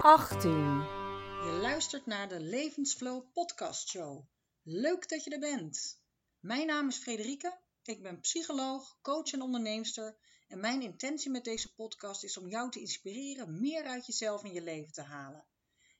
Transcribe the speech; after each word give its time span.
18. 0.00 0.50
Je 1.44 1.58
luistert 1.60 2.06
naar 2.06 2.28
de 2.28 2.40
Levensflow 2.40 3.32
Podcast 3.32 3.88
Show. 3.88 4.24
Leuk 4.62 5.08
dat 5.08 5.24
je 5.24 5.30
er 5.30 5.38
bent. 5.38 6.00
Mijn 6.40 6.66
naam 6.66 6.88
is 6.88 6.96
Frederike. 6.96 7.58
Ik 7.82 8.02
ben 8.02 8.20
psycholoog, 8.20 8.98
coach 9.02 9.32
en 9.32 9.42
onderneemster. 9.42 10.16
En 10.48 10.60
mijn 10.60 10.82
intentie 10.82 11.30
met 11.30 11.44
deze 11.44 11.74
podcast 11.74 12.24
is 12.24 12.36
om 12.36 12.48
jou 12.48 12.70
te 12.70 12.80
inspireren 12.80 13.60
meer 13.60 13.84
uit 13.84 14.06
jezelf 14.06 14.44
in 14.44 14.52
je 14.52 14.62
leven 14.62 14.92
te 14.92 15.02
halen. 15.02 15.46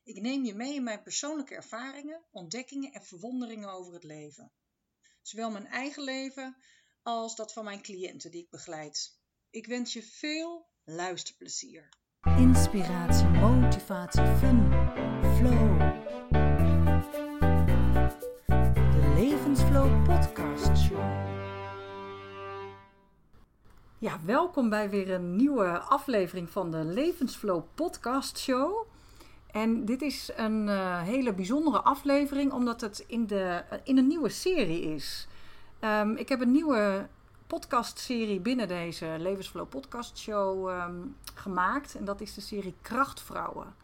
Ik 0.02 0.20
neem 0.20 0.44
je 0.44 0.54
mee 0.54 0.74
in 0.74 0.84
mijn 0.84 1.02
persoonlijke 1.02 1.54
ervaringen, 1.54 2.24
ontdekkingen 2.30 2.92
en 2.92 3.04
verwonderingen 3.04 3.72
over 3.72 3.92
het 3.92 4.04
leven. 4.04 4.52
Zowel 5.22 5.50
mijn 5.50 5.66
eigen 5.66 6.02
leven 6.02 6.56
als 7.02 7.36
dat 7.36 7.52
van 7.52 7.64
mijn 7.64 7.82
cliënten 7.82 8.30
die 8.30 8.42
ik 8.42 8.50
begeleid. 8.50 9.18
Ik 9.50 9.66
wens 9.66 9.92
je 9.92 10.02
veel 10.02 10.68
luisterplezier. 10.84 11.88
Inspiratie, 12.35 13.29
motivatie, 13.29 14.26
fun, 14.26 14.72
flow. 15.36 15.79
De 18.66 19.12
Levensflow 19.16 20.04
Podcast 20.04 20.79
Show. 20.79 20.99
Ja, 23.99 24.18
welkom 24.25 24.68
bij 24.68 24.90
weer 24.90 25.11
een 25.11 25.36
nieuwe 25.36 25.79
aflevering 25.79 26.50
van 26.50 26.71
de 26.71 26.85
Levensflow 26.85 27.62
Podcast 27.75 28.38
Show. 28.38 28.86
En 29.50 29.85
dit 29.85 30.02
is 30.02 30.30
een 30.36 30.66
uh, 30.66 31.02
hele 31.02 31.35
bijzondere 31.35 31.80
aflevering 31.82 32.52
omdat 32.52 32.80
het 32.80 33.05
in, 33.06 33.27
de, 33.27 33.64
in 33.84 33.98
een 33.98 34.06
nieuwe 34.06 34.28
serie 34.28 34.83
is. 34.83 35.28
Um, 35.80 36.16
ik 36.16 36.28
heb 36.28 36.41
een 36.41 36.52
nieuwe 36.52 37.08
podcastserie 37.47 38.41
binnen 38.41 38.69
deze 38.69 39.17
Levensflow 39.19 39.69
Podcast 39.69 40.19
Show 40.19 40.70
um, 40.70 41.17
gemaakt. 41.34 41.95
En 41.95 42.05
dat 42.05 42.20
is 42.20 42.34
de 42.34 42.41
serie 42.41 42.75
Krachtvrouwen. 42.83 43.75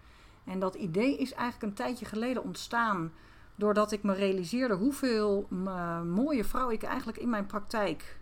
En 0.45 0.59
dat 0.59 0.75
idee 0.75 1.17
is 1.17 1.33
eigenlijk 1.33 1.63
een 1.63 1.85
tijdje 1.85 2.05
geleden 2.05 2.43
ontstaan. 2.43 3.13
Doordat 3.55 3.93
ik 3.93 4.03
me 4.03 4.15
realiseerde 4.15 4.75
hoeveel 4.75 5.47
uh, 5.51 6.03
mooie 6.03 6.45
vrouwen 6.45 6.75
ik 6.75 6.83
eigenlijk 6.83 7.19
in 7.19 7.31
mijn 7.31 7.47
praktijk 7.47 8.19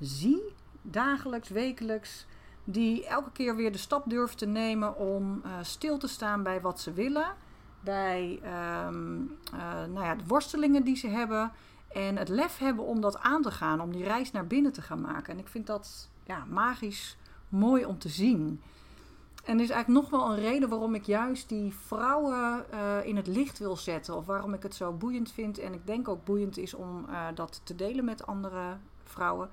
zie. 0.00 0.42
Dagelijks, 0.82 1.48
wekelijks. 1.48 2.26
Die 2.64 3.06
elke 3.06 3.30
keer 3.32 3.56
weer 3.56 3.72
de 3.72 3.78
stap 3.78 4.10
durven 4.10 4.36
te 4.36 4.46
nemen 4.46 4.96
om 4.96 5.42
uh, 5.44 5.52
stil 5.62 5.98
te 5.98 6.08
staan 6.08 6.42
bij 6.42 6.60
wat 6.60 6.80
ze 6.80 6.92
willen. 6.92 7.34
Bij 7.80 8.40
um, 8.86 9.38
uh, 9.54 9.60
nou 9.92 10.04
ja, 10.04 10.14
de 10.14 10.24
worstelingen 10.26 10.84
die 10.84 10.96
ze 10.96 11.08
hebben. 11.08 11.52
En 11.94 12.16
het 12.16 12.28
lef 12.28 12.58
hebben 12.58 12.84
om 12.84 13.00
dat 13.00 13.18
aan 13.18 13.42
te 13.42 13.50
gaan, 13.50 13.80
om 13.80 13.92
die 13.92 14.04
reis 14.04 14.30
naar 14.30 14.46
binnen 14.46 14.72
te 14.72 14.82
gaan 14.82 15.00
maken. 15.00 15.32
En 15.32 15.38
ik 15.38 15.48
vind 15.48 15.66
dat 15.66 16.08
ja, 16.24 16.44
magisch 16.48 17.16
mooi 17.48 17.84
om 17.84 17.98
te 17.98 18.08
zien. 18.08 18.60
En 19.44 19.56
er 19.56 19.64
is 19.64 19.70
eigenlijk 19.70 20.02
nog 20.02 20.10
wel 20.10 20.30
een 20.30 20.40
reden 20.40 20.68
waarom 20.68 20.94
ik 20.94 21.04
juist 21.04 21.48
die 21.48 21.74
vrouwen 21.74 22.64
uh, 22.74 23.06
in 23.06 23.16
het 23.16 23.26
licht 23.26 23.58
wil 23.58 23.76
zetten. 23.76 24.16
Of 24.16 24.26
waarom 24.26 24.54
ik 24.54 24.62
het 24.62 24.74
zo 24.74 24.92
boeiend 24.92 25.32
vind. 25.32 25.58
En 25.58 25.72
ik 25.72 25.86
denk 25.86 26.08
ook 26.08 26.24
boeiend 26.24 26.56
is 26.56 26.74
om 26.74 27.06
uh, 27.08 27.26
dat 27.34 27.60
te 27.64 27.74
delen 27.74 28.04
met 28.04 28.26
andere 28.26 28.76
vrouwen. 29.02 29.50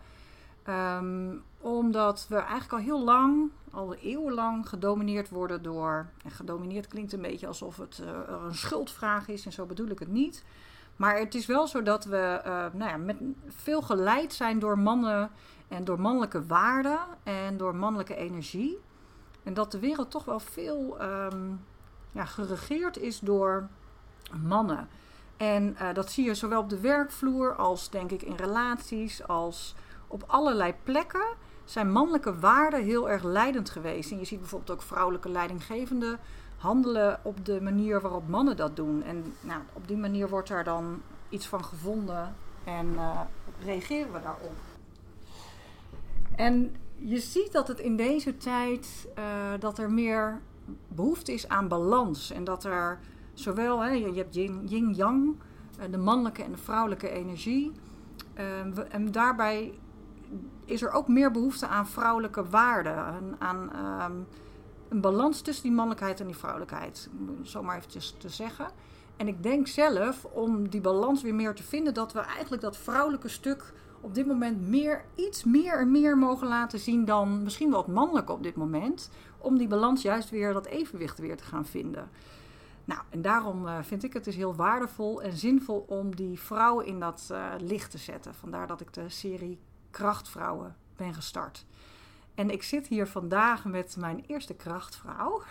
Um, 0.69 1.43
omdat 1.57 2.25
we 2.29 2.35
eigenlijk 2.35 2.71
al 2.71 2.79
heel 2.79 3.03
lang, 3.03 3.49
al 3.71 3.95
eeuwenlang, 3.95 4.69
gedomineerd 4.69 5.29
worden 5.29 5.63
door. 5.63 6.09
En 6.23 6.31
gedomineerd 6.31 6.87
klinkt 6.87 7.13
een 7.13 7.21
beetje 7.21 7.47
alsof 7.47 7.77
het 7.77 8.01
uh, 8.03 8.09
een 8.45 8.55
schuldvraag 8.55 9.27
is. 9.27 9.45
En 9.45 9.51
zo 9.51 9.65
bedoel 9.65 9.89
ik 9.89 9.99
het 9.99 10.11
niet. 10.11 10.43
Maar 11.01 11.17
het 11.17 11.35
is 11.35 11.45
wel 11.45 11.67
zo 11.67 11.83
dat 11.83 12.05
we 12.05 12.41
uh, 12.45 12.65
nou 12.73 12.91
ja, 12.91 12.97
met 12.97 13.17
veel 13.47 13.81
geleid 13.81 14.33
zijn 14.33 14.59
door 14.59 14.79
mannen 14.79 15.31
en 15.67 15.83
door 15.83 16.01
mannelijke 16.01 16.45
waarden 16.45 16.99
en 17.23 17.57
door 17.57 17.75
mannelijke 17.75 18.15
energie. 18.15 18.79
En 19.43 19.53
dat 19.53 19.71
de 19.71 19.79
wereld 19.79 20.11
toch 20.11 20.25
wel 20.25 20.39
veel 20.39 21.01
um, 21.01 21.65
ja, 22.11 22.25
geregeerd 22.25 22.97
is 22.97 23.19
door 23.19 23.67
mannen. 24.41 24.89
En 25.37 25.77
uh, 25.81 25.93
dat 25.93 26.11
zie 26.11 26.25
je 26.25 26.33
zowel 26.33 26.61
op 26.61 26.69
de 26.69 26.79
werkvloer 26.79 27.55
als 27.55 27.89
denk 27.89 28.11
ik 28.11 28.21
in 28.21 28.35
relaties, 28.35 29.27
als 29.27 29.75
op 30.07 30.23
allerlei 30.27 30.73
plekken 30.83 31.35
zijn 31.65 31.91
mannelijke 31.91 32.39
waarden 32.39 32.83
heel 32.83 33.09
erg 33.09 33.23
leidend 33.23 33.69
geweest. 33.69 34.11
En 34.11 34.19
je 34.19 34.25
ziet 34.25 34.39
bijvoorbeeld 34.39 34.71
ook 34.71 34.81
vrouwelijke 34.81 35.29
leidinggevende 35.29 36.19
handelen 36.61 37.19
op 37.23 37.45
de 37.45 37.61
manier 37.61 38.01
waarop 38.01 38.27
mannen 38.27 38.57
dat 38.57 38.75
doen. 38.75 39.03
En 39.03 39.33
nou, 39.39 39.61
op 39.73 39.87
die 39.87 39.97
manier 39.97 40.29
wordt 40.29 40.49
daar 40.49 40.63
dan 40.63 41.01
iets 41.29 41.47
van 41.47 41.63
gevonden 41.63 42.35
en 42.63 42.87
uh, 42.87 43.19
reageren 43.63 44.13
we 44.13 44.21
daarop. 44.21 44.55
En 46.35 46.75
je 46.95 47.19
ziet 47.19 47.51
dat 47.51 47.67
het 47.67 47.79
in 47.79 47.95
deze 47.95 48.37
tijd 48.37 49.07
uh, 49.17 49.23
dat 49.59 49.77
er 49.77 49.91
meer 49.91 50.41
behoefte 50.87 51.33
is 51.33 51.47
aan 51.47 51.67
balans. 51.67 52.31
En 52.31 52.43
dat 52.43 52.63
er 52.63 52.99
zowel, 53.33 53.79
hè, 53.79 53.89
je 53.89 54.13
hebt 54.13 54.35
yin-yang, 54.35 55.35
uh, 55.79 55.91
de 55.91 55.97
mannelijke 55.97 56.43
en 56.43 56.51
de 56.51 56.57
vrouwelijke 56.57 57.09
energie. 57.09 57.71
Uh, 58.37 58.93
en 58.93 59.11
daarbij 59.11 59.73
is 60.65 60.81
er 60.81 60.91
ook 60.91 61.07
meer 61.07 61.31
behoefte 61.31 61.67
aan 61.67 61.87
vrouwelijke 61.87 62.49
waarden. 62.49 62.95
Aan, 63.39 63.71
um, 64.11 64.27
een 64.91 65.01
balans 65.01 65.41
tussen 65.41 65.63
die 65.63 65.71
mannelijkheid 65.71 66.19
en 66.19 66.25
die 66.25 66.37
vrouwelijkheid. 66.37 67.09
Zomaar 67.41 67.77
eventjes 67.77 68.15
te 68.17 68.29
zeggen. 68.29 68.67
En 69.17 69.27
ik 69.27 69.43
denk 69.43 69.67
zelf, 69.67 70.25
om 70.25 70.69
die 70.69 70.81
balans 70.81 71.21
weer 71.21 71.35
meer 71.35 71.55
te 71.55 71.63
vinden, 71.63 71.93
dat 71.93 72.13
we 72.13 72.19
eigenlijk 72.19 72.61
dat 72.61 72.77
vrouwelijke 72.77 73.27
stuk 73.27 73.73
op 74.01 74.15
dit 74.15 74.25
moment 74.25 74.67
meer, 74.67 75.05
iets 75.15 75.43
meer 75.43 75.79
en 75.79 75.91
meer 75.91 76.17
mogen 76.17 76.47
laten 76.47 76.79
zien 76.79 77.05
dan 77.05 77.43
misschien 77.43 77.71
wel 77.71 77.85
het 78.13 78.29
op 78.29 78.43
dit 78.43 78.55
moment. 78.55 79.09
Om 79.37 79.57
die 79.57 79.67
balans 79.67 80.01
juist 80.01 80.29
weer, 80.29 80.53
dat 80.53 80.65
evenwicht 80.65 81.19
weer 81.19 81.37
te 81.37 81.43
gaan 81.43 81.65
vinden. 81.65 82.09
Nou, 82.85 83.01
en 83.09 83.21
daarom 83.21 83.65
uh, 83.65 83.77
vind 83.81 84.03
ik 84.03 84.13
het 84.13 84.23
dus 84.23 84.35
heel 84.35 84.55
waardevol 84.55 85.21
en 85.21 85.37
zinvol 85.37 85.85
om 85.87 86.15
die 86.15 86.39
vrouwen 86.39 86.85
in 86.85 86.99
dat 86.99 87.29
uh, 87.31 87.53
licht 87.59 87.91
te 87.91 87.97
zetten. 87.97 88.33
Vandaar 88.33 88.67
dat 88.67 88.81
ik 88.81 88.93
de 88.93 89.09
serie 89.09 89.59
Krachtvrouwen 89.89 90.75
ben 90.95 91.13
gestart. 91.13 91.65
En 92.35 92.49
ik 92.49 92.63
zit 92.63 92.87
hier 92.87 93.07
vandaag 93.07 93.65
met 93.65 93.95
mijn 93.97 94.23
eerste 94.27 94.53
krachtvrouw. 94.53 95.41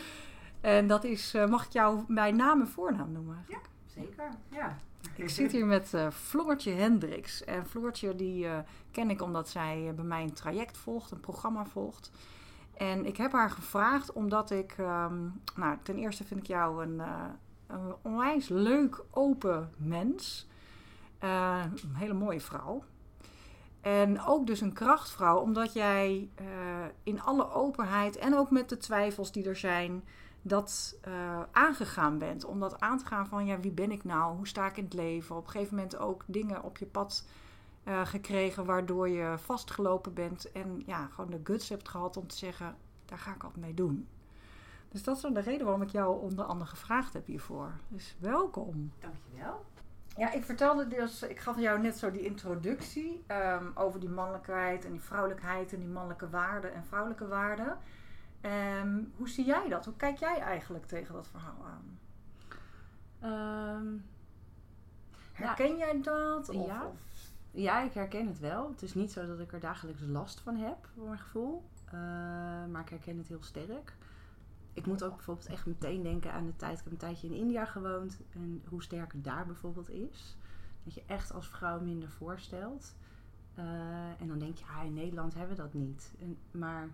en 0.60 0.86
dat 0.86 1.04
is, 1.04 1.34
uh, 1.34 1.46
mag 1.46 1.64
ik 1.64 1.72
jou 1.72 2.04
mijn 2.08 2.36
naam 2.36 2.60
en 2.60 2.68
voornaam 2.68 3.12
noemen? 3.12 3.44
Ja, 3.48 3.58
zeker. 3.86 4.28
Ja. 4.48 4.78
Ik 5.14 5.28
zit 5.28 5.52
hier 5.52 5.66
met 5.66 5.92
uh, 5.94 6.10
Floortje 6.10 6.70
Hendricks. 6.70 7.44
En 7.44 7.66
Floortje 7.66 8.16
die 8.16 8.44
uh, 8.44 8.58
ken 8.90 9.10
ik 9.10 9.22
omdat 9.22 9.48
zij 9.48 9.92
bij 9.94 10.04
mij 10.04 10.22
een 10.22 10.32
traject 10.32 10.76
volgt, 10.76 11.10
een 11.10 11.20
programma 11.20 11.64
volgt. 11.64 12.10
En 12.74 13.06
ik 13.06 13.16
heb 13.16 13.32
haar 13.32 13.50
gevraagd 13.50 14.12
omdat 14.12 14.50
ik, 14.50 14.76
um, 14.78 15.40
nou 15.56 15.78
ten 15.82 15.96
eerste 15.96 16.24
vind 16.24 16.40
ik 16.40 16.46
jou 16.46 16.84
een, 16.84 17.02
een 17.66 17.94
onwijs 18.02 18.48
leuk, 18.48 19.02
open 19.10 19.70
mens. 19.76 20.48
een 21.18 21.94
hele 21.94 22.14
mooie 22.14 22.40
vrouw. 22.40 22.84
En 23.80 24.20
ook 24.20 24.46
dus 24.46 24.60
een 24.60 24.72
krachtvrouw, 24.72 25.38
omdat 25.38 25.72
jij 25.72 26.28
uh, 26.40 26.46
in 27.02 27.22
alle 27.22 27.50
openheid 27.50 28.16
en 28.16 28.34
ook 28.34 28.50
met 28.50 28.68
de 28.68 28.76
twijfels 28.76 29.32
die 29.32 29.48
er 29.48 29.56
zijn, 29.56 30.04
dat 30.42 30.98
uh, 31.08 31.40
aangegaan 31.52 32.18
bent. 32.18 32.44
Om 32.44 32.60
dat 32.60 32.80
aan 32.80 32.98
te 32.98 33.06
gaan 33.06 33.26
van, 33.26 33.46
ja, 33.46 33.60
wie 33.60 33.70
ben 33.70 33.90
ik 33.90 34.04
nou? 34.04 34.36
Hoe 34.36 34.48
sta 34.48 34.66
ik 34.66 34.76
in 34.76 34.84
het 34.84 34.92
leven? 34.92 35.36
Op 35.36 35.44
een 35.44 35.50
gegeven 35.50 35.74
moment 35.74 35.98
ook 35.98 36.24
dingen 36.26 36.62
op 36.62 36.78
je 36.78 36.86
pad 36.86 37.26
uh, 37.84 38.06
gekregen 38.06 38.64
waardoor 38.64 39.08
je 39.08 39.34
vastgelopen 39.38 40.14
bent. 40.14 40.52
En 40.52 40.82
ja, 40.86 41.06
gewoon 41.06 41.30
de 41.30 41.40
guts 41.42 41.68
hebt 41.68 41.88
gehad 41.88 42.16
om 42.16 42.26
te 42.26 42.36
zeggen, 42.36 42.76
daar 43.04 43.18
ga 43.18 43.34
ik 43.34 43.42
wat 43.42 43.56
mee 43.56 43.74
doen. 43.74 44.08
Dus 44.88 45.02
dat 45.02 45.16
is 45.16 45.22
de 45.22 45.40
reden 45.40 45.64
waarom 45.64 45.82
ik 45.82 45.90
jou 45.90 46.20
onder 46.20 46.44
andere 46.44 46.70
gevraagd 46.70 47.12
heb 47.12 47.26
hiervoor. 47.26 47.72
Dus 47.88 48.16
welkom. 48.18 48.92
Dankjewel. 48.98 49.64
Ja, 50.16 50.32
ik 50.32 50.44
vertelde 50.44 50.88
dus, 50.88 51.22
ik 51.22 51.38
gaf 51.38 51.58
jou 51.58 51.80
net 51.80 51.98
zo 51.98 52.10
die 52.10 52.24
introductie 52.24 53.24
um, 53.28 53.70
over 53.74 54.00
die 54.00 54.08
mannelijkheid 54.08 54.84
en 54.84 54.90
die 54.92 55.00
vrouwelijkheid 55.00 55.72
en 55.72 55.78
die 55.78 55.88
mannelijke 55.88 56.30
waarden 56.30 56.74
en 56.74 56.84
vrouwelijke 56.84 57.26
waarden. 57.26 57.78
Um, 58.80 59.12
hoe 59.16 59.28
zie 59.28 59.44
jij 59.44 59.68
dat? 59.68 59.84
Hoe 59.84 59.96
kijk 59.96 60.18
jij 60.18 60.38
eigenlijk 60.38 60.86
tegen 60.86 61.14
dat 61.14 61.28
verhaal 61.28 61.66
aan? 61.66 61.98
Um, 63.78 64.04
herken 65.32 65.76
ja, 65.76 65.76
jij 65.76 66.00
dat? 66.02 66.48
Of, 66.48 66.66
ja. 66.66 66.86
Of? 66.86 66.98
ja, 67.50 67.82
ik 67.82 67.92
herken 67.92 68.26
het 68.26 68.38
wel. 68.38 68.70
Het 68.70 68.82
is 68.82 68.94
niet 68.94 69.12
zo 69.12 69.26
dat 69.26 69.40
ik 69.40 69.52
er 69.52 69.60
dagelijks 69.60 70.00
last 70.06 70.40
van 70.40 70.56
heb, 70.56 70.88
voor 70.94 71.06
mijn 71.06 71.18
gevoel. 71.18 71.62
Uh, 71.86 71.92
maar 72.70 72.80
ik 72.80 72.88
herken 72.88 73.18
het 73.18 73.28
heel 73.28 73.42
sterk 73.42 73.92
ik 74.72 74.86
moet 74.86 75.02
ook 75.02 75.14
bijvoorbeeld 75.14 75.46
echt 75.46 75.66
meteen 75.66 76.02
denken 76.02 76.32
aan 76.32 76.46
de 76.46 76.56
tijd. 76.56 76.78
Ik 76.78 76.84
heb 76.84 76.92
een 76.92 76.98
tijdje 76.98 77.26
in 77.26 77.34
India 77.34 77.64
gewoond. 77.64 78.20
En 78.32 78.62
hoe 78.68 78.82
sterk 78.82 79.12
het 79.12 79.24
daar 79.24 79.46
bijvoorbeeld 79.46 79.90
is. 79.90 80.36
Dat 80.84 80.94
je 80.94 81.02
echt 81.06 81.32
als 81.32 81.48
vrouw 81.48 81.80
minder 81.80 82.10
voorstelt. 82.10 82.94
Uh, 83.58 84.20
en 84.20 84.28
dan 84.28 84.38
denk 84.38 84.56
je, 84.56 84.64
ah, 84.64 84.84
in 84.84 84.94
Nederland 84.94 85.34
hebben 85.34 85.56
we 85.56 85.62
dat 85.62 85.74
niet. 85.74 86.14
En, 86.20 86.38
maar 86.50 86.88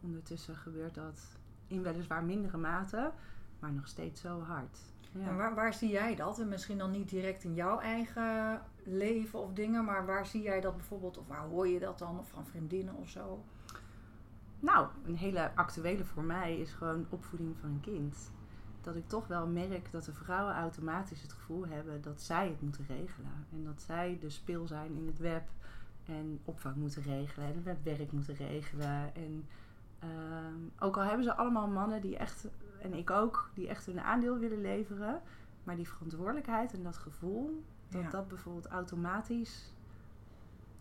ondertussen 0.00 0.56
gebeurt 0.56 0.94
dat 0.94 1.20
in 1.66 1.82
weliswaar 1.82 2.24
mindere 2.24 2.56
mate. 2.56 3.12
Maar 3.58 3.72
nog 3.72 3.86
steeds 3.86 4.20
zo 4.20 4.40
hard. 4.40 4.78
En 5.12 5.36
waar, 5.36 5.54
waar 5.54 5.74
zie 5.74 5.90
jij 5.90 6.14
dat? 6.14 6.38
En 6.38 6.48
misschien 6.48 6.78
dan 6.78 6.90
niet 6.90 7.08
direct 7.08 7.44
in 7.44 7.54
jouw 7.54 7.78
eigen 7.78 8.60
leven 8.84 9.38
of 9.38 9.52
dingen. 9.52 9.84
Maar 9.84 10.06
waar 10.06 10.26
zie 10.26 10.42
jij 10.42 10.60
dat 10.60 10.76
bijvoorbeeld? 10.76 11.18
Of 11.18 11.26
waar 11.26 11.46
hoor 11.46 11.68
je 11.68 11.78
dat 11.78 11.98
dan? 11.98 12.18
Of 12.18 12.28
van 12.28 12.46
vriendinnen 12.46 12.94
of 12.94 13.08
zo? 13.08 13.44
Nou, 14.66 14.86
een 15.04 15.16
hele 15.16 15.50
actuele 15.54 16.04
voor 16.04 16.22
mij 16.22 16.56
is 16.58 16.72
gewoon 16.72 17.06
opvoeding 17.08 17.56
van 17.58 17.70
een 17.70 17.80
kind. 17.80 18.30
Dat 18.80 18.96
ik 18.96 19.08
toch 19.08 19.26
wel 19.26 19.46
merk 19.46 19.90
dat 19.92 20.04
de 20.04 20.12
vrouwen 20.12 20.54
automatisch 20.54 21.22
het 21.22 21.32
gevoel 21.32 21.66
hebben 21.66 22.02
dat 22.02 22.20
zij 22.20 22.48
het 22.48 22.60
moeten 22.60 22.84
regelen. 22.88 23.46
En 23.52 23.64
dat 23.64 23.82
zij 23.82 24.18
de 24.20 24.30
speel 24.30 24.66
zijn 24.66 24.96
in 24.96 25.06
het 25.06 25.18
web 25.18 25.48
en 26.04 26.40
opvang 26.44 26.76
moeten 26.76 27.02
regelen 27.02 27.48
en 27.48 27.62
het 27.64 27.82
werk 27.82 28.12
moeten 28.12 28.34
regelen. 28.34 29.14
En 29.14 29.46
ehm, 29.98 30.60
ook 30.78 30.96
al 30.96 31.02
hebben 31.02 31.24
ze 31.24 31.36
allemaal 31.36 31.68
mannen 31.68 32.00
die 32.00 32.16
echt, 32.16 32.48
en 32.80 32.94
ik 32.94 33.10
ook, 33.10 33.50
die 33.54 33.68
echt 33.68 33.86
hun 33.86 34.00
aandeel 34.00 34.38
willen 34.38 34.60
leveren. 34.60 35.20
Maar 35.64 35.76
die 35.76 35.88
verantwoordelijkheid 35.88 36.72
en 36.72 36.82
dat 36.82 36.96
gevoel, 36.96 37.64
dat 37.88 38.02
Ja. 38.02 38.10
dat 38.10 38.28
bijvoorbeeld 38.28 38.66
automatisch, 38.66 39.74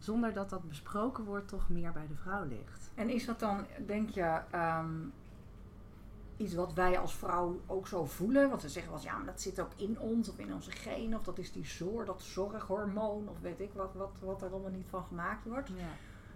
zonder 0.06 0.34
dat 0.34 0.50
dat 0.50 0.68
besproken 0.68 1.24
wordt, 1.24 1.48
toch 1.48 1.70
meer 1.70 1.92
bij 1.92 2.08
de 2.08 2.16
vrouw 2.16 2.46
ligt. 2.46 2.92
En 2.96 3.10
is 3.10 3.26
dat 3.26 3.40
dan, 3.40 3.66
denk 3.86 4.10
je, 4.10 4.42
ehm, 4.52 4.96
iets 6.38 6.54
wat 6.54 6.74
wij 6.74 7.00
als 7.00 7.16
vrouw 7.16 7.60
ook 7.66 7.88
zo 7.88 8.06
voelen? 8.06 8.50
Want 8.50 8.62
ze 8.62 8.70
zeggen 8.70 8.92
wel 8.92 9.02
ja, 9.02 9.16
maar 9.18 9.26
dat 9.26 9.42
zit 9.42 9.60
ook 9.60 9.72
in 9.76 10.00
ons 10.00 10.30
of 10.30 10.40
in 10.40 10.54
onze 10.54 10.72
genen. 10.72 11.18
Of 11.20 11.26
dat 11.26 11.38
is 11.38 11.52
die 11.52 11.66
zorg, 11.66 12.06
dat 12.06 12.22
zorghormoon 12.22 13.28
of 13.30 13.40
weet 13.40 13.60
ik 13.60 13.72
wat, 13.74 13.94
wat, 13.94 14.12
wat 14.20 14.42
er 14.42 14.52
allemaal 14.52 14.72
niet 14.72 14.90
van 14.90 15.04
gemaakt 15.04 15.46
wordt. 15.46 15.68
Ja. 15.68 15.86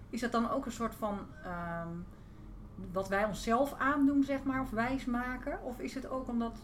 Is 0.09 0.21
dat 0.21 0.31
dan 0.31 0.49
ook 0.49 0.65
een 0.65 0.71
soort 0.71 0.95
van 0.95 1.19
ehm, 1.43 1.89
wat 2.91 3.07
wij 3.07 3.25
onszelf 3.25 3.73
aandoen, 3.73 4.23
zeg 4.23 4.43
maar, 4.43 4.61
of 4.61 4.69
wijsmaken? 4.69 5.63
Of 5.63 5.79
is 5.79 5.93
het 5.93 6.09
ook 6.09 6.27
omdat 6.27 6.57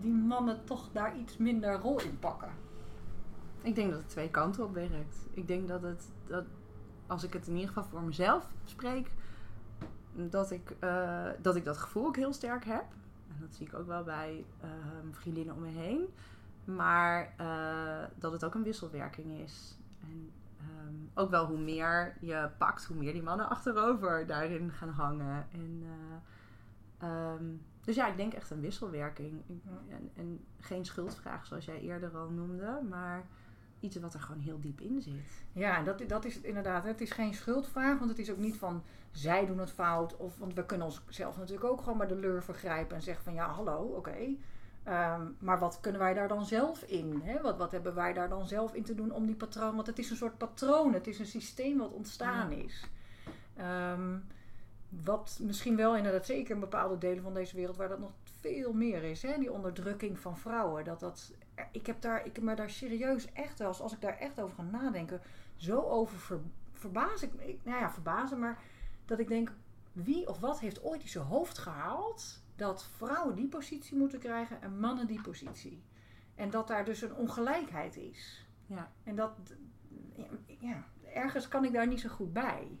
die 0.00 0.12
mannen 0.12 0.64
toch 0.64 0.88
daar 0.92 1.16
iets 1.16 1.36
minder 1.36 1.74
rol 1.74 2.00
in 2.00 2.18
pakken? 2.18 2.50
Ik 3.62 3.74
denk 3.74 3.90
dat 3.90 3.98
het 3.98 4.08
twee 4.08 4.30
kanten 4.30 4.64
op 4.64 4.74
werkt. 4.74 5.26
Ik 5.30 5.46
denk 5.48 5.68
dat 5.68 5.82
het, 5.82 6.08
dat, 6.26 6.44
als 7.06 7.24
ik 7.24 7.32
het 7.32 7.46
in 7.46 7.54
ieder 7.54 7.68
geval 7.68 7.84
voor 7.84 8.02
mezelf 8.02 8.52
spreek, 8.64 9.10
dat 10.12 10.50
ik, 10.50 10.70
eh, 10.78 11.26
dat 11.40 11.56
ik 11.56 11.64
dat 11.64 11.78
gevoel 11.78 12.06
ook 12.06 12.16
heel 12.16 12.32
sterk 12.32 12.64
heb. 12.64 12.84
En 13.28 13.36
dat 13.40 13.54
zie 13.54 13.66
ik 13.66 13.74
ook 13.74 13.86
wel 13.86 14.02
bij 14.02 14.44
eh, 14.60 14.68
vriendinnen 15.10 15.54
om 15.54 15.60
me 15.60 15.68
heen. 15.68 16.08
Maar 16.74 17.32
eh, 17.36 18.08
dat 18.18 18.32
het 18.32 18.44
ook 18.44 18.54
een 18.54 18.62
wisselwerking 18.62 19.38
is. 19.38 19.78
En 20.00 20.30
ehm, 20.58 20.94
ook 21.14 21.30
wel 21.30 21.46
hoe 21.46 21.58
meer 21.58 22.16
je 22.20 22.50
pakt, 22.58 22.84
hoe 22.84 22.96
meer 22.96 23.12
die 23.12 23.22
mannen 23.22 23.48
achterover 23.48 24.26
daarin 24.26 24.72
gaan 24.72 24.88
hangen. 24.88 25.46
En, 25.52 25.82
eh, 26.98 27.08
ehm, 27.08 27.44
dus 27.84 27.94
ja, 27.96 28.08
ik 28.08 28.16
denk 28.16 28.32
echt 28.32 28.50
een 28.50 28.60
wisselwerking. 28.60 29.42
En, 29.88 30.10
en 30.14 30.44
geen 30.60 30.84
schuldvraag 30.84 31.46
zoals 31.46 31.64
jij 31.64 31.80
eerder 31.80 32.16
al 32.16 32.30
noemde, 32.30 32.80
maar 32.88 33.26
iets 33.80 33.96
wat 33.96 34.14
er 34.14 34.20
gewoon 34.20 34.40
heel 34.40 34.60
diep 34.60 34.80
in 34.80 35.02
zit. 35.02 35.44
Ja, 35.52 35.82
dat, 35.82 36.02
dat 36.08 36.24
is 36.24 36.34
het 36.34 36.44
inderdaad. 36.44 36.84
Het 36.84 37.00
is 37.00 37.10
geen 37.10 37.34
schuldvraag, 37.34 37.98
want 37.98 38.10
het 38.10 38.18
is 38.18 38.30
ook 38.30 38.38
niet 38.38 38.56
van 38.56 38.82
zij 39.10 39.46
doen 39.46 39.58
het 39.58 39.70
fout. 39.70 40.16
Of, 40.16 40.38
want 40.38 40.54
we 40.54 40.66
kunnen 40.66 40.86
onszelf 40.86 41.36
natuurlijk 41.36 41.70
ook 41.70 41.82
gewoon 41.82 41.98
bij 41.98 42.06
de 42.06 42.16
leur 42.16 42.42
vergrijpen 42.42 42.96
en 42.96 43.02
zeggen 43.02 43.24
van 43.24 43.34
ja, 43.34 43.48
hallo, 43.48 43.76
oké. 43.76 44.16
Ehm, 44.82 45.22
maar 45.38 45.58
wat 45.58 45.78
kunnen 45.80 46.00
wij 46.00 46.14
daar 46.14 46.28
dan 46.28 46.46
zelf 46.46 46.82
in? 46.82 47.20
Hè? 47.24 47.40
Wat, 47.40 47.56
wat 47.56 47.70
hebben 47.70 47.94
wij 47.94 48.12
daar 48.12 48.28
dan 48.28 48.46
zelf 48.46 48.74
in 48.74 48.84
te 48.84 48.94
doen 48.94 49.12
om 49.12 49.26
die 49.26 49.34
patroon? 49.34 49.74
Want 49.74 49.86
het 49.86 49.98
is 49.98 50.10
een 50.10 50.16
soort 50.16 50.38
patroon, 50.38 50.94
het 50.94 51.06
is 51.06 51.18
een 51.18 51.26
systeem 51.26 51.78
wat 51.78 51.92
ontstaan 51.92 52.52
is. 52.52 52.84
Ehm, 53.56 54.16
wat 54.88 55.38
misschien 55.42 55.76
wel 55.76 55.96
inderdaad 55.96 56.26
zeker 56.26 56.54
in 56.54 56.60
bepaalde 56.60 56.98
delen 56.98 57.22
van 57.22 57.34
deze 57.34 57.56
wereld 57.56 57.76
waar 57.76 57.88
dat 57.88 57.98
nog 57.98 58.12
veel 58.40 58.72
meer 58.72 59.02
is. 59.02 59.22
Hè? 59.22 59.38
Die 59.38 59.52
onderdrukking 59.52 60.18
van 60.18 60.38
vrouwen. 60.38 60.84
Dat 60.84 61.00
dat, 61.00 61.32
ik, 61.72 61.86
heb 61.86 62.00
daar, 62.00 62.26
ik 62.26 62.34
heb 62.34 62.44
me 62.44 62.54
daar 62.54 62.70
serieus 62.70 63.32
echt 63.32 63.58
wel, 63.58 63.80
als 63.80 63.92
ik 63.92 64.00
daar 64.00 64.18
echt 64.18 64.40
over 64.40 64.56
ga 64.56 64.62
nadenken, 64.62 65.20
zo 65.56 65.80
over 65.80 66.18
ver, 66.18 66.40
verbaas 66.72 67.22
ik 67.22 67.32
Nou 67.64 67.78
ja, 67.78 67.90
verbazen, 67.90 68.38
maar 68.38 68.58
dat 69.04 69.18
ik 69.18 69.28
denk, 69.28 69.52
wie 69.92 70.28
of 70.28 70.38
wat 70.38 70.60
heeft 70.60 70.82
ooit 70.82 71.02
in 71.02 71.08
zijn 71.08 71.24
hoofd 71.24 71.58
gehaald 71.58 72.42
dat 72.56 72.84
vrouwen 72.96 73.34
die 73.34 73.48
positie 73.48 73.96
moeten 73.96 74.18
krijgen 74.18 74.62
en 74.62 74.80
mannen 74.80 75.06
die 75.06 75.20
positie? 75.20 75.82
En 76.34 76.50
dat 76.50 76.68
daar 76.68 76.84
dus 76.84 77.02
een 77.02 77.14
ongelijkheid 77.14 77.96
is. 77.96 78.46
Ja. 78.66 78.90
En 79.04 79.16
dat, 79.16 79.32
ja, 80.60 80.84
ergens 81.14 81.48
kan 81.48 81.64
ik 81.64 81.72
daar 81.72 81.86
niet 81.86 82.00
zo 82.00 82.08
goed 82.08 82.32
bij. 82.32 82.78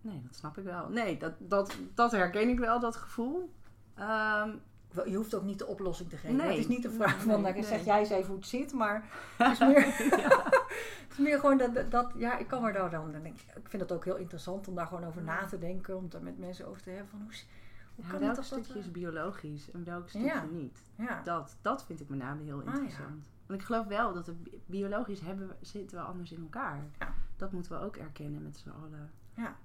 Nee, 0.00 0.22
dat 0.22 0.34
snap 0.34 0.58
ik 0.58 0.64
wel. 0.64 0.88
Nee, 0.88 1.16
dat, 1.16 1.32
dat, 1.38 1.76
dat 1.94 2.12
herken 2.12 2.48
ik 2.48 2.58
wel, 2.58 2.80
dat 2.80 2.96
gevoel. 2.96 3.52
Ehm, 3.94 4.56
Je 5.04 5.16
hoeft 5.16 5.34
ook 5.34 5.42
niet 5.42 5.58
de 5.58 5.66
oplossing 5.66 6.08
te 6.08 6.16
geven. 6.16 6.36
Nee. 6.36 6.48
Het 6.48 6.56
is 6.58 6.68
niet 6.68 6.82
de 6.82 6.90
vraag 6.90 7.16
Nee, 7.16 7.32
van, 7.34 7.40
nou, 7.42 7.54
nee. 7.54 7.64
zeg 7.64 7.84
jij 7.84 7.98
eens 7.98 8.10
even 8.10 8.26
hoe 8.26 8.36
het 8.36 8.46
zit, 8.46 8.72
maar 8.72 9.04
het 9.38 9.52
is 9.52 9.58
meer, 9.58 9.84
het 11.08 11.10
is 11.10 11.18
meer 11.18 11.40
gewoon 11.40 11.58
dat, 11.58 11.90
dat, 11.90 12.12
ja, 12.16 12.38
ik 12.38 12.46
kan 12.46 12.64
er 12.64 12.72
daar 12.72 12.90
dan, 12.90 13.12
dan 13.12 13.24
ik, 13.26 13.34
ik 13.56 13.68
vind 13.68 13.82
het 13.82 13.92
ook 13.92 14.04
heel 14.04 14.16
interessant 14.16 14.68
om 14.68 14.74
daar 14.74 14.86
gewoon 14.86 15.04
over 15.04 15.22
na 15.22 15.44
te 15.46 15.58
denken, 15.58 15.96
om 15.96 16.04
het 16.04 16.14
er 16.14 16.22
met 16.22 16.38
mensen 16.38 16.66
over 16.66 16.82
te 16.82 16.90
hebben 16.90 17.08
van 17.10 17.20
hoe, 17.20 17.30
hoe 17.94 18.04
ja, 18.04 18.10
kan 18.10 18.20
welk 18.20 18.36
het 18.36 18.40
toch 18.48 18.48
dat, 18.58 18.64
stukje 18.64 18.80
is 18.80 18.86
eh, 18.86 18.92
biologisch 18.92 19.70
en 19.70 19.84
welk 19.84 20.08
stukje 20.08 20.26
Ja. 20.26 20.44
niet? 20.50 20.78
ja, 20.96 21.20
Dat, 21.22 21.56
dat 21.62 21.84
vind 21.84 22.00
ik 22.00 22.08
met 22.08 22.18
name 22.18 22.42
heel 22.42 22.60
Ah, 22.66 22.74
interessant. 22.74 23.24
Want 23.46 23.60
ik 23.60 23.66
geloof 23.66 23.86
wel 23.86 24.12
dat 24.14 24.26
we 24.26 24.32
bi- 24.32 24.60
biologisch 24.66 25.20
hebben, 25.20 25.50
zitten 25.60 25.98
we 25.98 26.04
anders 26.04 26.32
in 26.32 26.40
elkaar. 26.42 26.84
Dat 27.36 27.52
moeten 27.52 27.72
we 27.72 27.84
ook 27.84 27.96
erkennen 27.96 28.42
met 28.42 28.56
z'n 28.56 28.68
allen. 28.68 29.10
ja. 29.34 29.56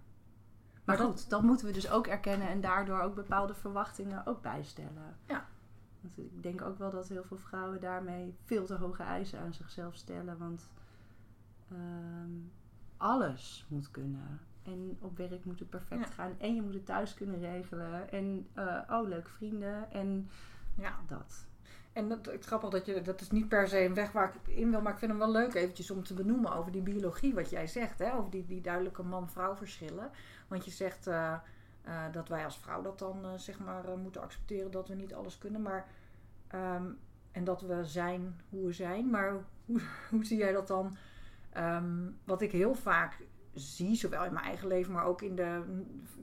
Maar 0.83 0.97
goed, 0.97 1.29
dat 1.29 1.41
moeten 1.41 1.65
we 1.65 1.71
dus 1.73 1.89
ook 1.89 2.07
erkennen 2.07 2.47
en 2.47 2.61
daardoor 2.61 2.99
ook 2.99 3.15
bepaalde 3.15 3.53
verwachtingen 3.53 4.25
ook 4.25 4.41
bijstellen. 4.41 5.15
Ja. 5.27 5.45
Want 6.01 6.17
ik 6.17 6.43
denk 6.43 6.61
ook 6.61 6.77
wel 6.77 6.89
dat 6.89 7.07
heel 7.07 7.23
veel 7.23 7.37
vrouwen 7.37 7.81
daarmee 7.81 8.35
veel 8.45 8.65
te 8.65 8.75
hoge 8.75 9.03
eisen 9.03 9.39
aan 9.39 9.53
zichzelf 9.53 9.95
stellen. 9.95 10.37
Want 10.37 10.69
ehm, 11.71 12.31
alles 12.97 13.65
moet 13.69 13.91
kunnen. 13.91 14.39
En 14.63 14.97
op 14.99 15.17
werk 15.17 15.45
moet 15.45 15.59
het 15.59 15.69
perfect 15.69 16.07
Ja. 16.07 16.13
gaan. 16.13 16.31
En 16.39 16.55
je 16.55 16.61
moet 16.61 16.73
het 16.73 16.85
thuis 16.85 17.13
kunnen 17.13 17.39
regelen. 17.39 18.11
En 18.11 18.47
eh, 18.53 18.81
oh, 18.89 19.07
leuk 19.07 19.27
vrienden. 19.29 19.91
En 19.91 20.29
ja. 20.77 20.99
dat. 21.07 21.45
En 21.93 22.09
dat, 22.09 22.25
het 22.25 22.45
grappig 22.45 22.69
dat 22.69 22.85
je, 22.85 23.01
dat 23.01 23.21
is 23.21 23.31
niet 23.31 23.47
per 23.47 23.67
se 23.67 23.83
een 23.83 23.93
weg 23.93 24.11
waar 24.11 24.33
ik 24.33 24.55
in 24.55 24.71
wil, 24.71 24.81
maar 24.81 24.91
ik 24.91 24.99
vind 24.99 25.11
hem 25.11 25.19
wel 25.19 25.31
leuk 25.31 25.53
eventjes 25.53 25.91
om 25.91 26.03
te 26.03 26.13
benoemen 26.13 26.53
over 26.53 26.71
die 26.71 26.81
biologie, 26.81 27.33
wat 27.33 27.49
jij 27.49 27.67
zegt, 27.67 27.99
hè? 27.99 28.13
over 28.13 28.31
die, 28.31 28.45
die 28.45 28.61
duidelijke 28.61 29.03
man-vrouw 29.03 29.55
verschillen. 29.55 30.09
Want 30.47 30.65
je 30.65 30.71
zegt 30.71 31.07
eh, 31.07 31.33
eh, 31.81 32.03
dat 32.11 32.27
wij 32.27 32.45
als 32.45 32.57
vrouw 32.57 32.81
dat 32.81 32.99
dan 32.99 33.23
eh, 33.23 33.29
zeg 33.35 33.59
maar 33.59 33.97
moeten 33.97 34.21
accepteren 34.21 34.71
dat 34.71 34.87
we 34.87 34.95
niet 34.95 35.13
alles 35.13 35.37
kunnen, 35.37 35.61
maar 35.61 35.87
ehm, 36.47 36.85
en 37.31 37.43
dat 37.43 37.61
we 37.61 37.85
zijn 37.85 38.41
hoe 38.49 38.65
we 38.65 38.73
zijn. 38.73 39.09
Maar 39.09 39.33
hoe, 39.65 39.81
hoe 40.09 40.25
zie 40.25 40.37
jij 40.37 40.51
dat 40.51 40.67
dan? 40.67 40.97
Ehm, 41.49 42.09
wat 42.23 42.41
ik 42.41 42.51
heel 42.51 42.75
vaak 42.75 43.17
zie, 43.53 43.95
zowel 43.95 44.25
in 44.25 44.33
mijn 44.33 44.45
eigen 44.45 44.67
leven, 44.67 44.93
maar 44.93 45.05
ook 45.05 45.21
in 45.21 45.35
de 45.35 45.61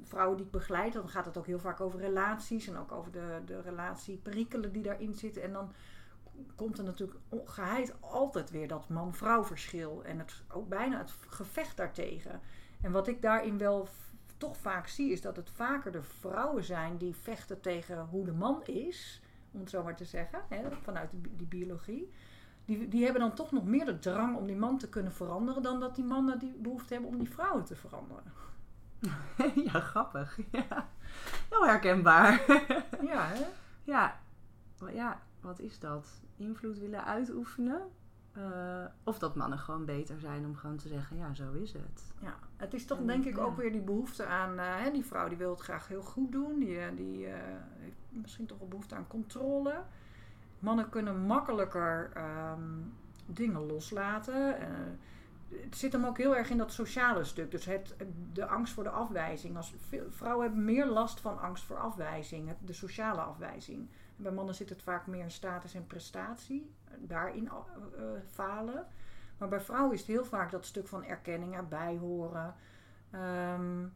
vrouwen 0.05 0.37
die 0.37 0.47
ik 0.47 0.53
begeleid, 0.53 0.93
dan 0.93 1.09
gaat 1.09 1.25
het 1.25 1.37
ook 1.37 1.47
heel 1.47 1.59
vaak 1.59 1.81
over 1.81 2.01
relaties 2.01 2.69
en 2.69 2.77
ook 2.77 2.93
over 2.93 3.13
de, 3.13 3.41
de 3.45 3.61
relatieperikelen 3.61 4.73
die 4.73 4.83
daarin 4.83 5.15
zitten. 5.15 5.43
En 5.43 5.53
dan 5.53 5.73
komt 6.55 6.79
er 6.79 6.85
natuurlijk 6.85 7.19
geheid 7.45 7.95
altijd 8.01 8.51
weer 8.51 8.69
dat 8.69 8.89
man-vrouw 8.89 9.45
verschil 9.45 10.05
en 10.05 10.19
het, 10.19 10.43
ook 10.49 10.69
bijna 10.69 10.99
het 10.99 11.11
gevecht 11.29 11.77
daartegen. 11.77 12.41
En 12.81 12.93
wat 12.93 13.09
ik 13.09 13.23
daarin 13.23 13.59
wel 13.59 13.89
toch 14.37 14.57
vaak 14.57 14.87
zie, 14.87 15.13
is 15.13 15.21
dat 15.21 15.37
het 15.37 15.51
vaker 15.51 15.93
de 15.93 16.03
vrouwen 16.03 16.65
zijn 16.65 16.97
die 16.97 17.15
vechten 17.15 17.61
tegen 17.61 18.07
hoe 18.11 18.25
de 18.25 18.33
man 18.33 18.65
is, 18.65 19.23
om 19.51 19.61
het 19.61 19.71
zo 19.71 19.83
maar 19.83 19.97
te 19.97 20.05
zeggen, 20.05 20.41
hè, 20.49 20.73
vanuit 20.83 21.11
die 21.13 21.47
biologie. 21.47 22.13
Die, 22.69 22.89
die 22.89 23.05
hebben 23.05 23.21
dan 23.21 23.35
toch 23.35 23.53
nog 23.53 23.65
meer 23.65 23.85
de 23.85 23.99
drang 23.99 24.37
om 24.37 24.47
die 24.47 24.57
man 24.57 24.79
te 24.79 24.89
kunnen 24.89 25.13
veranderen 25.13 25.63
dan 25.63 25.81
dat 25.81 25.95
die 25.95 26.05
mannen 26.05 26.39
die 26.39 26.53
behoefte 26.59 26.93
hebben 26.93 27.11
om 27.11 27.19
die 27.19 27.31
vrouwen 27.31 27.65
te 27.65 27.77
veranderen. 27.77 28.33
ja, 29.73 29.81
grappig. 29.81 30.39
Ja. 30.53 30.89
Heel 31.49 31.67
herkenbaar. 31.67 32.45
Ja, 33.11 33.27
hè? 33.27 33.45
ja. 33.85 34.21
Ja, 34.93 35.21
wat 35.41 35.59
is 35.59 35.79
dat? 35.79 36.09
Invloed 36.37 36.79
willen 36.79 37.05
uitoefenen? 37.05 37.81
Eh, 38.33 38.85
of 39.05 39.19
dat 39.19 39.35
mannen 39.35 39.59
gewoon 39.59 39.85
beter 39.85 40.21
zijn 40.21 40.45
om 40.45 40.57
gewoon 40.57 40.77
te 40.77 40.89
zeggen, 40.89 41.17
ja, 41.17 41.35
zo 41.35 41.53
is 41.53 41.73
het. 41.73 42.13
Ja, 42.21 42.35
het 42.57 42.75
is 42.75 42.85
toch 42.85 42.99
En, 42.99 43.07
denk 43.07 43.25
ik 43.25 43.37
ja. 43.37 43.43
ook 43.43 43.57
weer 43.57 43.73
die 43.73 43.81
behoefte 43.81 44.27
aan, 44.27 44.59
eh, 44.59 44.77
hè, 44.77 44.91
die 44.91 45.05
vrouw 45.05 45.29
die 45.29 45.39
wil 45.39 45.51
het 45.51 45.61
graag 45.61 45.89
heel 45.89 46.03
goed 46.03 46.33
doen, 46.33 46.59
die, 46.59 46.79
eh, 46.79 46.97
die 46.97 47.27
heeft 47.79 47.97
misschien 48.09 48.47
toch 48.47 48.61
een 48.61 48.69
behoefte 48.69 48.95
aan 48.95 49.07
controle. 49.07 49.83
Mannen 50.59 50.89
kunnen 50.89 51.21
makkelijker 51.21 52.11
ehm, 52.15 52.63
dingen 53.27 53.67
loslaten. 53.67 54.61
Eh, 54.61 54.69
het 55.49 55.77
zit 55.77 55.93
hem 55.93 56.05
ook 56.05 56.19
heel 56.19 56.37
erg 56.37 56.51
in 56.51 56.59
dat 56.59 56.73
sociale 56.73 57.25
stuk. 57.25 57.51
Dus 57.51 57.65
het, 57.65 57.95
de 58.33 58.47
angst 58.47 58.75
voor 58.75 58.83
de 58.83 58.91
afwijzing. 58.91 59.57
Als, 59.57 59.75
vrouwen 60.09 60.47
hebben 60.47 60.65
meer 60.65 60.87
last 60.87 61.21
van 61.21 61.41
angst 61.41 61.65
voor 61.65 61.79
afwijzing, 61.79 62.55
de 62.65 62.73
sociale 62.73 63.21
afwijzing. 63.21 63.89
Bij 64.17 64.33
mannen 64.33 64.55
zit 64.55 64.69
het 64.69 64.83
vaak 64.83 65.07
meer 65.07 65.23
in 65.23 65.31
status 65.31 65.75
en 65.75 65.87
prestatie, 65.87 66.75
eh, 66.85 66.95
daarin 67.01 67.49
eh, 67.49 68.05
falen. 68.31 68.87
Maar 69.39 69.49
bij 69.49 69.61
vrouwen 69.61 69.93
is 69.93 70.01
het 70.01 70.09
heel 70.09 70.25
vaak 70.25 70.51
dat 70.51 70.67
stuk 70.67 70.89
van 70.89 71.05
erkenning 71.05 71.55
erbij 71.55 71.97
horen. 71.97 72.55
Ehm, 73.11 73.87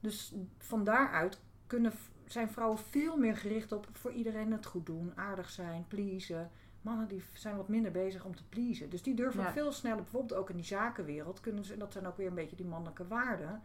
dus 0.00 0.34
van 0.58 0.84
daaruit 0.84 1.40
kunnen, 1.66 1.92
zijn 2.26 2.50
vrouwen 2.50 2.78
veel 2.78 3.16
meer 3.16 3.36
gericht 3.36 3.72
op 3.72 3.88
voor 3.92 4.12
iedereen 4.12 4.52
het 4.52 4.66
goed 4.66 4.86
doen, 4.86 5.12
aardig 5.14 5.50
zijn, 5.50 5.84
pleasen. 5.88 6.50
Mannen 6.82 7.08
die 7.08 7.22
zijn 7.32 7.56
wat 7.56 7.68
minder 7.68 7.90
bezig 7.90 8.24
om 8.24 8.36
te 8.36 8.44
pleasen. 8.48 8.90
Dus 8.90 9.02
die 9.02 9.14
durven 9.14 9.42
Ja. 9.42 9.52
veel 9.52 9.72
sneller, 9.72 10.02
bijvoorbeeld 10.02 10.40
ook 10.40 10.50
in 10.50 10.56
die 10.56 10.64
zakenwereld, 10.64 11.40
kunnen 11.40 11.64
ze, 11.64 11.72
en 11.72 11.78
dat 11.78 11.92
zijn 11.92 12.06
ook 12.06 12.16
weer 12.16 12.26
een 12.26 12.34
beetje 12.34 12.56
die 12.56 12.66
mannelijke 12.66 13.06
waarden. 13.06 13.62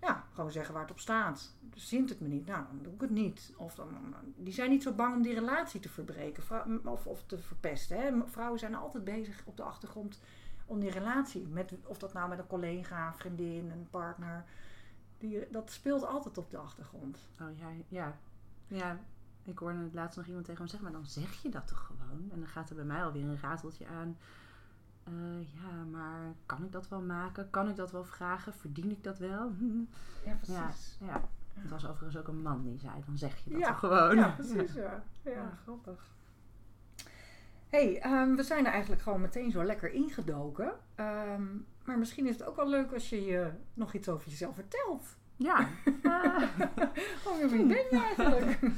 Ja, 0.00 0.24
gewoon 0.32 0.52
zeggen 0.52 0.72
waar 0.72 0.82
het 0.82 0.90
op 0.90 0.98
staat. 1.00 1.54
Zint 1.74 2.08
het 2.08 2.20
me 2.20 2.28
niet? 2.28 2.46
Nou, 2.46 2.64
dan 2.66 2.78
doe 2.82 2.92
ik 2.94 3.00
het 3.00 3.10
niet. 3.10 3.52
Of 3.56 3.74
dan, 3.74 4.14
die 4.36 4.52
zijn 4.52 4.70
niet 4.70 4.82
zo 4.82 4.92
bang 4.92 5.14
om 5.16 5.22
die 5.22 5.34
relatie 5.34 5.80
te 5.80 5.88
verbreken 5.88 6.42
vrou- 6.42 6.80
of, 6.84 7.06
of 7.06 7.24
te 7.26 7.38
verpesten. 7.38 8.00
Hè. 8.00 8.26
Vrouwen 8.26 8.58
zijn 8.58 8.74
altijd 8.74 9.04
bezig 9.04 9.42
op 9.44 9.56
de 9.56 9.62
achtergrond 9.62 10.20
om 10.66 10.80
die 10.80 10.90
relatie. 10.90 11.46
Met, 11.48 11.74
of 11.86 11.98
dat 11.98 12.12
nou 12.12 12.28
met 12.28 12.38
een 12.38 12.46
collega, 12.46 13.14
vriendin, 13.14 13.70
een 13.70 13.86
partner. 13.90 14.44
Die, 15.22 15.46
dat 15.50 15.70
speelt 15.70 16.06
altijd 16.06 16.38
op 16.38 16.50
de 16.50 16.56
achtergrond. 16.58 17.18
Oh 17.40 17.58
ja, 17.58 17.68
ja. 17.88 18.16
Ja, 18.66 18.98
ik 19.44 19.58
hoorde 19.58 19.78
het 19.78 19.94
laatst 19.94 20.16
nog 20.16 20.26
iemand 20.26 20.44
tegen 20.44 20.62
me 20.62 20.68
zeggen, 20.68 20.90
maar 20.90 21.00
dan 21.00 21.10
zeg 21.10 21.42
je 21.42 21.48
dat 21.48 21.66
toch 21.66 21.86
gewoon? 21.86 22.30
En 22.32 22.38
dan 22.38 22.48
gaat 22.48 22.68
er 22.70 22.76
bij 22.76 22.84
mij 22.84 23.04
alweer 23.04 23.24
een 23.24 23.40
rateltje 23.40 23.86
aan. 23.86 24.16
Eh, 25.04 25.40
ja, 25.54 25.84
maar 25.90 26.34
kan 26.46 26.64
ik 26.64 26.72
dat 26.72 26.88
wel 26.88 27.00
maken? 27.00 27.50
Kan 27.50 27.68
ik 27.68 27.76
dat 27.76 27.90
wel 27.90 28.04
vragen? 28.04 28.54
Verdien 28.54 28.90
ik 28.90 29.04
dat 29.04 29.18
wel? 29.18 29.52
Hm. 29.58 29.80
Ja, 30.24 30.38
Ja, 30.46 30.70
ja. 30.98 31.28
Het 31.54 31.70
was 31.70 31.86
overigens 31.86 32.16
ook 32.16 32.28
een 32.28 32.42
man 32.42 32.62
die 32.62 32.78
zei, 32.78 32.92
dan 33.06 33.18
zeg 33.18 33.38
je 33.44 33.50
dat 33.50 33.58
Ja, 33.60 33.66
toch 33.68 33.78
gewoon? 33.78 34.16
Ja, 34.22 34.28
precies. 34.28 34.72
Ja, 34.74 35.02
ja, 35.22 35.30
Ja. 35.30 35.58
grappig. 35.62 36.06
hey, 37.68 38.00
ehm, 38.00 38.34
we 38.34 38.42
zijn 38.42 38.66
er 38.66 38.72
eigenlijk 38.72 39.02
gewoon 39.02 39.20
meteen 39.20 39.50
zo 39.50 39.64
lekker 39.64 39.92
ingedoken. 39.92 40.72
Ehm, 40.94 41.46
maar 41.84 41.98
misschien 41.98 42.26
is 42.26 42.38
het 42.38 42.46
ook 42.46 42.56
wel 42.56 42.68
leuk 42.68 42.92
als 42.92 43.08
je 43.08 43.24
je 43.24 43.50
nog 43.74 43.92
iets 43.94 44.08
over 44.08 44.28
jezelf 44.30 44.54
vertelt. 44.54 45.16
Ja. 45.36 45.68
Eh, 46.02 46.42
Oh, 47.26 47.50
wie 47.50 47.66
ben 47.66 47.76
je 47.90 48.02
eigenlijk? 48.16 48.58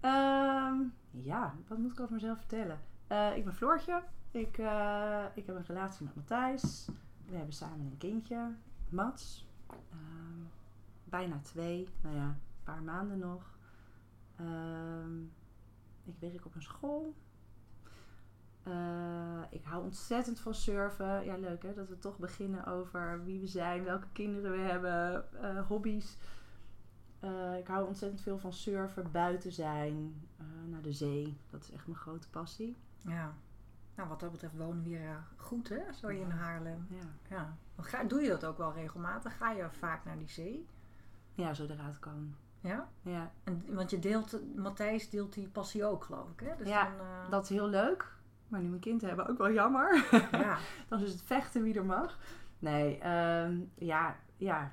Ehm, 0.00 0.76
ja, 1.10 1.54
wat 1.68 1.78
moet 1.78 1.92
ik 1.92 2.00
over 2.00 2.14
mezelf 2.14 2.38
vertellen? 2.38 2.80
Eh, 3.06 3.36
ik 3.36 3.44
ben 3.44 3.54
Floortje. 3.54 4.02
Ik, 4.30 4.58
eh, 4.58 5.24
ik 5.34 5.46
heb 5.46 5.56
een 5.56 5.64
relatie 5.66 6.04
met 6.04 6.14
Matthijs. 6.14 6.88
We 7.26 7.36
hebben 7.36 7.54
samen 7.54 7.86
een 7.86 7.98
kindje, 7.98 8.54
Mats. 8.88 9.46
Ehm, 9.70 10.40
bijna 11.04 11.38
twee, 11.42 11.88
nou 12.00 12.16
ja, 12.16 12.24
een 12.26 12.64
paar 12.64 12.82
maanden 12.82 13.18
nog. 13.18 13.58
Ehm, 14.36 15.20
ik 16.04 16.14
werk 16.18 16.46
op 16.46 16.54
een 16.54 16.62
school. 16.62 17.14
Eh, 18.62 19.40
ik 19.50 19.64
hou 19.64 19.84
ontzettend 19.84 20.40
van 20.40 20.54
surfen. 20.54 21.24
Ja, 21.24 21.36
leuk 21.36 21.62
hè, 21.62 21.74
dat 21.74 21.88
we 21.88 21.98
toch 21.98 22.18
beginnen 22.18 22.64
over 22.66 23.24
wie 23.24 23.40
we 23.40 23.46
zijn, 23.46 23.84
welke 23.84 24.06
kinderen 24.12 24.50
we 24.50 24.58
hebben, 24.58 25.24
eh, 25.42 25.66
hobby's. 25.66 26.16
Eh, 27.20 27.58
ik 27.58 27.66
hou 27.66 27.86
ontzettend 27.86 28.20
veel 28.20 28.38
van 28.38 28.52
surfen, 28.52 29.10
buiten 29.10 29.52
zijn, 29.52 30.26
naar 30.66 30.82
de 30.82 30.92
zee. 30.92 31.36
Dat 31.50 31.62
is 31.62 31.70
echt 31.70 31.86
mijn 31.86 31.98
grote 31.98 32.28
passie. 32.30 32.76
Ja. 33.00 33.34
Nou, 33.94 34.08
wat 34.08 34.20
dat 34.20 34.30
betreft 34.32 34.56
wonen 34.56 34.82
we 34.82 34.88
hier 34.88 35.24
goed, 35.36 35.68
hè? 35.68 35.92
Zo 35.92 36.06
in 36.08 36.18
Ja. 36.18 36.28
Haarlem. 36.34 36.86
Ja, 36.88 37.36
Ja. 37.36 37.56
Ga, 37.76 38.04
doe 38.04 38.20
je 38.20 38.28
dat 38.28 38.44
ook 38.44 38.58
wel 38.58 38.72
regelmatig? 38.72 39.36
Ga 39.36 39.50
je 39.52 39.68
vaak 39.70 40.04
naar 40.04 40.18
die 40.18 40.28
zee? 40.28 40.66
ja 41.34 41.54
zodra 41.54 41.86
het 41.86 41.98
kan. 41.98 42.34
Ja? 42.60 42.88
Ja, 43.02 43.30
En, 43.44 43.64
want 43.74 43.90
je 43.90 43.98
deelt, 43.98 44.56
Matthijs 44.56 45.10
deelt 45.10 45.32
die 45.32 45.48
passie 45.48 45.84
ook, 45.84 46.04
geloof 46.04 46.30
ik, 46.30 46.40
hè? 46.40 46.56
Dus 46.56 46.68
Ja, 46.68 46.96
dan, 46.96 47.30
dat 47.30 47.42
is 47.42 47.48
heel 47.48 47.68
leuk. 47.68 48.12
Maar 48.52 48.60
nu 48.60 48.68
mijn 48.68 48.80
kind 48.80 49.00
hebben, 49.00 49.26
ook 49.26 49.38
wel 49.38 49.52
jammer. 49.52 50.06
ja. 50.32 50.58
Dan 50.88 51.00
is 51.00 51.12
het 51.12 51.22
vechten 51.22 51.62
wie 51.62 51.74
er 51.74 51.84
mag. 51.84 52.18
Nee, 52.58 52.98
ehm, 52.98 53.60
ja, 53.74 54.16
ja, 54.36 54.72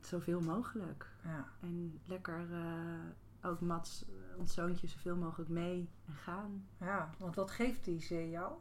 zoveel 0.00 0.40
mogelijk. 0.40 1.06
ja. 1.24 1.46
En 1.60 2.00
lekker 2.04 2.46
eh, 2.52 3.48
ook 3.50 3.60
Mats, 3.60 4.04
eh, 4.04 4.38
ons 4.38 4.54
zoontje, 4.54 4.86
zoveel 4.86 5.16
mogelijk 5.16 5.50
mee 5.50 5.90
en 6.06 6.14
gaan. 6.14 6.66
Ja, 6.80 7.10
want 7.18 7.34
wat 7.34 7.50
geeft 7.50 7.84
die 7.84 8.00
zee 8.00 8.30
jou? 8.30 8.52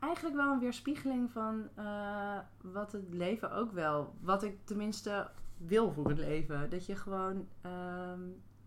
Eigenlijk 0.00 0.36
wel 0.36 0.52
een 0.52 0.60
weerspiegeling 0.60 1.30
van 1.30 1.68
eh, 1.74 2.38
wat 2.60 2.92
het 2.92 3.12
leven 3.12 3.52
ook 3.52 3.72
wel, 3.72 4.14
wat 4.20 4.42
ik 4.42 4.58
tenminste 4.64 5.30
wil 5.56 5.92
voor 5.92 6.08
het 6.08 6.18
leven. 6.18 6.70
Dat 6.70 6.86
je 6.86 6.96
gewoon, 6.96 7.48
ehm, 7.60 8.20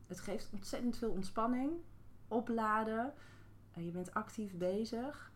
het 0.08 0.20
geeft 0.20 0.50
ontzettend 0.54 0.98
veel 0.98 1.12
ontspanning, 1.12 1.72
opladen. 2.28 3.14
En 3.80 3.86
je 3.86 3.92
bent 3.92 4.14
actief 4.14 4.58
bezig. 4.58 5.32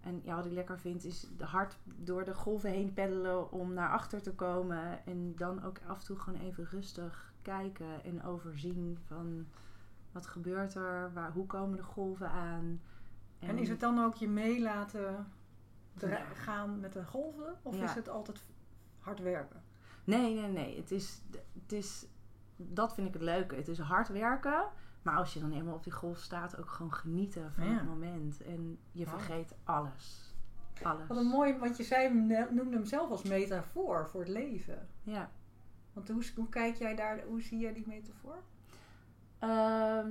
En 0.00 0.20
ja, 0.24 0.34
wat 0.36 0.46
ik 0.46 0.52
lekker 0.52 0.78
vind 0.78 1.04
is 1.04 1.28
de 1.36 1.44
hard 1.44 1.78
door 1.84 2.24
de 2.24 2.34
golven 2.34 2.70
heen 2.70 2.92
peddelen 2.92 3.52
om 3.52 3.72
naar 3.72 3.90
achter 3.90 4.22
te 4.22 4.34
komen. 4.34 5.06
En 5.06 5.36
dan 5.36 5.62
ook 5.62 5.78
af 5.86 5.98
en 5.98 6.04
toe 6.04 6.18
gewoon 6.18 6.40
even 6.40 6.64
rustig 6.64 7.32
kijken 7.42 8.04
en 8.04 8.24
overzien 8.24 8.98
van 9.06 9.46
wat 10.12 10.26
gebeurt 10.26 10.74
er, 10.74 11.12
waar, 11.12 11.32
hoe 11.32 11.46
komen 11.46 11.76
de 11.76 11.82
golven 11.82 12.28
aan. 12.30 12.80
En 13.38 13.58
is 13.58 13.68
het 13.68 13.80
dan 13.80 14.04
ook 14.04 14.14
je 14.14 14.28
mee 14.28 14.60
laten 14.62 15.26
dra- 15.94 16.08
Ja. 16.18 16.24
gaan 16.24 16.80
met 16.80 16.92
de 16.92 17.04
golven? 17.04 17.54
Of 17.62 17.76
Ja. 17.76 17.84
is 17.84 17.94
het 17.94 18.08
altijd 18.08 18.44
hard 18.98 19.20
werken? 19.20 19.62
Nee, 20.04 20.34
nee, 20.34 20.50
nee. 20.50 20.76
Het 20.76 20.90
is, 20.90 21.22
het 21.62 21.72
is, 21.72 22.06
dat 22.56 22.94
vind 22.94 23.06
ik 23.06 23.12
het 23.12 23.22
leuke. 23.22 23.54
Het 23.54 23.68
is 23.68 23.78
hard 23.78 24.08
werken. 24.08 24.64
Maar 25.04 25.16
als 25.16 25.34
je 25.34 25.40
dan 25.40 25.52
eenmaal 25.52 25.74
op 25.74 25.84
die 25.84 25.92
golf 25.92 26.18
staat, 26.18 26.58
ook 26.58 26.70
gewoon 26.70 26.94
genieten 26.94 27.52
van 27.52 27.64
Ja. 27.64 27.74
het 27.74 27.84
moment. 27.86 28.42
En 28.42 28.78
je 28.92 29.06
vergeet 29.06 29.54
alles. 29.64 30.34
Alles. 30.82 31.06
Wat 31.06 31.16
een 31.16 31.26
mooi, 31.26 31.58
want 31.58 31.76
je 31.76 31.82
zei, 31.82 32.14
noemde 32.50 32.70
hem 32.76 32.84
zelf 32.84 33.10
als 33.10 33.22
metafoor 33.22 34.08
voor 34.08 34.20
het 34.20 34.28
leven. 34.30 34.88
Ja. 35.02 35.30
Want 35.92 36.08
hoe, 36.08 36.22
hoe 36.36 36.48
kijk 36.48 36.76
jij 36.76 36.94
daar, 36.94 37.22
hoe 37.26 37.42
zie 37.42 37.58
jij 37.58 37.72
die 37.72 37.86
metafoor? 37.86 38.36
Ehm, 39.38 40.10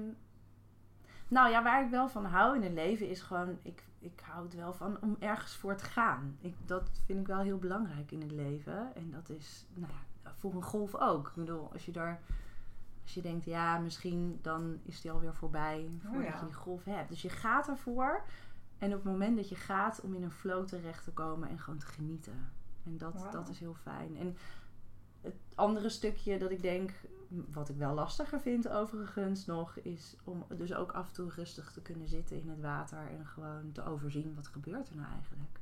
nou 1.27 1.49
ja, 1.49 1.63
waar 1.63 1.83
ik 1.83 1.89
wel 1.89 2.09
van 2.09 2.25
hou 2.25 2.55
in 2.55 2.63
het 2.63 2.73
leven 2.73 3.09
is 3.09 3.21
gewoon... 3.21 3.57
Ik, 3.61 3.83
ik 3.99 4.21
hou 4.25 4.43
het 4.43 4.55
wel 4.55 4.73
van 4.73 4.97
om 5.01 5.15
ergens 5.19 5.55
voor 5.55 5.75
te 5.75 5.83
gaan. 5.85 6.37
Ik, 6.41 6.55
dat 6.65 6.89
vind 7.05 7.19
ik 7.19 7.27
wel 7.27 7.39
heel 7.39 7.57
belangrijk 7.57 8.11
in 8.11 8.21
het 8.21 8.31
leven. 8.31 8.95
En 8.95 9.11
dat 9.11 9.29
is, 9.29 9.65
nou 9.73 9.91
ja, 9.91 10.31
voor 10.39 10.53
een 10.53 10.63
golf 10.63 10.95
ook. 10.95 11.27
Ik 11.27 11.35
bedoel, 11.35 11.71
als 11.71 11.85
je 11.85 11.91
daar... 11.91 12.21
Als 13.03 13.13
je 13.13 13.21
denkt, 13.21 13.45
ja, 13.45 13.77
misschien 13.77 14.39
dan 14.41 14.79
is 14.83 15.01
die 15.01 15.11
alweer 15.11 15.33
voorbij 15.33 15.89
voordat 16.03 16.23
ja. 16.23 16.39
je 16.39 16.45
die 16.45 16.53
golf 16.53 16.83
hebt. 16.83 17.09
Dus 17.09 17.21
je 17.21 17.29
gaat 17.29 17.67
ervoor. 17.67 18.23
En 18.77 18.89
op 18.89 19.03
het 19.03 19.11
moment 19.11 19.35
dat 19.35 19.49
je 19.49 19.55
gaat 19.55 20.01
om 20.01 20.13
in 20.13 20.23
een 20.23 20.31
flow 20.31 20.65
terecht 20.65 21.03
te 21.03 21.11
komen 21.11 21.49
en 21.49 21.59
gewoon 21.59 21.79
te 21.79 21.85
genieten. 21.85 22.51
En 22.85 22.97
dat, 22.97 23.27
dat 23.31 23.49
is 23.49 23.59
heel 23.59 23.73
fijn. 23.73 24.17
En 24.17 24.37
het 25.21 25.35
andere 25.55 25.89
stukje 25.89 26.39
dat 26.39 26.51
ik 26.51 26.61
denk, 26.61 26.91
wat 27.27 27.69
ik 27.69 27.77
wel 27.77 27.93
lastiger 27.93 28.39
vind 28.39 28.69
overigens 28.69 29.45
nog, 29.45 29.77
is 29.77 30.15
om 30.23 30.45
dus 30.57 30.73
ook 30.73 30.91
af 30.91 31.07
en 31.07 31.13
toe 31.13 31.29
rustig 31.29 31.71
te 31.71 31.81
kunnen 31.81 32.07
zitten 32.07 32.41
in 32.41 32.49
het 32.49 32.61
water 32.61 33.07
en 33.07 33.25
gewoon 33.25 33.71
te 33.71 33.85
overzien 33.85 34.35
wat 34.35 34.47
gebeurt 34.47 34.89
er 34.89 34.95
nou 34.95 35.11
eigenlijk. 35.11 35.59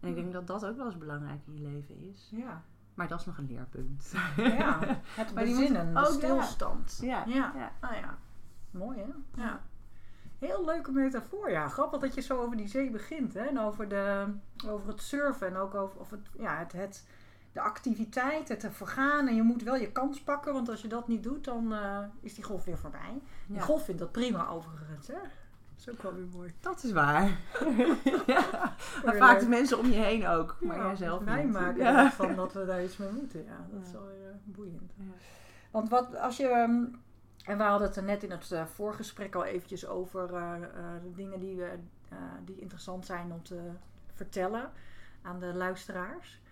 En 0.00 0.08
ik 0.08 0.14
denk 0.14 0.32
dat 0.32 0.46
dat 0.46 0.66
ook 0.66 0.76
wel 0.76 0.86
eens 0.86 0.98
belangrijk 0.98 1.40
in 1.46 1.54
je 1.54 1.60
leven 1.60 1.98
is. 2.00 2.30
Ja, 2.34 2.64
Maar 2.94 3.08
dat 3.08 3.20
is 3.20 3.26
nog 3.26 3.38
een 3.38 3.46
leerpunt. 3.46 4.12
ja. 4.36 4.78
het 5.20 5.34
bezinnen, 5.34 5.86
moet 5.92 6.20
de 6.20 6.26
ja. 6.26 6.42
stilstand. 6.42 6.98
Ja, 7.02 7.24
Ja. 7.26 7.52
ja. 7.56 7.72
Ah 7.80 7.96
ja, 7.96 8.18
mooi 8.70 8.98
hè? 8.98 9.42
Ja. 9.42 9.60
Heel 10.38 10.64
leuke 10.64 10.92
metafoor, 10.92 11.50
ja. 11.50 11.68
Grappig 11.68 12.00
dat 12.00 12.14
je 12.14 12.20
zo 12.20 12.38
over 12.42 12.56
die 12.56 12.68
zee 12.68 12.90
begint, 12.90 13.34
hè? 13.34 13.40
En 13.40 13.60
over, 13.60 13.88
de, 13.88 14.26
over 14.66 14.88
het 14.88 15.02
surfen 15.02 15.46
en 15.46 15.56
ook 15.56 15.74
over 15.74 16.00
of 16.00 16.10
het, 16.10 16.28
ja, 16.38 16.58
het, 16.58 16.72
het, 16.72 17.06
de 17.52 17.60
activiteit, 17.60 18.48
het 18.48 18.66
vergaan. 18.70 19.28
En 19.28 19.34
je 19.34 19.42
moet 19.42 19.62
wel 19.62 19.76
je 19.76 19.92
kans 19.92 20.20
pakken, 20.20 20.52
want 20.52 20.68
als 20.68 20.82
je 20.82 20.88
dat 20.88 21.08
niet 21.08 21.22
doet, 21.22 21.44
dan 21.44 21.72
eh, 21.74 21.98
is 22.20 22.34
die 22.34 22.44
golf 22.44 22.64
weer 22.64 22.78
voorbij. 22.78 23.20
Die 23.46 23.56
Ja. 23.56 23.62
golf 23.62 23.84
vindt 23.84 24.00
dat 24.00 24.12
prima 24.12 24.48
overigens, 24.48 25.06
hè? 25.06 25.18
Dat 25.84 25.94
is 25.94 26.00
ook 26.00 26.02
wel 26.02 26.14
weer 26.14 26.28
mooi. 26.32 26.54
Dat 26.60 26.82
is 26.84 26.92
waar. 26.92 27.22
ja. 28.26 28.74
Maar 29.04 29.16
vaak 29.16 29.40
de 29.40 29.48
mensen 29.48 29.78
om 29.78 29.86
je 29.86 29.98
heen 29.98 30.26
ook. 30.26 30.56
Maar 30.60 30.76
Ja, 30.76 30.86
jij 30.86 30.96
zelf 30.96 31.24
Wij 31.24 31.42
niet. 31.44 31.52
maken 31.52 31.82
Ja. 31.82 32.04
ervan 32.04 32.34
dat 32.34 32.52
we 32.52 32.64
daar 32.66 32.84
iets 32.84 32.96
mee 32.96 33.10
moeten, 33.12 33.44
ja. 33.44 33.66
Dat 33.72 33.82
is 33.86 33.92
wel 33.92 34.06
weer 34.06 34.28
eh, 34.30 34.34
boeiend. 34.44 34.92
Want 35.70 35.88
wat 35.88 36.16
als 36.16 36.36
je. 36.36 36.48
ehm, 36.48 36.84
En 37.44 37.56
we 37.58 37.62
hadden 37.62 37.88
het 37.88 37.96
er 37.96 38.02
net 38.02 38.22
in 38.22 38.30
het 38.30 38.52
eh, 38.52 38.64
voorgesprek 38.66 39.34
al 39.34 39.44
eventjes 39.44 39.86
over 39.86 40.34
eh, 40.34 40.52
de 41.02 41.12
dingen 41.14 41.40
die, 41.40 41.56
we, 41.56 41.78
die 42.44 42.60
interessant 42.60 43.06
zijn 43.06 43.32
om 43.32 43.42
te 43.42 43.60
vertellen 44.14 44.70
aan 45.22 45.38
de 45.40 45.54
luisteraars. 45.54 46.42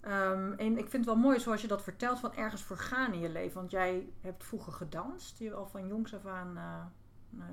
Ehm, 0.00 0.52
en 0.52 0.78
ik 0.78 0.88
vind 0.88 0.92
het 0.92 1.04
wel 1.04 1.16
mooi 1.16 1.40
zoals 1.40 1.62
je 1.62 1.68
dat 1.68 1.82
vertelt 1.82 2.18
van 2.20 2.34
ergens 2.34 2.62
voor 2.62 2.76
gaan 2.78 3.12
in 3.12 3.20
je 3.20 3.28
leven. 3.30 3.54
Want 3.54 3.70
jij 3.70 4.08
hebt 4.20 4.44
vroeger 4.44 4.72
gedanst. 4.72 5.38
Je 5.38 5.54
al 5.54 5.66
van 5.66 5.86
jongs 5.86 6.14
af 6.14 6.26
aan 6.26 6.52
nou, 7.30 7.50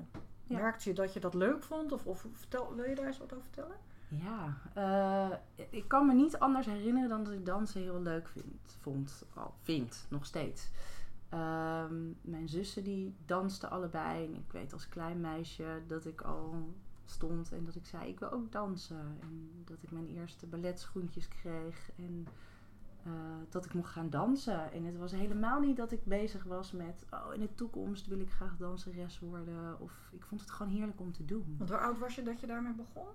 Ja. 0.50 0.58
merkte 0.58 0.88
je 0.88 0.94
dat 0.94 1.12
je 1.12 1.20
dat 1.20 1.34
leuk 1.34 1.62
vond? 1.62 1.92
Of, 1.92 2.06
of 2.06 2.26
vertel, 2.32 2.74
wil 2.74 2.84
je 2.84 2.94
daar 2.94 3.06
eens 3.06 3.18
wat 3.18 3.32
over 3.32 3.44
vertellen? 3.44 3.76
Ja, 4.08 4.56
eh, 4.74 5.66
ik 5.70 5.88
kan 5.88 6.06
me 6.06 6.14
niet 6.14 6.38
anders 6.38 6.66
herinneren 6.66 7.08
dan 7.08 7.24
dat 7.24 7.32
ik 7.32 7.46
dansen 7.46 7.80
heel 7.80 8.02
leuk 8.02 8.28
vind, 8.28 8.76
vond. 8.80 9.24
Al 9.34 9.54
vind, 9.62 10.06
nog 10.08 10.26
steeds. 10.26 10.70
Ehm, 11.28 12.10
mijn 12.20 12.48
zussen 12.48 12.84
die 12.84 13.14
dansten 13.26 13.70
allebei. 13.70 14.24
En 14.24 14.34
ik 14.34 14.52
weet 14.52 14.72
als 14.72 14.88
klein 14.88 15.20
meisje 15.20 15.82
dat 15.86 16.06
ik 16.06 16.20
al 16.20 16.54
stond 17.04 17.52
en 17.52 17.64
dat 17.64 17.74
ik 17.74 17.86
zei 17.86 18.08
ik 18.08 18.18
wil 18.18 18.30
ook 18.30 18.52
dansen. 18.52 19.18
En 19.20 19.62
dat 19.64 19.82
ik 19.82 19.90
mijn 19.90 20.08
eerste 20.08 20.46
balletschoentjes 20.46 21.28
kreeg. 21.28 21.90
En 21.96 22.26
eh, 23.04 23.12
dat 23.48 23.64
ik 23.64 23.74
mocht 23.74 23.92
gaan 23.92 24.10
dansen. 24.10 24.72
En 24.72 24.84
het 24.84 24.96
was 24.96 25.12
helemaal 25.12 25.60
niet 25.60 25.76
dat 25.76 25.92
ik 25.92 26.04
bezig 26.04 26.44
was 26.44 26.72
met... 26.72 27.06
Oh, 27.10 27.34
in 27.34 27.40
de 27.40 27.54
toekomst 27.54 28.06
wil 28.06 28.20
ik 28.20 28.30
graag 28.30 28.56
danseres 28.56 29.18
worden. 29.18 29.80
Of 29.80 30.10
ik 30.12 30.24
vond 30.24 30.40
het 30.40 30.50
gewoon 30.50 30.72
heerlijk 30.72 31.00
om 31.00 31.12
te 31.12 31.24
doen. 31.24 31.54
Want 31.58 31.70
hoe 31.70 31.78
oud 31.78 31.98
was 31.98 32.14
je 32.14 32.22
dat 32.22 32.40
je 32.40 32.46
daarmee 32.46 32.72
begon? 32.72 33.06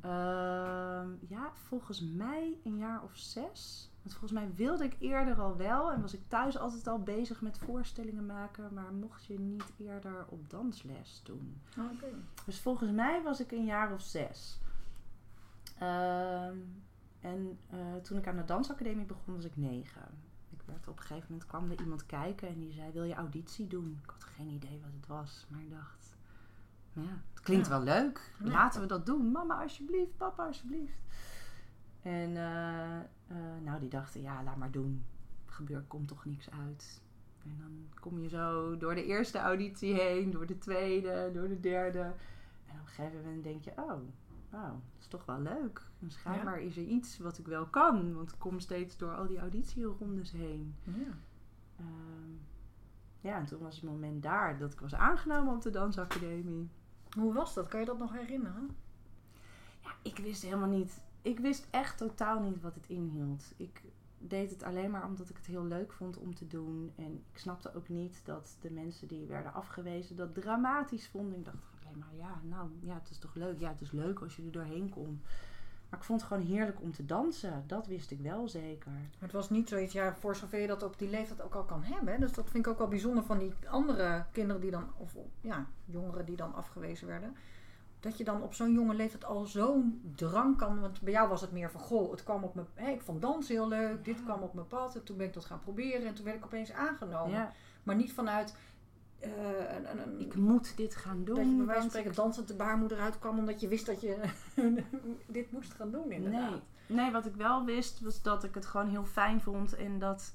Ehm, 0.00 1.08
ja, 1.28 1.52
volgens 1.54 2.00
mij 2.00 2.58
een 2.64 2.76
jaar 2.76 3.02
of 3.02 3.16
zes. 3.16 3.90
Want 4.02 4.14
volgens 4.14 4.32
mij 4.32 4.54
wilde 4.54 4.84
ik 4.84 4.96
eerder 4.98 5.40
al 5.40 5.56
wel 5.56 5.92
en 5.92 6.00
was 6.00 6.14
ik 6.14 6.28
thuis 6.28 6.58
altijd 6.58 6.86
al 6.86 7.02
bezig 7.02 7.40
met 7.40 7.58
voorstellingen 7.58 8.26
maken, 8.26 8.74
maar 8.74 8.92
mocht 8.92 9.24
je 9.24 9.38
niet 9.38 9.72
eerder 9.76 10.26
op 10.28 10.50
dansles 10.50 11.20
doen. 11.24 11.60
Oké. 11.78 12.06
Dus 12.46 12.60
volgens 12.60 12.90
mij 12.90 13.22
was 13.22 13.40
ik 13.40 13.52
een 13.52 13.64
jaar 13.64 13.92
of 13.92 14.00
zes. 14.00 14.60
Ehm, 15.78 16.56
en 17.22 17.58
eh, 17.70 17.94
toen 18.02 18.18
ik 18.18 18.26
aan 18.26 18.36
de 18.36 18.44
dansacademie 18.44 19.04
begon, 19.04 19.34
was 19.34 19.44
ik 19.44 19.56
negen. 19.56 20.02
Ik 20.50 20.62
werd 20.64 20.88
op 20.88 20.96
een 20.98 21.02
gegeven 21.02 21.26
moment 21.30 21.48
kwam 21.48 21.70
er 21.70 21.80
iemand 21.80 22.06
kijken 22.06 22.48
en 22.48 22.58
die 22.58 22.72
zei: 22.72 22.92
Wil 22.92 23.04
je 23.04 23.14
auditie 23.14 23.66
doen? 23.66 23.98
Ik 24.04 24.10
had 24.10 24.24
geen 24.24 24.48
idee 24.48 24.80
wat 24.82 24.92
het 24.96 25.06
was, 25.06 25.46
maar 25.48 25.60
ik 25.60 25.70
dacht: 25.70 26.16
nou 26.92 27.06
Ja, 27.08 27.14
het 27.32 27.42
klinkt 27.42 27.66
Ja. 27.66 27.72
wel 27.72 27.82
leuk. 27.82 28.34
Ja. 28.44 28.50
Laten 28.50 28.80
we 28.80 28.86
dat 28.86 29.06
doen. 29.06 29.30
Mama, 29.32 29.62
alsjeblieft, 29.62 30.16
papa, 30.16 30.46
alsjeblieft. 30.46 30.98
En 32.02 32.36
eh, 32.36 32.98
eh, 32.98 33.62
nou, 33.62 33.80
die 33.80 33.88
dachten: 33.88 34.22
Ja, 34.22 34.42
laat 34.42 34.56
maar 34.56 34.70
doen. 34.70 35.04
Gebeur, 35.46 35.82
komt 35.86 36.08
toch 36.08 36.24
niks 36.24 36.50
uit. 36.50 37.00
En 37.44 37.56
dan 37.58 37.88
kom 38.00 38.18
je 38.18 38.28
zo 38.28 38.76
door 38.76 38.94
de 38.94 39.04
eerste 39.04 39.38
auditie 39.38 39.94
heen, 39.94 40.30
door 40.30 40.46
de 40.46 40.58
tweede, 40.58 41.30
door 41.32 41.48
de 41.48 41.60
derde. 41.60 42.00
En 42.66 42.74
op 42.80 42.86
een 42.86 42.86
gegeven 42.86 43.22
moment 43.22 43.44
denk 43.44 43.64
je, 43.64 43.72
oh, 43.76 43.92
wauw, 44.52 44.72
dat 44.72 45.00
is 45.00 45.06
toch 45.06 45.24
wel 45.24 45.40
leuk. 45.40 45.90
En 46.00 46.10
schijnbaar 46.10 46.60
is 46.60 46.76
er 46.76 46.82
iets 46.82 47.18
wat 47.18 47.38
ik 47.38 47.46
wel 47.46 47.66
kan. 47.66 48.14
Want 48.14 48.32
ik 48.32 48.38
kom 48.38 48.60
steeds 48.60 48.96
door 48.96 49.14
al 49.14 49.26
die 49.26 49.38
auditierondes 49.38 50.30
heen. 50.30 50.74
Ja. 50.84 51.18
Ehm, 51.76 52.32
ja, 53.20 53.36
en 53.36 53.46
toen 53.46 53.60
was 53.60 53.74
het 53.74 53.84
moment 53.84 54.22
daar 54.22 54.58
dat 54.58 54.72
ik 54.72 54.80
was 54.80 54.94
aangenomen 54.94 55.54
op 55.54 55.62
de 55.62 55.70
dansacademie. 55.70 56.68
Hoe 57.16 57.32
was 57.32 57.54
dat? 57.54 57.68
Kan 57.68 57.80
je 57.80 57.86
dat 57.86 57.98
nog 57.98 58.12
herinneren? 58.12 58.76
Ja, 59.82 59.90
ik 60.02 60.18
wist 60.18 60.42
helemaal 60.42 60.68
niet. 60.68 61.02
Ik 61.22 61.38
wist 61.38 61.68
echt 61.70 61.98
totaal 61.98 62.40
niet 62.40 62.60
wat 62.60 62.74
het 62.74 62.88
inhield. 62.88 63.52
Ik 63.56 63.82
deed 64.18 64.50
het 64.50 64.62
alleen 64.62 64.90
maar 64.90 65.06
omdat 65.06 65.30
ik 65.30 65.36
het 65.36 65.46
heel 65.46 65.64
leuk 65.64 65.92
vond 65.92 66.18
om 66.18 66.34
te 66.34 66.46
doen. 66.46 66.92
En 66.96 67.24
ik 67.32 67.38
snapte 67.38 67.74
ook 67.74 67.88
niet 67.88 68.20
dat 68.24 68.56
de 68.60 68.70
mensen 68.70 69.08
die 69.08 69.26
werden 69.26 69.54
afgewezen 69.54 70.16
dat 70.16 70.34
dramatisch 70.34 71.08
vonden. 71.08 71.38
Ik 71.38 71.44
dacht 71.44 71.71
maar, 71.98 72.14
ja, 72.16 72.40
nou, 72.42 72.68
ja, 72.80 72.94
het 72.94 73.10
is 73.10 73.18
toch 73.18 73.34
leuk. 73.34 73.58
Ja, 73.58 73.68
het 73.68 73.80
is 73.80 73.90
leuk 73.90 74.20
als 74.20 74.36
je 74.36 74.44
er 74.44 74.52
doorheen 74.52 74.88
komt. 74.88 75.22
Maar 75.88 76.00
ik 76.00 76.06
vond 76.06 76.20
het 76.20 76.30
gewoon 76.30 76.46
heerlijk 76.46 76.80
om 76.80 76.92
te 76.92 77.06
dansen. 77.06 77.64
Dat 77.66 77.86
wist 77.86 78.10
ik 78.10 78.20
wel 78.20 78.48
zeker. 78.48 78.90
Maar 78.90 79.02
het 79.18 79.32
was 79.32 79.50
niet 79.50 79.68
zoiets, 79.68 79.92
ja, 79.92 80.14
voor 80.14 80.36
zover 80.36 80.60
je 80.60 80.66
dat 80.66 80.82
op 80.82 80.98
die 80.98 81.10
leeftijd 81.10 81.42
ook 81.42 81.54
al 81.54 81.64
kan 81.64 81.82
hebben. 81.82 82.20
Dus 82.20 82.32
dat 82.32 82.50
vind 82.50 82.66
ik 82.66 82.72
ook 82.72 82.78
wel 82.78 82.88
bijzonder 82.88 83.24
van 83.24 83.38
die 83.38 83.52
andere 83.68 84.24
kinderen 84.32 84.60
die 84.60 84.70
dan, 84.70 84.84
of 84.96 85.16
ja, 85.40 85.66
jongeren 85.84 86.24
die 86.24 86.36
dan 86.36 86.54
afgewezen 86.54 87.06
werden. 87.06 87.36
Dat 88.00 88.18
je 88.18 88.24
dan 88.24 88.42
op 88.42 88.54
zo'n 88.54 88.72
jonge 88.72 88.94
leeftijd 88.94 89.24
al 89.24 89.44
zo'n 89.44 90.12
drang 90.14 90.56
kan. 90.56 90.80
Want 90.80 91.00
bij 91.00 91.12
jou 91.12 91.28
was 91.28 91.40
het 91.40 91.52
meer 91.52 91.70
van, 91.70 91.80
goh, 91.80 92.10
het 92.10 92.22
kwam 92.22 92.44
op 92.44 92.54
me. 92.54 92.62
Hè, 92.74 92.90
ik 92.90 93.02
vond 93.02 93.22
dansen 93.22 93.54
heel 93.54 93.68
leuk, 93.68 94.04
dit 94.04 94.24
kwam 94.24 94.42
op 94.42 94.54
mijn 94.54 94.66
pad. 94.66 94.94
En 94.94 95.04
toen 95.04 95.16
ben 95.16 95.26
ik 95.26 95.32
dat 95.32 95.44
gaan 95.44 95.60
proberen 95.60 96.06
en 96.06 96.14
toen 96.14 96.24
werd 96.24 96.36
ik 96.36 96.44
opeens 96.44 96.72
aangenomen. 96.72 97.30
Ja, 97.30 97.52
Maar 97.82 97.96
niet 97.96 98.12
vanuit 98.12 98.54
eh, 99.22 99.76
een, 99.76 99.90
een, 99.90 99.98
een- 100.08 100.20
ik 100.20 100.34
moet 100.34 100.76
dit 100.76 100.94
gaan 100.96 101.24
doen. 101.24 101.34
dat 101.36 101.44
je 101.44 101.56
bij 101.56 101.66
wijze 101.66 101.80
van 101.80 101.90
spreken 101.90 102.14
dansend 102.14 102.48
de 102.48 102.54
baarmoeder 102.54 102.98
uitkwam 103.00 103.38
omdat 103.38 103.60
je 103.60 103.68
wist 103.68 103.86
dat 103.86 104.00
je 104.00 104.18
dit 105.26 105.52
moest 105.52 105.74
gaan 105.74 105.90
doen 105.90 106.10
inderdaad. 106.12 106.50
Nee. 106.50 106.60
nee, 106.86 107.10
wat 107.12 107.26
ik 107.26 107.34
wel 107.34 107.64
wist 107.64 108.00
was 108.00 108.22
dat 108.22 108.44
ik 108.44 108.54
het 108.54 108.66
gewoon 108.66 108.88
heel 108.88 109.04
fijn 109.04 109.40
vond. 109.40 109.74
En 109.74 109.98
dat, 109.98 110.34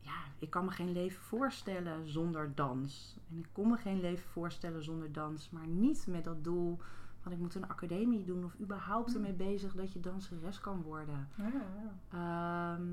ja, 0.00 0.14
ik 0.38 0.50
kan 0.50 0.64
me 0.64 0.70
geen 0.70 0.92
leven 0.92 1.22
voorstellen 1.22 2.08
zonder 2.08 2.54
dans. 2.54 3.16
En 3.30 3.38
ik 3.38 3.48
kon 3.52 3.68
me 3.68 3.76
geen 3.76 4.00
leven 4.00 4.28
voorstellen 4.30 4.82
zonder 4.84 5.12
dans. 5.12 5.50
Maar 5.50 5.66
niet 5.66 6.06
met 6.06 6.24
dat 6.24 6.44
doel 6.44 6.78
van 7.20 7.32
ik 7.32 7.38
moet 7.38 7.54
een 7.54 7.68
academie 7.68 8.24
doen. 8.24 8.44
Of 8.44 8.54
überhaupt 8.60 9.14
ermee 9.14 9.32
bezig 9.32 9.74
dat 9.74 9.92
je 9.92 10.00
danseres 10.00 10.60
kan 10.60 10.82
worden. 10.82 11.28
Ja, 11.34 11.44
ja. 11.52 12.76
Ehm, 12.76 12.88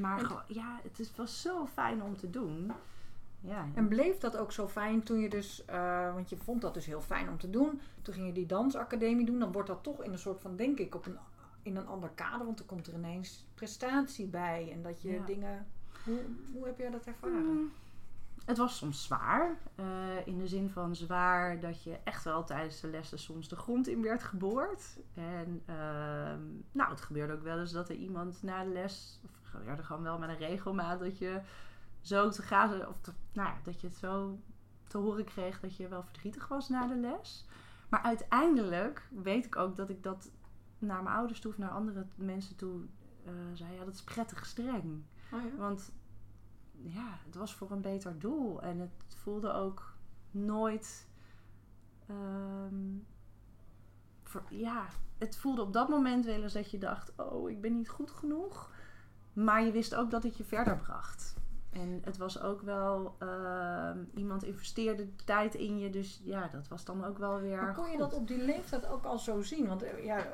maar 0.00 0.18
En- 0.20 0.54
ja, 0.54 0.80
het 0.82 0.98
is, 0.98 1.12
was 1.16 1.42
zo 1.42 1.66
fijn 1.66 2.02
om 2.02 2.16
te 2.16 2.30
doen. 2.30 2.72
Ja, 3.40 3.66
En 3.74 3.88
bleef 3.88 4.18
dat 4.18 4.36
ook 4.36 4.52
zo 4.52 4.68
fijn 4.68 5.02
toen 5.02 5.18
je 5.18 5.28
dus, 5.28 5.64
eh, 5.64 6.14
want 6.14 6.28
je 6.30 6.36
vond 6.36 6.60
dat 6.60 6.74
dus 6.74 6.86
heel 6.86 7.00
fijn 7.00 7.28
om 7.28 7.38
te 7.38 7.50
doen. 7.50 7.80
Toen 8.02 8.14
ging 8.14 8.26
je 8.26 8.32
die 8.32 8.46
dansacademie 8.46 9.26
doen. 9.26 9.38
Dan 9.38 9.52
wordt 9.52 9.68
dat 9.68 9.82
toch 9.82 10.02
in 10.02 10.12
een 10.12 10.18
soort 10.18 10.40
van, 10.40 10.56
denk 10.56 10.78
ik, 10.78 10.94
op 10.94 11.06
een, 11.06 11.16
in 11.62 11.76
een 11.76 11.86
ander 11.86 12.10
kader. 12.14 12.46
Want 12.46 12.58
er 12.58 12.64
komt 12.64 12.86
er 12.86 12.94
ineens 12.94 13.46
prestatie 13.54 14.26
bij. 14.26 14.68
En 14.72 14.82
dat 14.82 15.02
je 15.02 15.10
Ja. 15.12 15.24
dingen. 15.24 15.66
Hoe, 16.04 16.18
hoe 16.52 16.66
heb 16.66 16.78
jij 16.78 16.90
dat 16.90 17.04
ervaren? 17.04 17.44
Mm, 17.44 17.70
Het 18.44 18.58
was 18.58 18.76
soms 18.76 19.04
zwaar. 19.04 19.58
eh, 19.74 19.86
in 20.26 20.38
de 20.38 20.46
zin 20.48 20.70
van 20.70 20.96
zwaar 20.96 21.60
dat 21.60 21.82
je 21.82 21.96
echt 22.04 22.24
wel 22.24 22.44
tijdens 22.44 22.80
de 22.80 22.88
lessen 22.88 23.18
soms 23.18 23.48
de 23.48 23.56
grond 23.56 23.88
in 23.88 24.02
werd 24.02 24.22
geboord. 24.22 24.98
En 25.14 25.62
ehm, 25.66 26.40
nou, 26.72 26.90
het 26.90 27.00
gebeurde 27.00 27.32
ook 27.32 27.42
wel 27.42 27.58
eens 27.58 27.72
dat 27.72 27.88
er 27.88 27.94
iemand 27.96 28.42
na 28.42 28.64
de 28.64 28.70
les, 28.70 29.20
of 29.24 29.30
het 29.38 29.46
gebeurde 29.46 29.82
gewoon 29.82 30.02
wel 30.02 30.18
met 30.18 30.28
een 30.28 30.36
regelmaat, 30.36 31.00
dat 31.00 31.18
je 31.18 31.40
zo 32.00 32.28
te 32.28 32.42
gaan, 32.42 32.86
of 32.86 33.00
te- 33.00 33.12
nou 33.32 33.48
ja, 33.48 33.56
dat 33.64 33.80
je 33.80 33.86
het 33.86 33.96
zo 33.96 34.38
te 34.88 34.98
horen 34.98 35.24
kreeg 35.24 35.60
dat 35.60 35.76
je 35.76 35.88
wel 35.88 36.02
verdrietig 36.02 36.48
was 36.48 36.68
na 36.68 36.86
de 36.86 36.94
les. 36.96 37.46
Maar 37.88 38.00
uiteindelijk 38.02 39.08
weet 39.10 39.44
ik 39.46 39.56
ook 39.56 39.76
dat 39.76 39.90
ik 39.90 40.02
dat 40.02 40.30
naar 40.78 41.02
mijn 41.02 41.16
ouders 41.16 41.40
toe 41.40 41.50
of 41.50 41.58
naar 41.58 41.70
andere 41.70 42.06
mensen 42.14 42.56
toe 42.56 42.80
eh, 43.24 43.32
zei, 43.54 43.72
ja, 43.74 43.84
dat 43.84 43.94
is 43.94 44.02
prettig 44.02 44.46
streng. 44.46 45.02
Oh 45.32 45.42
ja. 45.42 45.56
Want 45.56 45.92
ja, 46.82 47.18
het 47.24 47.34
was 47.34 47.54
voor 47.54 47.70
een 47.70 47.80
beter 47.80 48.18
doel. 48.18 48.62
En 48.62 48.78
het 48.78 48.90
voelde 49.16 49.52
ook 49.52 49.94
nooit. 50.30 51.08
ehm, 52.06 52.96
voor- 54.22 54.42
ja, 54.48 54.86
het 55.18 55.36
voelde 55.36 55.62
op 55.62 55.72
dat 55.72 55.88
moment 55.88 56.24
wel 56.24 56.42
eens 56.42 56.52
dat 56.52 56.70
je 56.70 56.78
dacht: 56.78 57.12
Oh, 57.16 57.50
ik 57.50 57.60
ben 57.60 57.72
niet 57.76 57.88
goed 57.88 58.10
genoeg. 58.10 58.70
Maar 59.32 59.62
je 59.64 59.72
wist 59.72 59.94
ook 59.94 60.10
dat 60.10 60.22
het 60.22 60.36
je 60.36 60.44
verder 60.44 60.76
bracht. 60.76 61.29
En 61.70 62.00
het 62.04 62.16
was 62.16 62.40
ook 62.40 62.60
wel. 62.62 63.16
ehm, 63.18 63.98
iemand 64.14 64.44
investeerde 64.44 65.14
tijd 65.24 65.54
in 65.54 65.78
je. 65.78 65.90
Dus 65.90 66.20
ja, 66.24 66.48
dat 66.48 66.68
was 66.68 66.84
dan 66.84 67.04
ook 67.04 67.18
wel 67.18 67.40
weer. 67.40 67.62
Maar 67.62 67.74
kon 67.74 67.90
je 67.90 67.98
dat 67.98 68.12
op 68.14 68.28
die 68.28 68.38
leeftijd 68.44 68.86
ook 68.86 69.04
al 69.04 69.18
zo 69.18 69.42
zien? 69.42 69.66
Want 69.66 69.82
eh, 69.82 70.04
ja, 70.04 70.26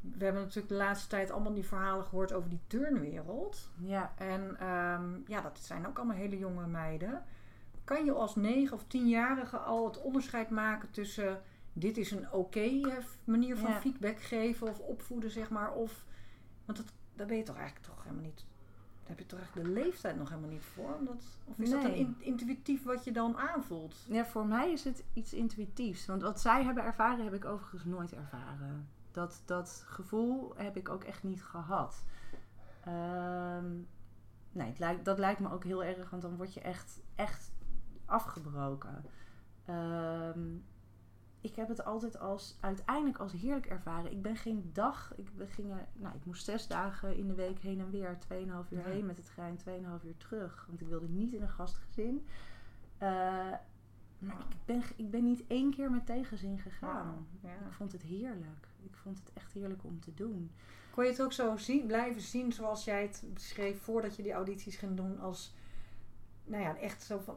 we 0.00 0.24
hebben 0.24 0.42
natuurlijk 0.42 0.68
de 0.68 0.74
laatste 0.74 1.08
tijd 1.08 1.30
allemaal 1.30 1.54
die 1.54 1.64
verhalen 1.64 2.04
gehoord 2.04 2.32
over 2.32 2.50
die 2.50 2.60
turnwereld. 2.66 3.70
Ja, 3.80 4.12
En 4.16 4.56
ehm, 4.58 5.10
ja, 5.26 5.40
dat 5.40 5.58
zijn 5.58 5.86
ook 5.86 5.96
allemaal 5.98 6.16
hele 6.16 6.38
jonge 6.38 6.66
meiden. 6.66 7.24
Kan 7.84 8.04
je 8.04 8.12
als 8.12 8.36
negen 8.36 8.76
of 8.76 8.84
tienjarige 8.86 9.56
al 9.56 9.84
het 9.84 10.00
onderscheid 10.00 10.50
maken 10.50 10.90
tussen 10.90 11.42
dit 11.72 11.96
is 11.96 12.10
een 12.10 12.32
oké 12.32 12.60
eh, 12.60 12.96
manier 13.24 13.56
van 13.56 13.70
Ja. 13.70 13.80
feedback 13.80 14.20
geven 14.20 14.68
of 14.68 14.78
opvoeden, 14.78 15.30
zeg 15.30 15.50
maar. 15.50 15.72
Of, 15.72 16.04
want 16.64 16.78
dat, 16.78 16.92
daar 17.14 17.26
ben 17.26 17.36
je 17.36 17.42
toch 17.42 17.56
eigenlijk 17.56 17.86
toch 17.86 18.02
helemaal 18.02 18.24
niet. 18.24 18.44
Daar 19.06 19.16
heb 19.16 19.18
je 19.18 19.26
toch 19.26 19.38
eigenlijk 19.38 19.68
de 19.68 19.82
leeftijd 19.82 20.16
nog 20.16 20.28
helemaal 20.28 20.50
niet 20.50 20.62
voor? 20.64 20.94
Omdat, 20.94 21.24
of 21.44 21.58
is 21.58 21.70
dat 21.70 21.84
in- 21.84 22.16
intuïtief 22.18 22.82
wat 22.84 23.04
je 23.04 23.12
dan 23.12 23.36
aanvoelt? 23.36 23.94
Ja, 24.08 24.24
voor 24.26 24.46
mij 24.46 24.72
is 24.72 24.84
het 24.84 25.04
iets 25.12 25.32
intuïtiefs. 25.34 26.06
Want 26.06 26.22
wat 26.22 26.40
zij 26.40 26.64
hebben 26.64 26.84
ervaren, 26.84 27.24
heb 27.24 27.34
ik 27.34 27.44
overigens 27.44 27.84
nooit 27.84 28.12
ervaren. 28.12 28.88
Dat, 29.12 29.42
dat 29.44 29.84
gevoel 29.86 30.52
heb 30.56 30.76
ik 30.76 30.88
ook 30.88 31.04
echt 31.04 31.22
niet 31.22 31.42
gehad. 31.42 32.04
Ehm, 32.84 33.72
nee, 34.52 34.68
het 34.68 34.78
lijkt, 34.78 35.04
dat 35.04 35.18
lijkt 35.18 35.40
me 35.40 35.50
ook 35.52 35.64
heel 35.64 35.84
erg, 35.84 36.10
want 36.10 36.22
dan 36.22 36.36
word 36.36 36.54
je 36.54 36.60
echt, 36.60 37.00
echt 37.14 37.52
afgebroken. 38.04 39.04
Ehm, 39.64 40.40
ik 41.44 41.56
heb 41.56 41.68
het 41.68 41.84
altijd 41.84 42.18
als, 42.18 42.56
uiteindelijk 42.60 43.18
als 43.18 43.32
heerlijk 43.32 43.66
ervaren. 43.66 44.10
Ik 44.10 44.22
ben 44.22 44.36
geen 44.36 44.70
dag, 44.72 45.12
ik, 45.16 45.28
we 45.36 45.46
gingen, 45.46 45.86
nou, 45.92 46.14
ik 46.16 46.24
moest 46.24 46.44
zes 46.44 46.66
dagen 46.66 47.16
in 47.16 47.26
de 47.26 47.34
week 47.34 47.58
heen 47.58 47.80
en 47.80 47.90
weer. 47.90 48.18
2,5 48.18 48.28
uur 48.70 48.78
Ja. 48.78 48.84
heen 48.84 49.06
met 49.06 49.16
de 49.16 49.22
trein, 49.22 49.58
2,5 49.58 50.04
uur 50.06 50.16
terug. 50.16 50.64
Want 50.68 50.80
ik 50.80 50.88
wilde 50.88 51.08
niet 51.08 51.32
in 51.32 51.42
een 51.42 51.48
gastgezin. 51.48 52.26
Eh, 52.98 53.08
maar 54.18 54.38
ik 54.48 54.64
ben, 54.64 54.82
ik 54.96 55.10
ben 55.10 55.24
niet 55.24 55.44
één 55.46 55.70
keer 55.70 55.90
met 55.90 56.06
tegenzin 56.06 56.58
gegaan. 56.58 57.26
Ja. 57.40 57.48
Ik 57.48 57.72
vond 57.72 57.92
het 57.92 58.02
heerlijk. 58.02 58.68
Ik 58.82 58.96
vond 58.96 59.18
het 59.18 59.30
echt 59.32 59.52
heerlijk 59.52 59.84
om 59.84 60.00
te 60.00 60.14
doen. 60.14 60.50
Kon 60.90 61.04
je 61.04 61.10
het 61.10 61.22
ook 61.22 61.32
zo 61.32 61.56
zien, 61.56 61.86
blijven 61.86 62.20
zien 62.20 62.52
zoals 62.52 62.84
jij 62.84 63.02
het 63.02 63.24
beschreef 63.32 63.82
voordat 63.82 64.16
je 64.16 64.22
die 64.22 64.32
audities 64.32 64.76
ging 64.76 64.96
doen? 64.96 65.20
Als, 65.20 65.54
nou 66.44 66.62
ja, 66.62 66.76
echt 66.76 67.02
zo 67.02 67.18
van. 67.18 67.36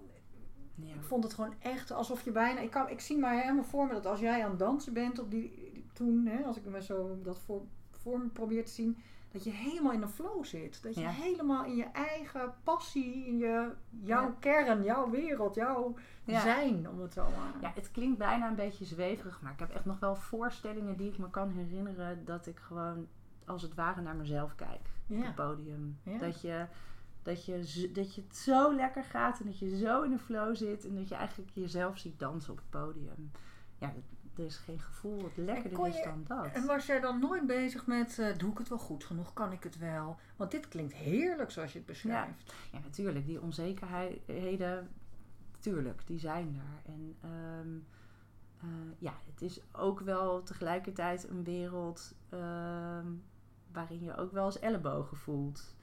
Ja. 0.82 0.94
Ik 0.94 1.04
vond 1.04 1.24
het 1.24 1.34
gewoon 1.34 1.54
echt 1.60 1.92
alsof 1.92 2.22
je 2.22 2.32
bijna. 2.32 2.60
Ik, 2.60 2.72
kan, 2.72 2.90
ik 2.90 3.00
zie 3.00 3.18
maar 3.18 3.42
helemaal 3.42 3.64
voor 3.64 3.88
me 3.88 3.94
dat 3.94 4.06
als 4.06 4.20
jij 4.20 4.44
aan 4.44 4.50
het 4.50 4.60
dansen 4.60 4.94
bent 4.94 5.20
op 5.20 5.32
die, 5.32 5.70
die- 5.74 5.86
toen, 5.94 6.26
hè, 6.26 6.44
als 6.44 6.58
ik 6.58 6.66
me 6.66 6.82
zo 6.82 7.20
dat 7.24 7.40
voor, 7.40 7.62
voor 7.92 8.20
me 8.20 8.26
probeer 8.28 8.66
te 8.66 8.72
zien, 8.72 8.98
dat 9.32 9.44
je 9.44 9.50
helemaal 9.52 9.92
in 9.92 10.02
een 10.02 10.10
flow 10.10 10.44
zit. 10.46 10.84
Dat 10.84 10.96
je 10.96 11.02
Ja. 11.02 11.10
helemaal 11.10 11.66
in 11.66 11.76
je 11.76 11.84
eigen 11.84 12.54
passie, 12.64 13.26
in 13.26 13.38
je, 13.38 13.72
jouw 14.04 14.24
Ja. 14.28 14.36
kern, 14.40 14.84
jouw 14.84 15.10
wereld, 15.10 15.56
jouw 15.56 15.94
Ja. 16.24 16.40
zijn, 16.40 16.90
om 16.90 17.02
het 17.02 17.14
zo 17.14 17.22
maar. 17.24 17.62
Ja, 17.62 17.72
het 17.76 17.92
klinkt 17.92 18.18
bijna 18.18 18.48
een 18.50 18.56
beetje 18.56 18.86
zweverig, 18.86 19.42
maar 19.42 19.52
ik 19.52 19.60
heb 19.60 19.70
echt 19.72 19.86
nog 19.86 20.00
wel 20.00 20.16
voorstellingen 20.16 20.98
die 20.98 21.12
ik 21.12 21.18
me 21.18 21.30
kan 21.30 21.50
herinneren 21.52 22.26
dat 22.26 22.48
ik 22.48 22.60
gewoon 22.60 23.08
als 23.46 23.62
het 23.62 23.74
ware 23.76 24.02
naar 24.02 24.16
mezelf 24.16 24.56
kijk 24.56 24.80
op 25.10 25.24
het 25.24 25.36
podium. 25.36 25.98
Dat, 26.20 26.42
je, 26.42 26.66
dat, 27.28 27.46
je, 27.46 27.90
dat 27.94 28.16
je 28.16 28.22
het 28.28 28.38
zo 28.38 28.76
lekker 28.76 29.04
gaat 29.04 29.40
en 29.40 29.46
dat 29.46 29.60
je 29.60 29.78
zo 29.78 30.02
in 30.02 30.12
de 30.12 30.20
flow 30.20 30.56
zit 30.56 30.86
en 30.86 30.96
dat 30.96 31.10
je 31.10 31.16
eigenlijk 31.16 31.52
jezelf 31.54 31.98
ziet 31.98 32.20
dansen 32.20 32.52
op 32.52 32.58
het 32.58 32.70
podium. 32.70 33.32
Ja, 33.78 33.94
er 34.38 34.46
is 34.46 34.58
geen 34.58 34.80
gevoel 34.80 35.22
dat 35.22 35.32
lekkerder 35.36 35.88
is 35.88 36.04
dan 36.04 36.24
dat. 36.28 36.52
En 36.54 36.66
was 36.66 36.86
jij 36.86 37.00
dan 37.00 37.20
nooit 37.20 37.46
bezig 37.46 37.86
met, 37.86 38.20
eh, 38.20 38.38
doe 38.38 38.52
ik 38.52 38.58
het 38.58 38.70
wel 38.70 38.78
goed 38.78 39.04
genoeg? 39.04 39.34
Kan 39.34 39.52
ik 39.52 39.64
het 39.64 39.78
wel? 39.78 40.18
Want 40.36 40.52
dit 40.52 40.68
klinkt 40.68 40.94
heerlijk 40.94 41.52
zoals 41.52 41.72
je 41.72 41.78
het 41.78 41.88
beschrijft. 41.88 42.54
Ja, 42.72 42.80
natuurlijk. 42.80 43.26
Die 43.26 43.42
onzekerheden, 43.42 44.90
tuurlijk, 45.60 46.02
die 46.06 46.20
zijn 46.20 46.56
er. 46.56 46.92
En 46.92 47.16
ehm, 47.22 47.78
eh, 48.60 48.92
ja, 48.98 49.14
het 49.32 49.42
is 49.42 49.60
ook 49.72 50.00
wel 50.00 50.44
tegelijkertijd 50.44 51.30
een 51.30 51.44
wereld 51.44 52.16
ehm, 52.30 53.08
waarin 53.72 54.04
je 54.04 54.18
ook 54.18 54.32
wel 54.32 54.46
eens 54.46 54.60
ellebogen 54.60 55.18
voelt. 55.18 55.76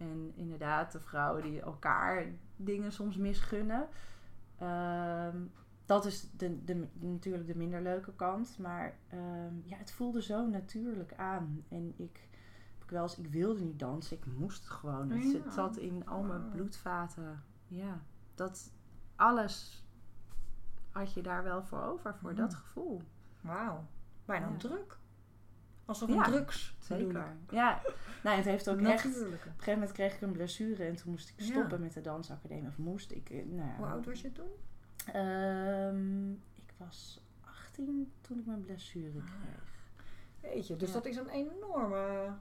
En 0.00 0.32
inderdaad, 0.34 0.92
de 0.92 1.00
vrouwen 1.00 1.42
die 1.42 1.60
elkaar 1.60 2.26
dingen 2.56 2.92
soms 2.92 3.16
misgunnen. 3.16 3.88
Ehm, 4.58 5.36
dat 5.84 6.04
is 6.06 6.30
de, 6.30 6.64
de, 6.64 6.86
natuurlijk 6.98 7.46
de 7.46 7.56
minder 7.56 7.82
leuke 7.82 8.12
kant. 8.14 8.58
Maar 8.58 8.98
ehm, 9.08 9.54
ja, 9.64 9.76
het 9.76 9.92
voelde 9.92 10.22
zo 10.22 10.46
natuurlijk 10.46 11.14
aan. 11.14 11.64
En 11.68 11.94
ik, 11.96 12.28
ik 12.84 12.90
wel 12.90 13.02
eens, 13.02 13.18
ik 13.18 13.26
wilde 13.30 13.60
niet 13.60 13.78
dansen. 13.78 14.16
Ik 14.16 14.26
moest 14.26 14.68
gewoon. 14.68 15.10
Het, 15.10 15.32
Ja. 15.44 15.50
zat 15.50 15.76
in 15.76 16.06
al 16.06 16.22
mijn 16.22 16.48
bloedvaten. 16.50 17.42
Ja, 17.66 18.00
dat 18.34 18.72
alles 19.16 19.84
had 20.90 21.12
je 21.12 21.22
daar 21.22 21.42
wel 21.42 21.62
voor 21.62 21.82
over, 21.82 22.14
voor 22.14 22.30
Ja. 22.30 22.36
dat 22.36 22.54
gevoel. 22.54 23.02
Wauw, 23.40 23.86
bijna 24.24 24.48
Ja. 24.48 24.56
druk. 24.56 24.98
Alsof 25.90 26.08
Ja, 26.08 26.16
een 26.26 26.32
drugs. 26.32 26.74
Zeker. 26.78 27.26
Ja, 27.50 27.80
nou, 28.22 28.36
het 28.36 28.44
heeft 28.44 28.68
ook 28.68 28.80
echt... 28.80 29.06
Op 29.06 29.12
een 29.14 29.38
gegeven 29.38 29.72
moment 29.72 29.92
kreeg 29.92 30.14
ik 30.14 30.20
een 30.20 30.32
blessure 30.32 30.84
en 30.84 30.96
toen 30.96 31.10
moest 31.10 31.28
ik 31.28 31.34
Ja. 31.36 31.44
stoppen 31.44 31.80
met 31.80 31.92
de 31.92 32.00
dansacademie. 32.00 32.66
Of 32.68 32.78
moest 32.78 33.10
ik... 33.12 33.30
eh, 33.30 33.44
Nou 33.46 33.70
Hoe 33.76 33.86
oud 33.86 34.06
was 34.06 34.20
je 34.20 34.32
toen? 34.32 34.48
Ehm, 35.12 36.30
ik 36.30 36.74
was 36.76 37.20
18 37.44 38.12
toen 38.20 38.38
ik 38.38 38.46
mijn 38.46 38.60
blessure 38.60 39.18
Ah. 39.18 39.24
kreeg. 39.24 40.52
Weet 40.52 40.66
je, 40.66 40.76
dus 40.76 40.88
Ja. 40.88 40.94
dat 40.94 41.06
is 41.06 41.16
een 41.16 41.28
enorme 41.28 42.32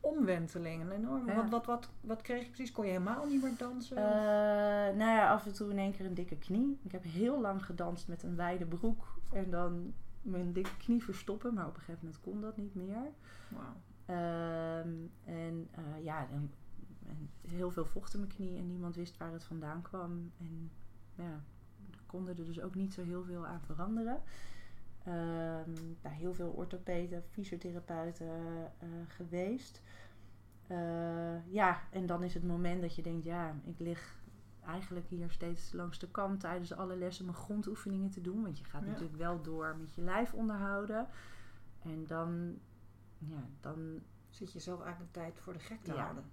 omwenteling. 0.00 0.82
Een 0.82 0.90
enorme, 0.92 1.32
Ja. 1.32 1.36
wat, 1.36 1.50
wat, 1.50 1.66
wat, 1.66 1.88
wat 2.00 2.22
kreeg 2.22 2.42
je 2.42 2.48
precies? 2.50 2.72
Kon 2.72 2.84
je 2.84 2.90
helemaal 2.90 3.26
niet 3.26 3.42
meer 3.42 3.56
dansen? 3.58 3.96
Eh, 3.96 4.02
nou 4.96 4.98
ja, 5.10 5.30
af 5.32 5.46
en 5.46 5.52
toe 5.52 5.70
in 5.70 5.78
één 5.78 5.92
keer 5.92 6.06
een 6.06 6.14
dikke 6.14 6.36
knie. 6.38 6.78
Ik 6.82 6.92
heb 6.92 7.02
heel 7.02 7.40
lang 7.40 7.64
gedanst 7.64 8.08
met 8.08 8.22
een 8.22 8.36
wijde 8.36 8.66
broek. 8.66 9.14
En 9.32 9.50
dan 9.50 9.94
mijn 10.22 10.52
dikke 10.52 10.76
knie 10.76 11.02
verstoppen. 11.02 11.54
Maar 11.54 11.66
op 11.66 11.74
een 11.74 11.80
gegeven 11.80 12.04
moment 12.04 12.22
kon 12.22 12.40
dat 12.40 12.56
niet 12.56 12.74
meer. 12.74 13.10
Ehm, 14.06 14.90
en 15.24 15.68
eh, 15.70 16.04
ja, 16.04 16.28
en, 16.30 16.50
en 17.06 17.30
heel 17.48 17.70
veel 17.70 17.86
vocht 17.86 18.14
in 18.14 18.20
mijn 18.20 18.32
knie. 18.32 18.56
En 18.56 18.66
niemand 18.66 18.96
wist 18.96 19.16
waar 19.16 19.32
het 19.32 19.44
vandaan 19.44 19.82
kwam. 19.82 20.32
En 20.38 20.70
ja, 21.14 21.40
konden 22.06 22.38
er 22.38 22.44
dus 22.44 22.60
ook 22.60 22.74
niet 22.74 22.94
zo 22.94 23.02
heel 23.02 23.24
veel 23.24 23.46
aan 23.46 23.60
veranderen. 23.60 24.22
Bij 26.02 26.12
heel 26.12 26.34
veel 26.34 26.50
orthopeden, 26.50 27.22
fysiotherapeuten 27.30 28.30
eh, 28.78 28.88
geweest. 29.06 29.82
Eh, 30.66 31.52
ja, 31.52 31.80
en 31.90 32.06
dan 32.06 32.22
is 32.22 32.34
het 32.34 32.42
moment 32.42 32.80
dat 32.80 32.94
je 32.94 33.02
denkt, 33.02 33.24
ja, 33.24 33.54
ik 33.64 33.78
lig 33.78 34.20
eigenlijk 34.66 35.06
hier 35.08 35.30
steeds 35.30 35.72
langs 35.72 35.98
de 35.98 36.08
kant 36.10 36.40
tijdens 36.40 36.72
alle 36.72 36.96
lessen 36.96 37.24
mijn 37.24 37.36
grondoefeningen 37.36 38.10
te 38.10 38.20
doen. 38.20 38.42
Want 38.42 38.58
je 38.58 38.64
gaat 38.64 38.82
Ja. 38.82 38.86
natuurlijk 38.88 39.16
wel 39.16 39.42
door 39.42 39.76
met 39.76 39.94
je 39.94 40.02
lijf 40.02 40.32
onderhouden. 40.34 41.06
En 41.82 42.06
dan, 42.06 42.58
ja, 43.18 43.48
dan, 43.60 44.00
Zit 44.32 44.48
je 44.52 44.58
jezelf 44.58 44.80
eigenlijk 44.80 45.16
een 45.16 45.22
tijd 45.22 45.38
voor 45.40 45.52
de 45.52 45.58
gek 45.58 45.82
te 45.82 45.92
Ja. 45.92 46.00
houden. 46.02 46.24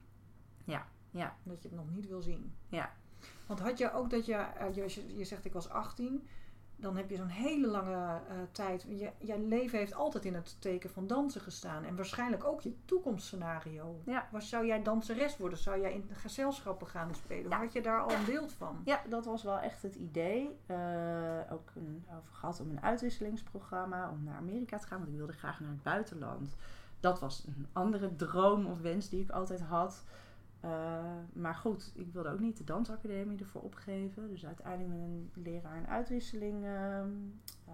Ja, 0.64 0.88
ja. 1.12 1.36
Dat 1.44 1.62
je 1.62 1.68
het 1.68 1.78
nog 1.78 1.90
niet 1.90 2.08
wil 2.08 2.22
zien. 2.22 2.54
Ja. 2.68 2.92
Want 3.46 3.60
had 3.60 3.78
je 3.78 3.92
ook 3.94 4.10
dat 4.10 4.26
je, 4.26 4.34
eh, 4.36 4.74
je, 4.76 5.18
je 5.18 5.26
zegt 5.26 5.46
ik 5.46 5.54
was 5.54 5.70
18, 5.70 6.28
dan 6.80 6.98
heb 6.98 7.10
je 7.10 7.16
zo'n 7.16 7.28
hele 7.28 7.68
lange 7.68 7.96
eh, 7.96 8.36
tijd. 8.52 8.86
Je, 8.88 9.12
je 9.18 9.40
leven 9.40 9.80
heeft 9.80 9.94
altijd 9.94 10.26
in 10.26 10.34
het 10.34 10.56
teken 10.60 10.90
van 10.90 11.08
dansen 11.08 11.42
gestaan. 11.42 11.84
En 11.84 11.96
waarschijnlijk 11.96 12.44
ook 12.44 12.62
je 12.62 12.76
toekomstscenario. 12.86 14.02
Ja. 14.06 14.28
Was, 14.32 14.50
zou 14.50 14.66
jij 14.66 14.84
danseres 14.84 15.38
worden? 15.38 15.58
Zou 15.60 15.82
jij 15.82 15.94
in 15.94 16.10
gezelschappen 16.14 16.88
gaan 16.88 17.16
spelen? 17.16 17.50
Ja. 17.50 17.58
Had 17.58 17.74
je 17.74 17.82
daar 17.82 18.02
al 18.02 18.12
een 18.12 18.26
beeld 18.26 18.54
van? 18.54 18.82
Ja, 18.86 19.02
dat 19.10 19.26
was 19.26 19.44
wel 19.44 19.60
echt 19.60 19.82
het 19.82 19.96
idee. 19.96 20.58
Eh, 20.66 20.78
ook 21.52 21.72
een, 21.76 22.06
over 22.18 22.34
gehad 22.34 22.60
om 22.60 22.70
een 22.70 22.82
uitwisselingsprogramma 22.82 24.10
om 24.10 24.24
naar 24.24 24.36
Amerika 24.36 24.78
te 24.78 24.88
gaan, 24.88 24.98
want 24.98 25.10
ik 25.10 25.18
wilde 25.18 25.34
graag 25.34 25.60
naar 25.60 25.70
het 25.70 25.84
buitenland. 25.84 26.56
Dat 27.00 27.20
was 27.20 27.44
een 27.48 27.68
andere 27.74 28.16
droom 28.16 28.66
of 28.66 28.82
wens 28.82 29.10
die 29.10 29.22
ik 29.22 29.30
altijd 29.30 29.62
had. 29.62 30.04
Eh, 30.60 31.16
maar 31.34 31.56
goed, 31.56 31.92
ik 31.96 32.14
wilde 32.14 32.30
ook 32.30 32.40
niet 32.40 32.58
de 32.58 32.64
dansacademie 32.64 33.40
ervoor 33.40 33.62
opgeven. 33.62 34.30
Dus 34.30 34.46
uiteindelijk 34.46 34.90
met 34.90 35.00
een 35.00 35.32
leraar 35.44 35.78
een 35.78 35.88
uitwisseling 35.88 36.66
ehm, 36.66 37.10
eh, 37.66 37.74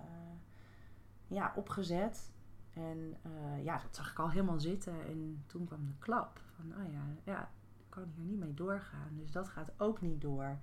ja, 1.27 1.53
opgezet. 1.55 2.31
En 2.73 3.15
eh, 3.21 3.63
ja, 3.63 3.79
dat 3.79 3.95
zag 3.95 4.11
ik 4.11 4.19
al 4.19 4.29
helemaal 4.29 4.59
zitten. 4.59 4.93
En 5.07 5.43
toen 5.45 5.65
kwam 5.65 5.85
de 5.85 5.97
klap 5.99 6.41
van, 6.55 6.65
oh 6.71 6.91
ja, 6.91 7.03
ja, 7.23 7.49
ik 7.77 7.85
kan 7.89 8.11
hier 8.15 8.25
niet 8.25 8.39
mee 8.39 8.53
doorgaan. 8.53 9.09
Dus 9.17 9.31
dat 9.31 9.49
gaat 9.49 9.71
ook 9.77 10.01
niet 10.01 10.21
door. 10.21 10.57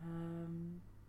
Ehm, 0.00 0.52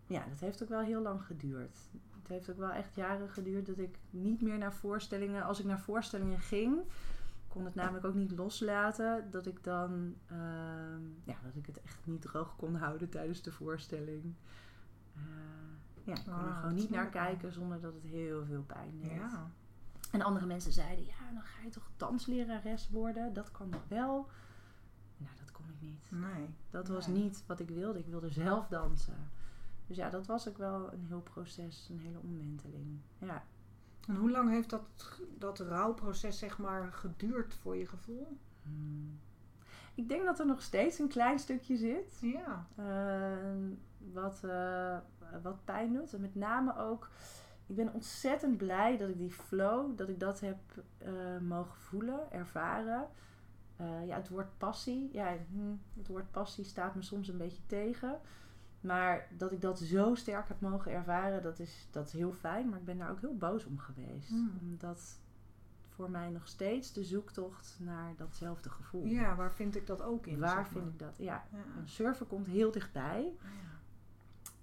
ja, 0.07 0.25
dat 0.29 0.39
heeft 0.39 0.63
ook 0.63 0.69
wel 0.69 0.81
heel 0.81 1.01
lang 1.01 1.25
geduurd. 1.25 1.77
Het 2.19 2.27
heeft 2.27 2.49
ook 2.49 2.57
wel 2.57 2.71
echt 2.71 2.95
jaren 2.95 3.29
geduurd 3.29 3.65
dat 3.65 3.77
ik 3.77 3.97
niet 4.09 4.41
meer 4.41 4.57
naar 4.57 4.73
voorstellingen... 4.73 5.43
Als 5.43 5.59
ik 5.59 5.65
naar 5.65 5.79
voorstellingen 5.79 6.39
ging, 6.39 6.81
kon 7.55 7.65
het 7.65 7.75
namelijk 7.75 8.05
ook 8.05 8.13
niet 8.13 8.31
loslaten. 8.31 9.31
Dat 9.31 9.45
ik 9.45 9.63
dan... 9.63 10.15
ehm, 10.25 11.01
ja, 11.23 11.35
dat 11.43 11.55
ik 11.55 11.65
het 11.65 11.81
echt 11.81 11.99
niet 12.03 12.21
droog 12.21 12.55
kon 12.55 12.75
houden 12.75 13.09
tijdens 13.09 13.41
de 13.41 13.51
voorstelling. 13.51 14.35
Eh, 15.15 15.21
ja, 16.03 16.15
ik 16.15 16.23
kon 16.23 16.33
er 16.33 16.45
dat 16.45 16.55
gewoon 16.55 16.75
niet 16.75 16.89
naar 16.89 17.09
kijken 17.09 17.53
zonder 17.53 17.81
dat 17.81 17.93
het 17.93 18.03
heel 18.03 18.45
veel 18.45 18.63
pijn 18.63 18.99
deed. 18.99 19.11
Ja. 19.11 19.51
En 20.11 20.21
andere 20.21 20.45
mensen 20.45 20.71
zeiden, 20.71 21.05
ja, 21.05 21.31
dan 21.33 21.43
ga 21.43 21.63
je 21.63 21.69
toch 21.69 21.89
danslerares 21.97 22.89
worden? 22.89 23.33
Dat 23.33 23.51
kan 23.51 23.69
nog 23.69 23.87
wel. 23.87 24.29
Nou, 25.17 25.35
dat 25.39 25.51
kon 25.51 25.65
ik 25.69 25.81
niet. 25.81 26.11
Nee. 26.11 26.55
Dat 26.69 26.87
was 26.87 27.07
niet 27.07 27.43
wat 27.45 27.59
ik 27.59 27.69
wilde. 27.69 27.99
Ik 27.99 28.07
wilde 28.07 28.29
zelf 28.29 28.67
dansen. 28.67 29.29
Dus 29.87 29.97
ja, 29.97 30.09
dat 30.09 30.25
was 30.25 30.47
ook 30.49 30.57
wel 30.57 30.93
een 30.93 31.05
heel 31.05 31.21
proces, 31.21 31.87
een 31.89 31.99
hele 31.99 32.19
omwenteling. 32.19 32.99
Ja. 33.17 33.43
En 34.07 34.15
hoe 34.15 34.31
lang 34.31 34.49
heeft 34.49 34.69
dat, 34.69 35.19
dat 35.37 35.59
rouwproces 35.59 36.39
zeg 36.39 36.57
maar 36.57 36.93
geduurd 36.93 37.53
voor 37.53 37.75
je 37.77 37.87
gevoel? 37.87 38.37
Hmm. 38.63 39.19
Ik 39.95 40.09
denk 40.09 40.25
dat 40.25 40.39
er 40.39 40.45
nog 40.45 40.61
steeds 40.61 40.99
een 40.99 41.07
klein 41.07 41.39
stukje 41.39 41.77
zit. 41.77 42.17
Ja. 42.21 42.67
eh, 42.75 43.55
wat, 44.13 44.43
eh, 44.43 44.97
wat 45.43 45.65
pijn 45.65 45.93
doet. 45.93 46.13
En 46.13 46.21
met 46.21 46.35
name 46.35 46.77
ook, 46.77 47.09
ik 47.65 47.75
ben 47.75 47.93
ontzettend 47.93 48.57
blij 48.57 48.97
dat 48.97 49.09
ik 49.09 49.17
die 49.17 49.31
flow, 49.31 49.97
dat 49.97 50.09
ik 50.09 50.19
dat 50.19 50.39
heb 50.39 50.57
eh, 50.97 51.37
mogen 51.41 51.75
voelen, 51.75 52.31
ervaren. 52.31 53.07
Eh, 53.75 54.07
ja, 54.07 54.15
het 54.15 54.29
woord 54.29 54.57
passie. 54.57 55.09
Ja, 55.11 55.35
hm, 55.51 55.97
het 55.97 56.07
woord 56.07 56.31
passie 56.31 56.63
staat 56.63 56.95
me 56.95 57.01
soms 57.01 57.27
een 57.27 57.37
beetje 57.37 57.65
tegen. 57.65 58.19
Maar 58.85 59.27
dat 59.37 59.51
ik 59.51 59.61
dat 59.61 59.79
zo 59.79 60.15
sterk 60.15 60.47
heb 60.47 60.61
mogen 60.61 60.91
ervaren, 60.91 61.43
dat 61.43 61.59
is, 61.59 61.87
dat 61.91 62.07
is 62.07 62.13
heel 62.13 62.33
fijn. 62.33 62.69
Maar 62.69 62.79
ik 62.79 62.85
ben 62.85 62.97
daar 62.97 63.11
ook 63.11 63.21
heel 63.21 63.37
boos 63.37 63.65
om 63.65 63.77
geweest. 63.77 64.29
Hmm. 64.29 64.51
Omdat 64.61 65.19
voor 65.89 66.09
mij 66.09 66.29
nog 66.29 66.47
steeds 66.47 66.93
de 66.93 67.03
zoektocht 67.03 67.77
naar 67.79 68.15
datzelfde 68.15 68.69
gevoel. 68.69 69.05
Ja, 69.05 69.35
waar 69.35 69.51
vind 69.51 69.75
ik 69.75 69.87
dat 69.87 70.01
ook 70.01 70.25
in? 70.25 70.39
Waar 70.39 70.67
vind 70.67 70.87
ik 70.87 70.99
dat? 70.99 71.17
Ja, 71.17 71.47
Ja. 71.51 71.57
een 71.79 71.87
surfen 71.87 72.27
komt 72.27 72.47
heel 72.47 72.71
dichtbij. 72.71 73.33
Ja. 73.41 73.49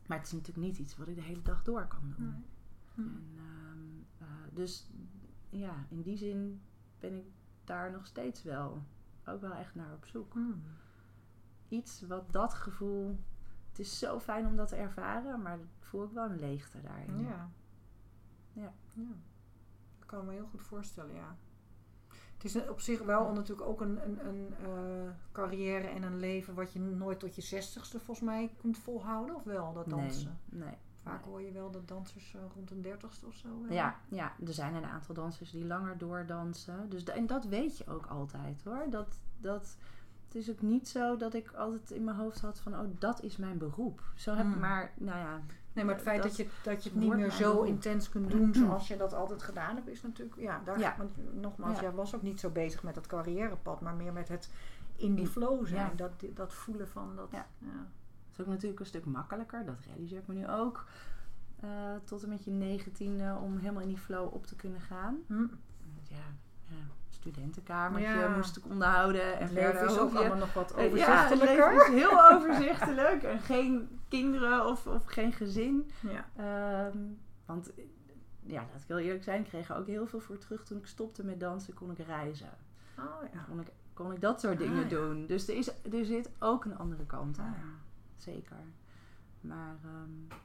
Maar 0.07 0.19
het 0.19 0.27
is 0.27 0.33
natuurlijk 0.33 0.67
niet 0.67 0.79
iets 0.79 0.97
wat 0.97 1.09
ik 1.09 1.15
de 1.15 1.23
hele 1.23 1.43
dag 1.43 1.63
door 1.63 1.87
kan 1.87 2.15
doen. 2.17 2.27
Nee. 2.29 2.45
Hm. 2.95 3.01
En, 3.01 3.35
ehm, 3.37 4.25
eh, 4.25 4.55
dus 4.55 4.91
ja, 5.49 5.87
in 5.89 6.03
die 6.03 6.17
zin 6.17 6.61
ben 6.99 7.15
ik 7.15 7.25
daar 7.65 7.91
nog 7.93 8.07
steeds 8.07 8.43
wel 8.43 8.83
ook 9.27 9.41
wel 9.41 9.55
echt 9.55 9.75
naar 9.75 9.93
op 9.93 10.07
zoek. 10.07 10.33
Hm. 10.33 10.53
Iets 11.69 12.03
wat 12.07 12.33
dat 12.33 12.55
gevoel. 12.55 13.19
Het 13.73 13.81
is 13.81 13.99
zo 13.99 14.21
fijn 14.21 14.47
om 14.47 14.57
dat 14.57 14.69
te 14.69 14.77
ervaren, 14.77 15.43
maar 15.43 15.59
voel 15.81 16.05
ik 16.05 16.11
wel 16.11 16.25
een 16.25 16.39
leegte 16.39 16.81
daarin. 16.81 17.21
Ja. 17.21 17.51
Ja. 18.53 18.73
ja. 18.93 19.03
Dat 19.99 20.07
kan 20.07 20.21
ik 20.21 20.27
me 20.27 20.33
heel 20.33 20.49
goed 20.51 20.63
voorstellen, 20.63 21.15
ja. 21.15 21.37
Het 22.33 22.45
is 22.45 22.69
op 22.69 22.81
zich 22.81 23.03
wel 23.03 23.33
natuurlijk 23.33 23.69
ook 23.69 23.81
een, 23.81 24.05
een, 24.05 24.27
een 24.27 24.55
eh, 24.63 25.11
carrière 25.33 25.87
en 25.87 26.03
een 26.03 26.19
leven 26.19 26.55
wat 26.55 26.73
je 26.73 26.81
nooit 26.81 27.19
tot 27.19 27.35
je 27.35 27.43
zestigste 27.43 28.01
volgens 28.01 28.27
mij 28.27 28.55
kunt 28.61 28.79
volhouden, 28.79 29.35
of 29.35 29.45
wel, 29.45 29.73
dat 29.73 29.89
dansen? 29.89 30.39
Nee, 30.45 30.65
nee. 30.65 30.77
Vaak 31.03 31.25
hoor 31.25 31.43
je 31.43 31.53
wel 31.53 31.71
dat 31.71 31.89
dansers 31.89 32.35
eh, 32.35 32.41
rond 32.55 32.71
een 32.71 32.83
dertigste 32.83 33.27
of 33.27 33.35
zo. 33.35 33.49
wel. 33.63 33.73
Ja, 33.73 33.97
ja, 34.09 34.33
er 34.47 34.55
zijn 34.55 34.75
een 34.75 34.85
aantal 34.85 35.15
dansers 35.15 35.51
die 35.51 35.67
langer 35.67 35.99
doordansen. 35.99 36.89
Dus 36.89 37.05
en 37.05 37.27
dat 37.27 37.45
weet 37.45 37.79
je 37.79 37.87
ook 37.87 38.07
altijd 38.07 38.63
hoor. 38.65 38.87
Dat, 38.91 39.21
dat, 39.39 39.77
het 40.33 40.43
is 40.43 40.51
ook 40.51 40.63
niet 40.63 40.89
zo 40.89 41.17
dat 41.17 41.35
ik 41.35 41.53
altijd 41.53 41.91
in 41.91 42.05
mijn 42.05 42.17
hoofd 42.17 42.41
had 42.41 42.59
van, 42.61 42.75
oh, 42.75 42.87
dat 42.99 43.23
is 43.23 43.37
mijn 43.37 43.59
beroep. 43.59 44.03
Zo 44.15 44.31
heb 44.35 44.47
ik 44.47 44.53
Hmm. 44.53 44.61
maar, 44.61 44.93
nou 44.97 45.19
ja, 45.19 45.41
Nee, 45.73 45.85
maar 45.85 45.95
het 45.95 46.03
feit 46.03 46.23
dat, 46.23 46.37
Dat 46.37 46.37
je, 46.37 46.47
dat 46.63 46.85
je 46.85 46.91
het 46.91 46.99
niet 46.99 47.15
meer 47.15 47.31
zo 47.31 47.51
beroep. 47.53 47.67
intens 47.67 48.09
kunt 48.09 48.31
doen 48.31 48.55
zoals 48.65 48.89
je 48.89 48.97
dat 48.97 49.13
altijd 49.15 49.43
gedaan 49.43 49.75
hebt, 49.77 49.89
is 49.89 50.03
natuurlijk. 50.03 50.37
Ja, 50.41 50.61
daar, 50.65 50.79
Ja. 50.79 50.95
Want 50.99 51.11
nogmaals, 51.41 51.77
Ja. 51.77 51.83
jij 51.83 51.93
was 51.93 52.15
ook 52.15 52.23
niet 52.23 52.41
zo 52.41 52.51
bezig 52.51 52.83
met 52.83 52.95
dat 52.95 53.07
carrièrepad, 53.07 53.81
maar 53.81 53.95
meer 53.95 54.13
met 54.13 54.29
het 54.29 54.51
in 54.97 55.15
die 55.15 55.27
flow 55.27 55.67
zijn. 55.67 55.91
Ja. 55.91 55.95
Dat, 55.97 56.13
dat 56.35 56.53
voelen 56.55 56.89
van 56.89 57.17
dat. 57.17 57.29
Ja. 57.31 57.47
Is 58.33 58.41
ook 58.41 58.47
natuurlijk 58.47 58.81
een 58.81 58.87
stuk 58.87 59.05
makkelijker. 59.05 59.65
Dat 59.65 59.79
realiseer 59.87 60.19
ik 60.19 60.27
me 60.27 60.35
nu 60.35 60.49
ook. 60.49 60.85
eh, 61.61 61.69
tot 62.05 62.23
en 62.23 62.29
met 62.29 62.45
je 62.45 62.51
negentiende 62.51 63.37
om 63.43 63.57
helemaal 63.59 63.83
in 63.83 63.89
die 63.89 63.99
flow 63.99 64.35
op 64.35 64.47
te 64.47 64.57
kunnen 64.57 64.81
gaan. 64.81 65.19
Hm. 65.27 65.47
Ja 66.09 66.17
studentenkamertje 67.23 68.09
Ja. 68.19 68.29
moest 68.37 68.57
ik 68.57 68.65
onderhouden. 68.67 69.39
En 69.39 69.53
leven 69.53 69.73
verder 69.73 69.91
is 69.91 69.99
ook 69.99 70.11
je- 70.13 70.19
allemaal 70.19 70.37
nog 70.37 70.53
wat 70.55 70.73
Eh, 70.75 70.97
Ja, 70.97 71.23
het 71.23 71.33
overzichtelijker. 71.33 71.73
leven 71.75 71.95
is 71.95 72.01
heel 72.03 72.23
overzichtelijk. 72.33 73.23
En 73.23 73.41
geen 73.41 74.01
kinderen 74.09 74.67
of, 74.67 74.87
of 74.87 75.05
geen 75.07 75.33
gezin. 75.33 75.91
Ja. 76.01 76.25
Ehm, 76.37 76.99
want, 77.47 77.71
ja, 78.43 78.61
laat 78.73 78.83
ik 78.83 78.89
heel 78.89 78.99
eerlijk 78.99 79.25
zijn, 79.25 79.41
ik 79.41 79.47
kreeg 79.49 79.69
er 79.69 79.77
ook 79.77 79.87
heel 79.87 80.07
veel 80.07 80.21
voor 80.21 80.39
terug. 80.39 80.65
Toen 80.65 80.79
ik 80.79 80.87
stopte 80.87 81.25
met 81.25 81.41
dansen, 81.41 81.75
kon 81.75 81.91
ik 81.91 81.99
reizen. 81.99 82.51
Oh 82.99 83.05
ja. 83.33 83.41
Kon 83.49 83.61
ik, 83.61 83.67
kon 83.95 84.13
ik 84.13 84.21
dat 84.21 84.41
soort 84.41 84.53
Ah, 84.55 84.59
dingen 84.61 84.83
ja. 84.83 84.89
doen. 84.89 85.27
Dus 85.27 85.49
er, 85.49 85.55
is, 85.57 85.69
er 85.93 86.05
zit 86.05 86.31
ook 86.39 86.65
een 86.65 86.79
andere 86.79 87.07
kant 87.07 87.39
Ah, 87.39 87.45
aan. 87.45 87.53
ja. 87.53 87.81
Zeker. 88.17 88.57
Maar 89.41 89.77
ehm, 89.85 90.37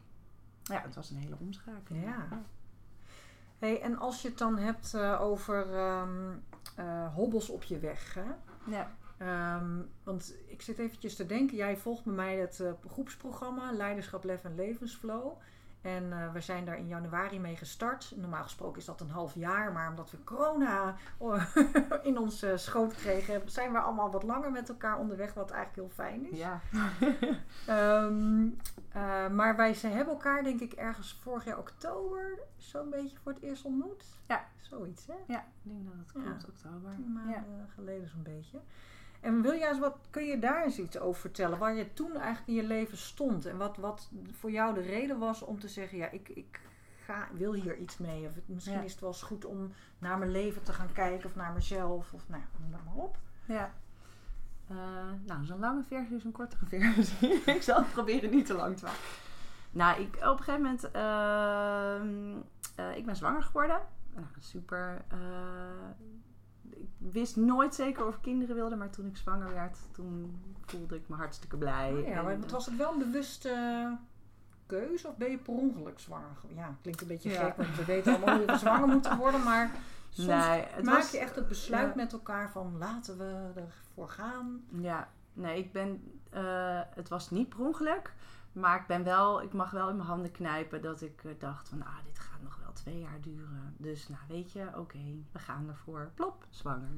ja, 0.64 0.82
het 0.82 0.96
was 0.96 1.10
een 1.10 1.18
hele 1.18 1.36
omschakeling. 1.40 2.04
Ja. 2.06 2.28
Hey, 3.58 3.82
en 3.82 3.98
als 3.98 4.22
je 4.22 4.28
het 4.28 4.38
dan 4.38 4.58
hebt 4.58 4.94
eh, 4.94 5.22
over 5.22 5.74
ehm, 5.76 6.36
eh, 6.76 7.14
hobbels 7.16 7.50
op 7.50 7.64
je 7.64 7.80
weg, 7.80 8.14
hè? 8.14 8.32
Ja. 8.72 8.92
Ehm, 9.18 9.82
want 10.04 10.36
ik 10.48 10.62
zit 10.62 10.80
eventjes 10.80 11.16
te 11.16 11.26
denken, 11.26 11.58
jij 11.58 11.78
volgt 11.78 12.04
bij 12.04 12.14
mij 12.14 12.38
het 12.38 12.60
eh, 12.60 12.72
groepsprogramma 12.88 13.72
Leiderschap, 13.72 14.24
Lef 14.24 14.44
en 14.44 14.56
Levensflow. 14.56 15.32
En 15.82 16.12
eh, 16.12 16.34
we 16.34 16.42
zijn 16.42 16.66
daar 16.66 16.78
in 16.78 16.88
januari 16.88 17.40
mee 17.40 17.56
gestart. 17.56 18.14
Normaal 18.16 18.44
gesproken 18.44 18.80
is 18.80 18.86
dat 18.86 19.02
een 19.02 19.10
half 19.10 19.34
jaar, 19.36 19.72
maar 19.72 19.90
omdat 19.90 20.12
we 20.12 20.24
corona 20.24 20.96
oh, 21.18 21.56
in 22.04 22.18
ons 22.18 22.46
schoot 22.56 22.96
kregen, 22.96 23.42
zijn 23.46 23.72
we 23.72 23.80
allemaal 23.80 24.12
wat 24.12 24.24
langer 24.24 24.52
met 24.52 24.70
elkaar 24.70 24.98
onderweg, 24.98 25.34
wat 25.34 25.52
eigenlijk 25.52 25.88
heel 25.88 26.06
fijn 26.06 26.32
is. 26.32 26.38
Ja. 26.38 26.60
Ehm, 27.68 28.48
eh, 29.02 29.28
maar 29.30 29.56
wij 29.56 29.74
ze 29.74 29.88
hebben 29.88 30.14
elkaar 30.14 30.44
denk 30.44 30.60
ik 30.62 30.74
ergens 30.74 31.20
vorig 31.22 31.46
jaar 31.46 31.58
oktober 31.58 32.40
zo'n 32.58 32.90
beetje 32.90 33.18
voor 33.24 33.32
het 33.34 33.42
eerst 33.42 33.66
ontmoet. 33.66 34.04
Ja. 34.28 34.46
Zoiets 34.62 35.08
hè? 35.08 35.14
ja, 35.28 35.40
ik 35.40 35.72
denk 35.72 35.86
dat 35.86 35.94
het 35.98 36.12
Ja. 36.16 36.22
klopt, 36.22 36.46
oktober. 36.48 36.96
Tien 36.96 37.14
maanden 37.14 37.34
Ja. 37.58 37.66
geleden 37.76 38.08
zo'n 38.10 38.24
beetje. 38.24 38.60
En 39.22 39.42
wil 39.42 39.54
jij 39.58 39.70
eens 39.70 39.80
wat, 39.80 39.98
kun 40.10 40.24
je 40.26 40.40
daar 40.40 40.64
eens 40.64 40.80
iets 40.80 41.00
over 41.00 41.22
vertellen? 41.22 41.58
Waar 41.60 41.76
je 41.76 41.94
toen 41.94 42.12
eigenlijk 42.16 42.48
in 42.48 42.54
je 42.54 42.64
leven 42.64 42.98
stond. 42.98 43.46
En 43.46 43.58
wat, 43.58 43.78
wat 43.78 44.10
voor 44.32 44.52
jou 44.52 44.74
de 44.74 44.82
reden 44.82 45.18
was 45.20 45.42
om 45.42 45.60
te 45.60 45.68
zeggen, 45.68 45.98
ja, 45.98 46.10
ik, 46.10 46.30
ik 46.30 46.60
ga, 47.06 47.28
wil 47.34 47.54
hier 47.54 47.78
iets 47.78 47.98
mee. 47.98 48.26
Of 48.28 48.34
misschien 48.46 48.78
Ja. 48.78 48.82
is 48.84 48.92
het 48.92 49.00
wel 49.02 49.10
eens 49.10 49.22
goed 49.22 49.46
om 49.46 49.72
naar 50.00 50.18
mijn 50.18 50.32
leven 50.32 50.64
te 50.64 50.74
gaan 50.74 50.92
kijken 50.94 51.30
of 51.30 51.36
naar 51.36 51.54
mezelf. 51.54 52.14
Of 52.14 52.30
nou, 52.30 52.42
noem 52.60 52.72
dat 52.72 52.84
maar 52.86 53.04
op. 53.04 53.18
Ja. 53.46 53.72
Eh, 54.68 54.76
nou, 55.26 55.46
zo'n 55.46 55.60
lange 55.60 55.84
versie 55.88 56.16
is 56.16 56.24
een 56.24 56.32
kortere 56.32 56.66
versie. 56.70 57.30
ik 57.44 57.62
zal 57.62 57.78
het 57.78 57.92
proberen 57.92 58.30
niet 58.30 58.46
te 58.46 58.54
lang 58.54 58.78
te 58.78 58.84
maken. 58.84 59.00
Nou, 59.72 60.02
ik, 60.02 60.16
op 60.16 60.38
een 60.38 60.44
gegeven 60.44 60.62
moment... 60.62 60.92
eh, 62.76 62.98
ik 62.98 63.06
ben 63.06 63.16
zwanger 63.16 63.44
geworden. 63.44 63.80
Nou, 64.14 64.26
super. 64.40 65.02
eh, 65.08 65.18
ik 66.70 66.88
wist 66.98 67.36
nooit 67.36 67.76
zeker 67.76 68.06
of 68.08 68.16
ik 68.16 68.22
kinderen 68.22 68.56
wilde. 68.56 68.76
Maar 68.76 68.90
toen 68.90 69.06
ik 69.06 69.18
zwanger 69.18 69.54
werd, 69.54 69.78
toen 69.92 70.42
voelde 70.66 70.96
ik 70.96 71.10
me 71.10 71.16
hartstikke 71.16 71.58
blij. 71.58 71.94
Oh 71.94 72.08
ja, 72.08 72.22
maar 72.22 72.40
was 72.50 72.66
het 72.66 72.76
wel 72.76 72.92
een 72.92 72.98
bewuste 73.00 73.92
keuze 74.66 75.08
of 75.08 75.18
ben 75.18 75.30
je 75.32 75.38
per 75.38 75.54
ongeluk 75.54 76.00
zwanger? 76.00 76.30
ge- 76.42 76.56
Ja, 76.56 76.76
klinkt 76.82 77.02
een 77.02 77.08
beetje 77.08 77.30
Ja. 77.30 77.44
gek, 77.46 77.56
want 77.58 77.76
we 77.76 77.86
weten 77.86 78.16
allemaal 78.16 78.38
hoe 78.38 78.46
we 78.46 78.58
zwanger 78.68 78.88
moeten 78.88 79.18
worden. 79.18 79.44
Maar 79.44 79.72
soms 80.10 80.28
nee, 80.28 80.64
het 80.70 80.84
maak 80.86 80.96
was, 80.96 81.12
je 81.12 81.18
echt 81.20 81.36
het 81.36 81.48
besluit 81.48 81.88
ja. 81.88 81.96
met 81.96 82.14
elkaar 82.14 82.52
van 82.52 82.78
laten 82.78 83.18
we 83.18 83.52
gaan. 84.06 84.64
Ja, 84.82 85.10
nee, 85.34 85.58
ik 85.58 85.72
ben. 85.72 86.20
eh, 86.30 86.82
het 86.96 87.10
was 87.10 87.30
niet 87.30 87.50
per 87.50 87.60
ongeluk. 87.60 88.14
Maar 88.52 88.80
ik 88.82 88.88
ben 88.88 89.04
wel, 89.04 89.42
ik 89.42 89.54
mag 89.54 89.72
wel 89.72 89.90
in 89.90 89.96
mijn 89.96 90.08
handen 90.08 90.32
knijpen 90.32 90.82
dat 90.82 91.02
ik 91.02 91.24
eh, 91.24 91.32
dacht 91.40 91.70
van, 91.70 91.84
ah, 91.86 91.96
dit 92.06 92.20
gaat 92.20 92.42
nog 92.42 92.60
wel 92.64 92.74
twee 92.74 93.00
jaar 93.00 93.22
duren. 93.22 93.74
Dus 93.78 94.08
nou, 94.08 94.22
weet 94.28 94.52
je, 94.52 94.68
oké, 94.76 94.98
we 95.32 95.40
gaan 95.40 95.68
ervoor. 95.68 96.12
Plop, 96.14 96.46
zwanger. 96.50 96.90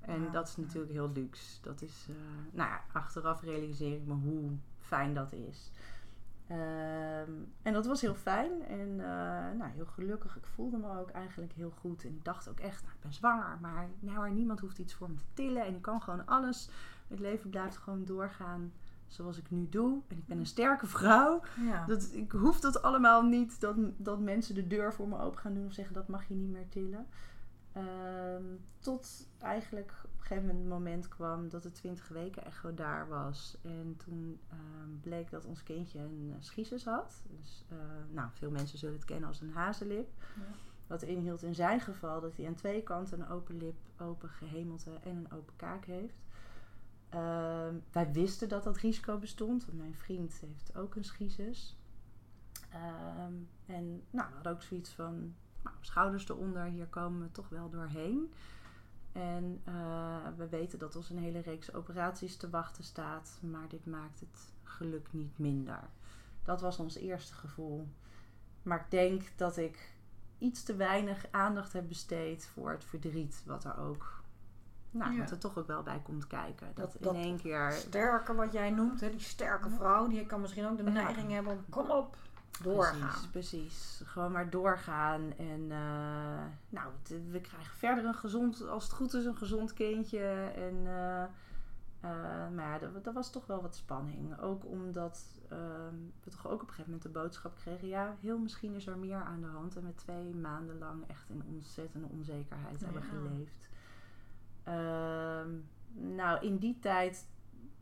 En 0.00 0.22
Ja, 0.22 0.30
dat 0.30 0.48
is 0.48 0.54
ja. 0.54 0.62
natuurlijk 0.62 0.92
heel 0.92 1.10
luxe. 1.14 1.62
Dat 1.62 1.82
is, 1.82 2.06
eh, 2.08 2.14
nou 2.52 2.68
ja, 2.70 2.80
achteraf 2.92 3.42
realiseer 3.42 3.92
ik 3.96 4.06
me 4.06 4.12
hoe 4.14 4.50
fijn 4.78 5.14
dat 5.14 5.32
is. 5.32 5.70
Ehm, 6.46 7.32
en 7.62 7.72
dat 7.72 7.86
was 7.86 8.00
heel 8.00 8.14
fijn 8.14 8.66
en 8.66 9.00
eh, 9.00 9.58
nou, 9.58 9.70
heel 9.74 9.86
gelukkig. 9.86 10.36
Ik 10.36 10.46
voelde 10.46 10.76
me 10.76 10.98
ook 10.98 11.10
eigenlijk 11.10 11.52
heel 11.52 11.70
goed. 11.70 12.04
En 12.04 12.10
ik 12.10 12.24
dacht 12.24 12.48
ook 12.48 12.60
echt, 12.60 12.82
nou, 12.82 12.94
ik 12.94 13.00
ben 13.00 13.12
zwanger. 13.12 13.58
Maar 13.60 13.88
nou, 14.00 14.30
niemand 14.30 14.60
hoeft 14.60 14.78
iets 14.78 14.94
voor 14.94 15.10
me 15.10 15.16
te 15.16 15.24
tillen. 15.32 15.64
En 15.64 15.74
ik 15.74 15.82
kan 15.82 16.02
gewoon 16.02 16.26
alles. 16.26 16.70
Het 17.08 17.18
leven 17.18 17.50
blijft 17.50 17.76
gewoon 17.76 18.04
doorgaan 18.04 18.72
zoals 19.06 19.38
ik 19.38 19.50
nu 19.50 19.68
doe. 19.68 20.00
En 20.08 20.16
ik 20.16 20.26
ben 20.26 20.38
een 20.38 20.46
sterke 20.46 20.86
vrouw. 20.86 21.42
Ja. 21.60 21.86
Dat, 21.86 22.10
ik 22.12 22.32
hoef 22.32 22.60
dat 22.60 22.82
allemaal 22.82 23.22
niet. 23.22 23.60
Dat, 23.60 23.76
dat 23.96 24.20
mensen 24.20 24.54
de 24.54 24.66
deur 24.66 24.92
voor 24.92 25.08
me 25.08 25.20
open 25.20 25.38
gaan 25.38 25.54
doen. 25.54 25.66
Of 25.66 25.72
zeggen, 25.72 25.94
dat 25.94 26.08
mag 26.08 26.28
je 26.28 26.34
niet 26.34 26.50
meer 26.50 26.68
tillen. 26.68 27.06
Ehm, 27.72 28.44
tot 28.78 29.28
eigenlijk 29.38 29.92
gegeven 30.26 30.46
moment 30.46 30.64
het 30.64 30.82
moment 30.82 31.08
kwam 31.08 31.48
dat 31.48 31.62
de 31.62 31.70
20 31.70 32.08
weken 32.08 32.44
echo 32.44 32.74
daar 32.74 33.08
was. 33.08 33.56
En 33.62 33.96
toen 33.96 34.40
ehm, 34.48 35.00
bleek 35.00 35.30
dat 35.30 35.44
ons 35.44 35.62
kindje 35.62 35.98
een 35.98 36.26
uh, 36.28 36.34
schizus 36.38 36.84
had. 36.84 37.22
Dus, 37.40 37.64
eh, 37.68 37.76
nou, 38.10 38.28
veel 38.32 38.50
mensen 38.50 38.78
zullen 38.78 38.94
het 38.94 39.04
kennen 39.04 39.28
als 39.28 39.40
een 39.40 39.52
hazenlip. 39.52 40.08
Ja. 40.36 40.42
Wat 40.86 41.02
inhield 41.02 41.42
in 41.42 41.54
zijn 41.54 41.80
geval 41.80 42.20
dat 42.20 42.36
hij 42.36 42.46
aan 42.46 42.54
twee 42.54 42.82
kanten 42.82 43.20
een 43.20 43.28
open 43.28 43.56
lip, 43.56 43.76
open 43.98 44.28
gehemelte 44.28 44.90
en 44.90 45.16
een 45.16 45.32
open 45.32 45.56
kaak 45.56 45.84
heeft. 45.84 46.22
Ehm, 47.08 47.74
wij 47.92 48.12
wisten 48.12 48.48
dat 48.48 48.64
dat 48.64 48.76
risico 48.76 49.18
bestond, 49.18 49.64
want 49.64 49.78
mijn 49.78 49.94
vriend 49.94 50.40
heeft 50.40 50.76
ook 50.76 50.94
een 50.94 51.04
schizus. 51.04 51.76
Ehm, 52.70 53.32
en 53.66 54.02
nou, 54.10 54.28
we 54.28 54.34
hadden 54.34 54.52
ook 54.52 54.62
zoiets 54.62 54.90
van, 54.90 55.34
nou, 55.62 55.76
schouders 55.80 56.28
eronder, 56.28 56.64
hier 56.64 56.86
komen 56.86 57.20
we 57.20 57.30
toch 57.30 57.48
wel 57.48 57.70
doorheen. 57.70 58.32
En 59.14 59.60
eh, 59.64 60.26
we 60.36 60.48
weten 60.48 60.78
dat 60.78 60.96
ons 60.96 61.10
een 61.10 61.18
hele 61.18 61.40
reeks 61.40 61.74
operaties 61.74 62.36
te 62.36 62.50
wachten 62.50 62.84
staat, 62.84 63.38
maar 63.42 63.68
dit 63.68 63.86
maakt 63.86 64.20
het 64.20 64.52
geluk 64.62 65.06
niet 65.10 65.38
minder. 65.38 65.80
Dat 66.44 66.60
was 66.60 66.78
ons 66.78 66.96
eerste 66.96 67.34
gevoel. 67.34 67.88
Maar 68.62 68.78
ik 68.80 68.90
denk 68.90 69.22
dat 69.36 69.56
ik 69.56 69.92
iets 70.38 70.62
te 70.62 70.76
weinig 70.76 71.26
aandacht 71.30 71.72
heb 71.72 71.88
besteed 71.88 72.46
voor 72.46 72.70
het 72.70 72.84
verdriet, 72.84 73.42
wat 73.46 73.64
er 73.64 73.78
ook, 73.78 74.22
nou, 74.90 75.12
Ja. 75.12 75.18
wat 75.18 75.30
er 75.30 75.38
toch 75.38 75.58
ook 75.58 75.66
wel 75.66 75.82
bij 75.82 76.00
komt 76.04 76.26
kijken. 76.26 76.66
Dat, 76.74 76.92
Dat- 76.92 77.02
dat 77.02 77.14
in 77.14 77.20
één 77.20 77.36
keer. 77.40 77.72
Sterke 77.72 78.34
wat 78.34 78.52
jij 78.52 78.70
noemt, 78.70 79.00
hè, 79.00 79.10
die 79.10 79.20
sterke 79.20 79.70
vrouw, 79.70 80.06
die 80.08 80.26
kan 80.26 80.40
misschien 80.40 80.66
ook 80.66 80.76
de 80.76 80.84
Ja. 80.84 80.90
neiging 80.90 81.30
hebben 81.30 81.52
om 81.52 81.64
kom 81.68 81.90
op, 81.90 82.16
doorgaan. 82.62 83.08
Precies, 83.08 83.28
precies. 83.30 84.02
Gewoon 84.04 84.32
maar 84.32 84.50
doorgaan. 84.50 85.32
En 85.36 85.70
eh, 85.70 86.44
nou, 86.68 86.92
we 87.30 87.40
krijgen 87.40 87.74
verder 87.76 88.04
een 88.04 88.14
gezond, 88.14 88.68
als 88.68 88.84
het 88.84 88.92
goed 88.92 89.14
is, 89.14 89.24
een 89.24 89.36
gezond 89.36 89.72
kindje. 89.72 90.52
En, 90.56 90.86
eh, 90.86 91.22
eh, 91.22 92.50
maar 92.54 92.80
ja, 92.82 92.88
dat, 93.02 93.14
was 93.14 93.30
toch 93.30 93.46
wel 93.46 93.62
wat 93.62 93.76
spanning. 93.76 94.40
Ook 94.40 94.64
omdat 94.64 95.24
ehm, 95.48 95.94
we 96.24 96.30
toch 96.30 96.46
ook 96.46 96.62
op 96.62 96.68
een 96.68 96.74
gegeven 96.74 96.84
moment 96.84 97.02
de 97.02 97.20
boodschap 97.20 97.56
kregen... 97.56 97.88
ja, 97.88 98.16
heel 98.20 98.38
misschien 98.38 98.74
is 98.74 98.86
er 98.86 98.98
meer 98.98 99.22
aan 99.22 99.40
de 99.40 99.46
hand. 99.46 99.76
En 99.76 99.84
we 99.84 99.94
twee 99.94 100.34
maanden 100.34 100.78
lang 100.78 101.08
echt 101.08 101.30
in 101.30 101.42
ontzettende 101.46 102.08
onzekerheid 102.10 102.80
hebben 102.80 103.02
geleefd. 103.02 103.68
Ehm, 104.62 105.50
nou, 106.14 106.46
in 106.46 106.56
die 106.56 106.78
tijd 106.78 107.26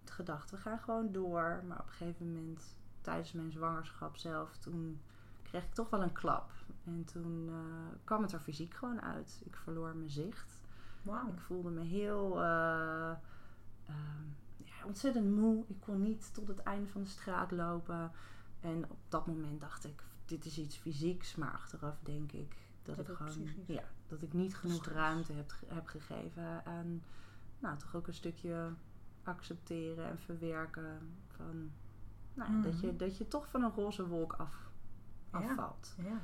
gedacht, 0.05 0.51
we 0.51 0.57
gaan 0.57 0.79
gewoon 0.79 1.13
door. 1.13 1.63
Maar 1.67 1.79
op 1.79 1.87
een 1.87 1.93
gegeven 1.93 2.33
moment 2.33 2.77
tijdens 3.03 3.33
mijn 3.33 3.53
zwangerschap 3.53 4.17
zelf, 4.17 4.57
toen 4.57 5.01
kreeg 5.43 5.65
ik 5.65 5.75
toch 5.75 5.91
wel 5.91 6.03
een 6.03 6.13
klap. 6.13 6.51
En 6.85 7.05
toen 7.05 7.49
eh, 7.49 7.99
kwam 8.05 8.23
het 8.23 8.33
er 8.33 8.41
fysiek 8.41 8.75
gewoon 8.75 9.01
uit. 9.01 9.43
Ik 9.45 9.57
verloor 9.57 9.97
mijn 9.97 10.11
zicht. 10.11 10.61
Wauw. 11.03 11.29
Ik 11.29 11.41
voelde 11.41 11.71
me 11.71 11.83
heel 11.83 12.43
eh, 12.43 13.11
ehm, 13.87 14.25
ja, 14.57 14.85
ontzettend 14.85 15.31
moe. 15.31 15.65
Ik 15.67 15.81
kon 15.81 16.03
niet 16.03 16.35
tot 16.35 16.49
het 16.49 16.59
einde 16.59 16.89
van 16.89 17.03
de 17.03 17.09
straat 17.09 17.51
lopen. 17.51 18.11
En 18.61 18.91
op 18.91 18.99
dat 19.09 19.27
moment 19.27 19.61
dacht 19.61 19.85
ik, 19.85 20.03
dit 20.25 20.45
is 20.45 20.59
iets 20.59 20.77
fysieks. 20.77 21.35
Maar 21.35 21.53
achteraf 21.53 21.99
denk 22.03 22.33
ik 22.33 22.57
dat, 22.83 22.97
Dat 22.97 23.09
ik 23.09 23.15
gewoon 23.15 23.33
psychisch 23.33 23.67
ja, 23.67 23.85
dat 24.07 24.23
ik 24.23 24.33
niet 24.33 24.57
genoeg 24.57 24.77
stress. 24.77 24.97
ruimte 24.97 25.33
heb, 25.33 25.53
heb 25.67 25.87
gegeven 25.87 26.65
aan 26.65 27.03
nou, 27.59 27.79
toch 27.79 27.97
ook 27.97 28.07
een 28.07 28.15
stukje 28.15 28.73
accepteren 29.23 30.07
en 30.07 30.19
verwerken 30.19 31.15
van 31.27 31.71
nou, 32.35 32.53
ja, 32.53 32.63
dat, 32.63 32.81
je, 32.81 32.97
dat 32.97 33.17
je 33.19 33.29
toch 33.29 33.49
van 33.49 33.63
een 33.63 33.73
roze 33.75 34.07
wolk 34.07 34.33
af, 34.33 34.71
Ja. 35.33 35.39
afvalt. 35.39 35.95
Ja. 35.99 36.21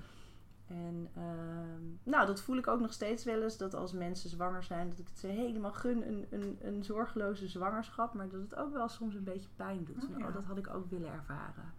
En 0.66 1.08
ehm, 1.14 2.10
nou, 2.10 2.26
dat 2.26 2.40
voel 2.40 2.56
ik 2.56 2.66
ook 2.66 2.80
nog 2.80 2.92
steeds 2.92 3.24
wel 3.24 3.42
eens. 3.42 3.56
Dat 3.56 3.74
als 3.74 3.92
mensen 3.92 4.30
zwanger 4.30 4.62
zijn, 4.62 4.88
dat 4.88 4.98
ik 4.98 5.08
het 5.08 5.18
ze 5.18 5.26
helemaal 5.26 5.72
gun, 5.72 6.08
een, 6.08 6.26
een, 6.30 6.58
een 6.60 6.84
zorgeloze 6.84 7.48
zwangerschap. 7.48 8.14
Maar 8.14 8.28
dat 8.28 8.40
het 8.40 8.54
ook 8.54 8.72
wel 8.72 8.88
soms 8.88 9.14
een 9.14 9.24
beetje 9.24 9.48
pijn 9.56 9.84
doet. 9.84 10.04
Oh, 10.04 10.18
ja. 10.18 10.26
oh, 10.26 10.32
dat 10.32 10.44
had 10.44 10.58
ik 10.58 10.68
ook 10.74 10.90
willen 10.90 11.12
ervaren. 11.12 11.72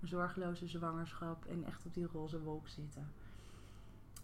Een 0.00 0.08
zorgeloze 0.08 0.68
zwangerschap 0.68 1.44
en 1.44 1.64
echt 1.64 1.86
op 1.86 1.94
die 1.94 2.06
roze 2.06 2.40
wolk 2.40 2.68
zitten. 2.68 3.12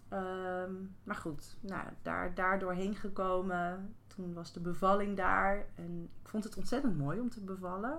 Ehm, 0.08 0.72
maar 1.04 1.16
goed, 1.16 1.56
nou, 1.60 1.88
daar, 2.02 2.34
daar 2.34 2.58
doorheen 2.58 2.94
gekomen. 2.94 3.94
Toen 4.06 4.34
was 4.34 4.52
de 4.52 4.60
bevalling 4.60 5.16
daar. 5.16 5.66
En 5.74 6.08
ik 6.22 6.28
vond 6.28 6.44
het 6.44 6.56
ontzettend 6.56 6.98
mooi 6.98 7.20
om 7.20 7.30
te 7.30 7.40
bevallen. 7.40 7.98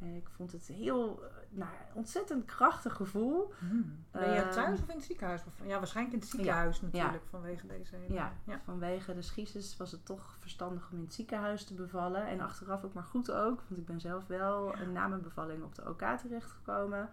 En 0.00 0.14
ik 0.14 0.28
vond 0.28 0.52
het 0.52 0.66
heel, 0.66 1.24
eh, 1.24 1.30
nou, 1.50 1.70
ontzettend 1.94 2.44
krachtig 2.44 2.94
gevoel. 2.94 3.52
Hmm. 3.58 4.04
Ben 4.10 4.32
je 4.32 4.40
Ehm, 4.40 4.50
thuis 4.50 4.80
of 4.80 4.88
in 4.88 4.96
het 4.96 5.04
ziekenhuis? 5.04 5.42
Ja, 5.66 5.78
waarschijnlijk 5.78 6.16
in 6.16 6.20
het 6.20 6.30
ziekenhuis 6.30 6.80
natuurlijk, 6.80 7.24
vanwege 7.30 7.66
deze 7.66 7.96
hele... 7.96 8.14
Ja, 8.14 8.32
ja. 8.44 8.60
vanwege 8.64 9.14
de 9.14 9.22
schisis 9.22 9.76
was 9.76 9.92
het 9.92 10.06
toch 10.06 10.36
verstandig 10.38 10.90
om 10.90 10.96
in 10.96 11.04
het 11.04 11.14
ziekenhuis 11.14 11.64
te 11.64 11.74
bevallen. 11.74 12.26
En 12.26 12.40
achteraf 12.40 12.84
ook 12.84 12.92
maar 12.92 13.04
goed 13.04 13.30
ook, 13.30 13.62
want 13.68 13.80
ik 13.80 13.86
ben 13.86 14.00
zelf 14.00 14.26
wel 14.26 14.74
eh, 14.74 14.88
na 14.88 15.08
mijn 15.08 15.22
bevalling 15.22 15.62
op 15.62 15.74
de 15.74 15.88
OK 15.88 16.02
terechtgekomen. 16.18 17.10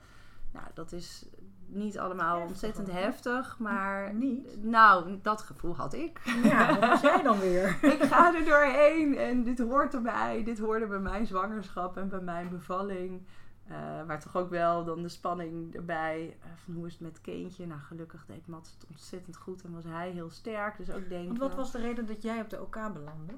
Nou, 0.52 0.66
dat 0.74 0.92
is 0.92 1.26
niet 1.68 2.00
allemaal 2.00 2.34
Heftig 2.34 2.50
ontzettend 2.50 2.92
heftig, 2.92 3.60
maar 3.60 4.14
Niet? 4.14 4.64
nou, 4.64 5.20
dat 5.22 5.42
gevoel 5.42 5.76
had 5.76 5.94
ik. 5.94 6.22
Ja, 6.44 6.68
wat 6.80 6.90
was 6.90 7.02
jij 7.02 7.24
dan 7.24 7.40
weer? 7.40 7.78
ik 7.94 8.04
ga 8.04 8.36
er 8.36 8.46
doorheen 8.46 9.18
en 9.18 9.44
dit 9.44 9.60
hoort 9.60 9.94
erbij. 9.94 10.44
Dit 10.44 10.60
hoorde 10.60 10.88
bij 10.88 11.00
mijn 11.00 11.26
zwangerschap 11.26 11.98
en 11.98 12.10
bij 12.10 12.22
mijn 12.22 12.50
bevalling. 12.50 13.26
Eh 13.68 13.76
maar 14.08 14.20
toch 14.20 14.36
ook 14.36 14.50
wel 14.50 14.84
dan 14.84 15.02
de 15.02 15.10
spanning 15.10 15.76
erbij. 15.76 16.38
eh, 16.42 16.50
van 16.56 16.74
hoe 16.74 16.86
is 16.86 16.94
het 16.94 17.02
met 17.02 17.22
kindje? 17.22 17.68
Nou, 17.68 17.80
gelukkig 17.82 18.26
deed 18.26 18.48
Mats 18.48 18.72
het 18.72 18.86
ontzettend 18.90 19.38
goed 19.38 19.64
en 19.64 19.74
was 19.74 19.84
hij 19.84 20.10
heel 20.10 20.30
sterk. 20.30 20.78
Dus 20.78 20.92
ook 20.92 21.10
denken. 21.10 21.28
Want 21.28 21.40
wat 21.40 21.56
was 21.56 21.72
de 21.72 21.80
reden 21.80 22.06
dat 22.06 22.22
jij 22.22 22.42
op 22.42 22.50
de 22.50 22.62
OK 22.62 22.94
belandde? 22.94 23.34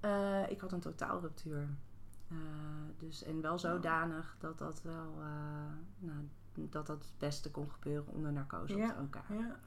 Eh, 0.00 0.50
ik 0.50 0.60
had 0.60 0.72
een 0.72 0.80
totaalruptuur. 0.80 1.68
Eh, 2.30 2.36
dus, 2.98 3.22
en 3.22 3.40
wel 3.40 3.58
zodanig 3.58 4.36
dat 4.38 4.58
dat 4.58 4.82
wel 4.82 5.14
eh, 5.20 5.72
nou, 5.98 6.28
dat 6.70 6.86
dat 6.86 7.02
het 7.02 7.12
beste 7.18 7.50
kon 7.50 7.70
gebeuren 7.70 8.12
onder 8.12 8.32
narcose 8.32 8.76
Ja, 8.76 8.90
op 8.90 9.00
OK. 9.00 9.22
Ja. 9.28 9.60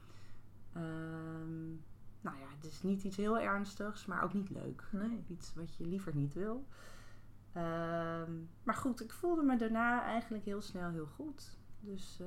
Ehm, 0.72 1.68
nou 2.20 2.38
ja, 2.38 2.46
het 2.56 2.64
is 2.64 2.82
niet 2.82 3.04
iets 3.04 3.16
heel 3.16 3.38
ernstigs, 3.38 4.06
maar 4.06 4.24
ook 4.24 4.32
niet 4.32 4.50
leuk. 4.50 4.84
Nee. 4.90 5.24
Iets 5.28 5.54
wat 5.54 5.76
je 5.76 5.86
liever 5.86 6.14
niet 6.14 6.34
wil. 6.34 6.66
Ehm, 7.52 8.32
maar 8.62 8.74
goed, 8.74 9.02
ik 9.02 9.12
voelde 9.12 9.42
me 9.42 9.56
daarna 9.56 10.02
eigenlijk 10.02 10.44
heel 10.44 10.62
snel 10.62 10.90
heel 10.90 11.06
goed. 11.06 11.58
Dus 11.80 12.18
eh, 12.20 12.26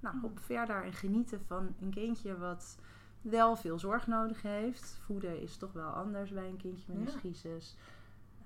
nou, 0.00 0.16
op 0.22 0.38
verder 0.38 0.84
en 0.84 0.92
genieten 0.92 1.40
van 1.46 1.74
een 1.80 1.90
kindje 1.90 2.38
wat 2.38 2.78
wel 3.20 3.56
veel 3.56 3.78
zorg 3.78 4.06
nodig 4.06 4.42
heeft. 4.42 4.98
Voeden 5.04 5.40
is 5.40 5.56
toch 5.56 5.72
wel 5.72 5.88
anders 5.88 6.30
bij 6.32 6.48
een 6.48 6.56
kindje 6.56 6.92
met 6.92 6.96
een 7.24 7.30
Ja. 7.32 7.60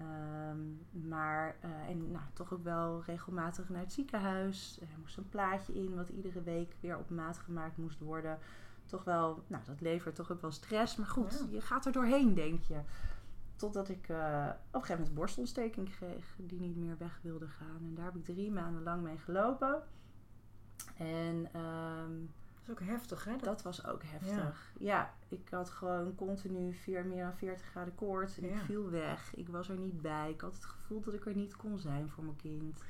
Ehm, 0.01 0.59
maar 1.09 1.57
eh, 1.61 1.89
en 1.89 2.11
nou, 2.11 2.25
toch 2.33 2.53
ook 2.53 2.65
wel 2.65 3.03
regelmatig 3.07 3.69
naar 3.69 3.81
het 3.81 3.93
ziekenhuis. 3.93 4.79
Er 4.81 4.99
moest 5.01 5.17
een 5.17 5.29
plaatje 5.29 5.73
in 5.75 5.95
wat 5.95 6.09
iedere 6.09 6.43
week 6.43 6.77
weer 6.81 6.99
op 6.99 7.11
maat 7.11 7.39
gemaakt 7.39 7.77
moest 7.77 7.99
worden. 8.01 8.39
Toch 8.85 9.05
wel, 9.05 9.43
nou 9.47 9.65
dat 9.65 9.81
levert 9.81 10.15
toch 10.15 10.33
ook 10.33 10.41
wel 10.41 10.51
stress. 10.51 10.97
Maar 10.97 11.07
goed, 11.07 11.33
Ja. 11.39 11.47
je 11.55 11.61
gaat 11.61 11.87
er 11.87 11.93
doorheen, 11.93 12.35
denk 12.35 12.63
je. 12.63 12.81
Totdat 13.57 13.89
ik 13.89 14.09
eh, 14.09 14.17
op 14.49 14.75
een 14.75 14.81
gegeven 14.81 14.97
moment 14.97 15.15
borstontsteking 15.15 15.91
kreeg 15.91 16.37
die 16.37 16.61
niet 16.61 16.77
meer 16.77 16.99
weg 16.99 17.19
wilde 17.23 17.49
gaan. 17.49 17.77
En 17.81 17.95
daar 17.95 18.05
heb 18.05 18.17
ik 18.17 18.25
drie 18.25 18.51
maanden 18.51 18.83
lang 18.83 19.03
mee 19.03 19.19
gelopen. 19.19 19.83
En 20.97 21.49
ehm, 21.53 22.13
Dat 22.67 22.77
is 22.79 22.83
ook 22.85 22.89
heftig, 22.89 23.25
hè? 23.25 23.37
Dat- 23.37 23.63
was 23.63 23.87
ook 23.87 24.03
heftig. 24.05 24.73
Ja. 24.79 25.15
ik 25.29 25.49
had 25.51 25.71
gewoon 25.71 26.15
continu 26.15 26.73
vier, 26.75 27.05
meer 27.07 27.23
dan 27.25 27.35
40 27.35 27.67
graden 27.67 27.95
koorts. 27.95 28.39
En 28.39 28.45
ik 28.45 28.57
viel 28.57 28.91
weg. 28.91 29.35
Ik 29.35 29.49
was 29.49 29.69
er 29.69 29.77
niet 29.77 30.03
bij. 30.03 30.31
Ik 30.31 30.41
had 30.41 30.55
het 30.55 30.65
gevoel 30.65 31.01
dat 31.01 31.15
ik 31.15 31.27
er 31.27 31.35
niet 31.35 31.57
kon 31.57 31.79
zijn 31.79 32.09
voor 32.09 32.25
mijn 32.25 32.37
kind. 32.37 32.83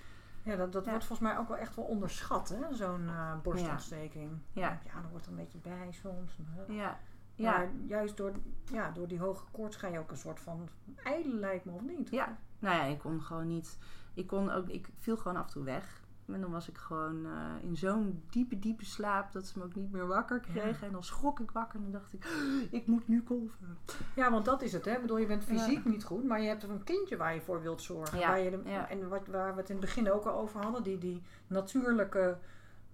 Ja, 0.42 0.56
dat, 0.56 0.72
dat 0.72 0.84
Ja. 0.84 0.90
wordt 0.90 1.06
volgens 1.06 1.28
mij 1.28 1.38
ook 1.38 1.48
wel 1.48 1.56
echt 1.56 1.74
wel 1.76 1.84
onderschat, 1.84 2.48
hè? 2.48 2.74
Zo'n 2.74 3.08
eh, 3.08 3.40
borstontsteking. 3.42 4.30
Ja. 4.52 4.80
Ja, 4.84 4.94
er 5.02 5.10
wordt 5.10 5.26
een 5.26 5.36
beetje 5.36 5.58
bij 5.58 5.88
soms. 5.90 6.36
Ja, 6.66 6.74
Ja. 6.74 6.98
ja, 7.34 7.50
Maar 7.58 7.68
juist 7.86 8.16
door, 8.16 8.32
ja, 8.72 8.90
door 8.90 9.08
die 9.08 9.18
hoge 9.18 9.44
koorts 9.50 9.76
ga 9.76 9.86
je 9.88 9.98
ook 9.98 10.10
een 10.10 10.16
soort 10.16 10.40
van 10.40 10.68
ijlen 11.04 11.38
lijkt 11.38 11.64
me, 11.64 11.72
of 11.72 11.82
niet? 11.82 12.10
ja. 12.10 12.38
Nou 12.58 12.76
ja, 12.76 12.82
ik 12.84 12.98
kon 12.98 13.22
gewoon 13.22 13.46
niet. 13.46 13.78
Ik 14.14 14.26
kon 14.26 14.50
ook. 14.50 14.68
Ik 14.68 14.88
viel 14.98 15.16
gewoon 15.16 15.36
af 15.36 15.46
en 15.46 15.52
toe 15.52 15.64
weg. 15.64 15.99
En 16.34 16.40
dan 16.40 16.50
was 16.50 16.68
ik 16.68 16.76
gewoon 16.76 17.26
eh, 17.26 17.32
in 17.62 17.76
zo'n 17.76 18.22
diepe, 18.30 18.58
diepe 18.58 18.84
slaap 18.84 19.32
dat 19.32 19.46
ze 19.46 19.58
me 19.58 19.64
ook 19.64 19.74
niet 19.74 19.92
meer 19.92 20.06
wakker 20.06 20.40
kregen. 20.40 20.86
En 20.86 20.92
dan 20.92 21.04
schrok 21.04 21.40
ik 21.40 21.50
wakker 21.50 21.76
en 21.78 21.82
dan 21.82 21.92
dacht 21.92 22.12
ik, 22.12 22.24
ik 22.70 22.86
moet 22.86 23.08
nu 23.08 23.22
kolven. 23.22 23.78
Ja, 24.16 24.30
want 24.30 24.44
dat 24.44 24.62
is 24.62 24.72
het, 24.72 24.84
hè? 24.84 24.94
Ik 24.94 25.00
bedoel, 25.00 25.16
je 25.18 25.26
bent 25.26 25.44
fysiek 25.44 25.84
niet 25.84 26.04
goed, 26.04 26.24
maar 26.24 26.40
je 26.40 26.48
hebt 26.48 26.62
een 26.62 26.84
kindje 26.84 27.16
waar 27.16 27.34
je 27.34 27.40
voor 27.40 27.62
wilt 27.62 27.82
zorgen. 27.82 28.18
Ja, 28.18 28.28
Waar 28.28 28.40
je 28.40 28.50
de-. 28.50 28.60
En 28.88 29.08
wat, 29.08 29.26
waar 29.26 29.54
we 29.54 29.60
het 29.60 29.68
in 29.70 29.76
het 29.76 29.84
begin 29.84 30.10
ook 30.12 30.24
al 30.24 30.38
over 30.40 30.62
hadden, 30.62 30.82
die, 30.82 30.98
die 30.98 31.22
natuurlijke, 31.46 32.36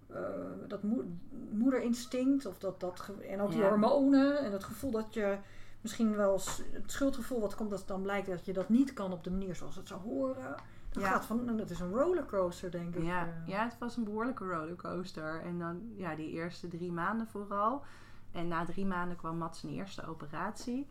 eh, 0.07 0.21
dat 0.69 0.83
moe- 0.83 1.05
moederinstinct, 1.51 2.47
of 2.47 2.59
dat, 2.59 2.81
dat, 2.81 3.11
en 3.29 3.41
ook 3.41 3.51
die 3.51 3.61
hormonen, 3.69 4.39
en 4.39 4.53
het 4.53 4.65
gevoel 4.65 4.91
dat 4.91 5.15
je 5.15 5.37
misschien 5.81 6.17
wel, 6.17 6.41
het 6.73 6.93
schuldgevoel 6.93 7.41
wat 7.41 7.55
komt 7.55 7.71
het 7.71 7.87
dan 7.87 8.03
blijkt 8.03 8.27
dat 8.27 8.45
je 8.45 8.53
dat 8.53 8.69
niet 8.69 8.93
kan 8.93 9.13
op 9.13 9.25
de 9.25 9.31
manier 9.31 9.55
zoals 9.55 9.77
het 9.77 9.89
zou 9.89 10.01
horen. 10.01 10.55
Dat 10.97 11.05
Ja. 11.05 11.11
gaat 11.11 11.25
van, 11.27 11.45
nou, 11.45 11.57
dat 11.57 11.71
is 11.71 11.81
een 11.81 11.93
rollercoaster, 11.93 12.71
denk 12.71 12.95
ik. 12.95 13.03
Ja, 13.05 13.27
eh. 13.27 13.49
ja, 13.49 13.65
het 13.65 13.79
was 13.79 13.97
een 13.97 14.05
behoorlijke 14.05 14.45
rollercoaster. 14.45 15.43
En 15.43 15.59
dan, 15.59 15.93
ja, 15.97 16.15
die 16.15 16.31
eerste 16.31 16.69
drie 16.69 16.93
maanden 16.93 17.27
vooral. 17.27 17.85
En 18.33 18.49
na 18.49 18.65
drie 18.65 18.87
maanden 18.87 19.17
kwam 19.17 19.39
Mats 19.39 19.61
zijn 19.61 19.73
eerste 19.73 20.07
operatie. 20.07 20.89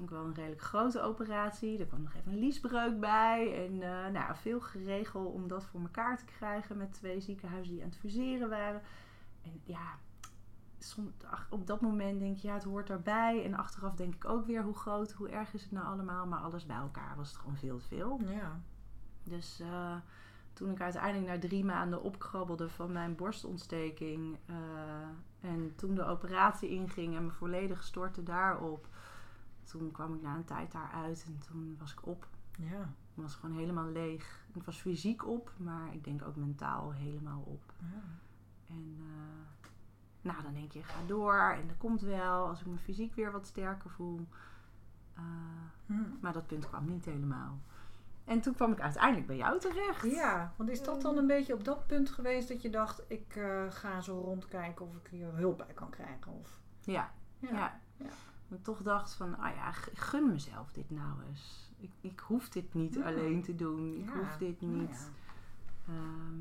Ook 0.00 0.10
wel 0.10 0.24
een 0.24 0.34
redelijk 0.34 0.60
grote 0.62 1.00
operatie. 1.00 1.78
Er 1.78 1.86
kwam 1.86 2.02
nog 2.02 2.14
even 2.14 2.32
een 2.32 2.38
liesbreuk 2.38 3.00
bij. 3.00 3.66
En 3.66 3.82
eh, 3.82 4.12
nou, 4.12 4.34
veel 4.36 4.60
geregeld 4.60 5.32
om 5.34 5.48
dat 5.48 5.64
voor 5.64 5.80
elkaar 5.80 6.18
te 6.18 6.24
krijgen 6.24 6.76
met 6.76 6.92
twee 6.92 7.20
ziekenhuizen 7.20 7.72
die 7.74 7.82
aan 7.82 7.88
het 7.88 7.98
fuseren 7.98 8.48
waren. 8.48 8.80
En 9.42 9.60
ja, 9.64 9.98
op 11.50 11.66
dat 11.66 11.80
moment 11.80 12.18
denk 12.20 12.36
je, 12.36 12.48
ja, 12.48 12.54
het 12.54 12.64
hoort 12.64 12.90
erbij. 12.90 13.44
En 13.44 13.54
achteraf 13.54 13.94
denk 13.94 14.14
ik 14.14 14.24
ook 14.24 14.46
weer, 14.46 14.62
hoe 14.62 14.74
groot, 14.74 15.12
hoe 15.12 15.28
erg 15.28 15.54
is 15.54 15.62
het 15.62 15.72
nou 15.72 15.86
allemaal? 15.86 16.26
Maar 16.26 16.40
alles 16.40 16.66
bij 16.66 16.76
elkaar 16.76 17.16
was 17.16 17.28
het 17.28 17.36
gewoon 17.36 17.56
veel 17.56 17.78
te 17.78 17.84
veel. 17.86 18.20
Ja. 18.26 18.60
Dus 19.24 19.60
eh, 19.60 19.96
toen 20.52 20.70
ik 20.70 20.80
uiteindelijk 20.80 21.26
na 21.26 21.48
drie 21.48 21.64
maanden 21.64 22.02
opkrabbelde 22.02 22.68
van 22.68 22.92
mijn 22.92 23.16
borstontsteking 23.16 24.38
eh, 24.46 25.50
en 25.50 25.72
toen 25.76 25.94
de 25.94 26.04
operatie 26.04 26.68
inging 26.68 27.16
en 27.16 27.24
me 27.24 27.30
volledig 27.30 27.82
stortte 27.82 28.22
daarop, 28.22 28.88
toen 29.64 29.90
kwam 29.90 30.14
ik 30.14 30.22
na 30.22 30.34
een 30.34 30.44
tijd 30.44 30.72
daaruit 30.72 31.24
en 31.26 31.38
toen 31.38 31.76
was 31.78 31.92
ik 31.92 32.06
op. 32.06 32.28
Ja. 32.58 32.80
Ik 33.14 33.22
was 33.22 33.34
gewoon 33.34 33.56
helemaal 33.56 33.90
leeg. 33.90 34.46
Ik 34.52 34.62
was 34.62 34.80
fysiek 34.80 35.26
op, 35.26 35.52
maar 35.56 35.94
ik 35.94 36.04
denk 36.04 36.22
ook 36.22 36.36
mentaal 36.36 36.92
helemaal 36.92 37.42
op. 37.46 37.72
ja. 37.78 38.02
En 38.66 38.96
eh, 38.98 39.68
nou, 40.20 40.42
dan 40.42 40.52
denk 40.52 40.72
je, 40.72 40.82
ga 40.82 40.98
door 41.06 41.38
en 41.38 41.66
dat 41.66 41.76
komt 41.76 42.00
wel 42.00 42.46
als 42.46 42.60
ik 42.60 42.66
me 42.66 42.78
fysiek 42.78 43.14
weer 43.14 43.32
wat 43.32 43.46
sterker 43.46 43.90
voel. 43.90 44.26
Hm. 45.86 46.02
maar 46.20 46.32
dat 46.32 46.46
punt 46.46 46.68
kwam 46.68 46.90
niet 46.90 47.04
helemaal. 47.04 47.60
En 48.24 48.40
toen 48.40 48.54
kwam 48.54 48.72
ik 48.72 48.80
uiteindelijk 48.80 49.26
bij 49.26 49.36
jou 49.36 49.60
terecht. 49.60 50.02
Ja, 50.02 50.52
want 50.56 50.70
is 50.70 50.82
dat 50.82 51.02
dan 51.02 51.16
een 51.16 51.26
beetje 51.26 51.54
op 51.54 51.64
dat 51.64 51.86
punt 51.86 52.10
geweest 52.10 52.48
dat 52.48 52.62
je 52.62 52.70
dacht, 52.70 53.02
ik 53.08 53.36
eh, 53.36 53.64
ga 53.70 54.00
zo 54.00 54.20
rondkijken 54.20 54.86
of 54.86 54.96
ik 54.96 55.06
hier 55.10 55.34
hulp 55.34 55.56
bij 55.58 55.74
kan 55.74 55.90
krijgen? 55.90 56.32
Of... 56.32 56.60
Ja, 56.80 57.12
ja. 57.38 57.80
Ja. 57.96 58.06
Ik 58.48 58.62
toch 58.62 58.82
dacht 58.82 59.14
van, 59.14 59.38
ah 59.38 59.54
ja, 59.54 59.70
gun 59.94 60.30
mezelf 60.30 60.72
dit 60.72 60.90
nou 60.90 61.22
eens. 61.28 61.72
Ik, 61.76 61.90
ik 62.00 62.20
hoef 62.20 62.48
dit 62.48 62.74
niet 62.74 62.94
Ja. 62.94 63.02
alleen 63.04 63.42
te 63.42 63.54
doen. 63.54 63.94
Ik 63.94 64.08
hoef 64.08 64.36
dit 64.36 64.60
Nou 64.60 64.72
niet. 64.76 65.10
Ehm, 65.88 66.38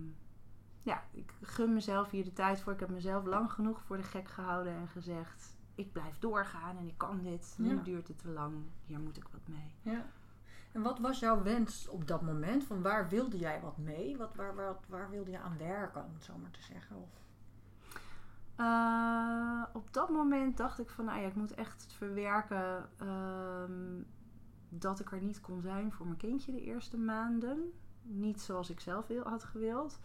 ja, 0.82 1.04
ik 1.12 1.34
gun 1.42 1.74
mezelf 1.74 2.10
hier 2.10 2.24
de 2.24 2.34
tijd 2.34 2.62
voor. 2.62 2.74
Ik 2.74 2.80
heb 2.80 2.90
mezelf 2.90 3.26
lang 3.26 3.52
genoeg 3.52 3.82
voor 3.82 3.98
de 3.98 4.04
gek 4.04 4.28
gehouden 4.28 4.74
en 4.74 4.88
gezegd, 4.88 5.58
ik 5.76 5.92
blijf 5.92 6.20
doorgaan 6.20 6.78
en 6.78 6.88
ik 6.88 6.98
kan 6.98 7.22
dit. 7.22 7.56
Nu 7.58 7.76
Ja. 7.76 7.82
duurt 7.82 8.08
het 8.08 8.18
te 8.18 8.30
lang. 8.30 8.54
Hier 8.86 9.00
moet 9.00 9.18
ik 9.18 9.28
wat 9.32 9.48
mee. 9.48 9.74
Ja. 9.96 10.06
En 10.74 10.82
wat 10.82 11.00
was 11.00 11.20
jouw 11.20 11.44
wens 11.44 11.88
op 11.88 12.08
dat 12.08 12.22
moment? 12.22 12.64
Van 12.64 12.82
waar 12.82 13.10
wilde 13.10 13.38
jij 13.38 13.62
wat 13.62 13.78
mee? 13.78 14.18
Wat, 14.18 14.36
waar, 14.36 14.56
waar, 14.56 14.76
waar 14.88 15.10
wilde 15.10 15.32
je 15.32 15.40
aan 15.40 15.58
werken, 15.58 16.06
om 16.06 16.14
het 16.14 16.24
zo 16.24 16.38
maar 16.38 16.52
te 16.52 16.62
zeggen? 16.62 16.96
Of... 16.96 17.10
Eh, 18.56 19.64
op 19.74 19.94
dat 19.94 20.10
moment 20.10 20.58
dacht 20.58 20.80
ik 20.80 20.90
van, 20.90 21.06
nou 21.06 21.20
ja, 21.20 21.28
ik 21.28 21.36
moet 21.36 21.54
echt 21.54 21.94
verwerken 21.98 22.90
ehm, 22.98 24.02
dat 24.70 25.00
ik 25.00 25.12
er 25.12 25.22
niet 25.22 25.42
kon 25.42 25.62
zijn 25.62 25.92
voor 25.92 26.06
mijn 26.06 26.18
kindje 26.18 26.52
de 26.52 26.62
eerste 26.62 26.98
maanden. 26.98 27.72
Niet 28.02 28.42
zoals 28.42 28.70
ik 28.70 28.80
zelf 28.80 29.08
had 29.24 29.44
gewild. 29.44 30.00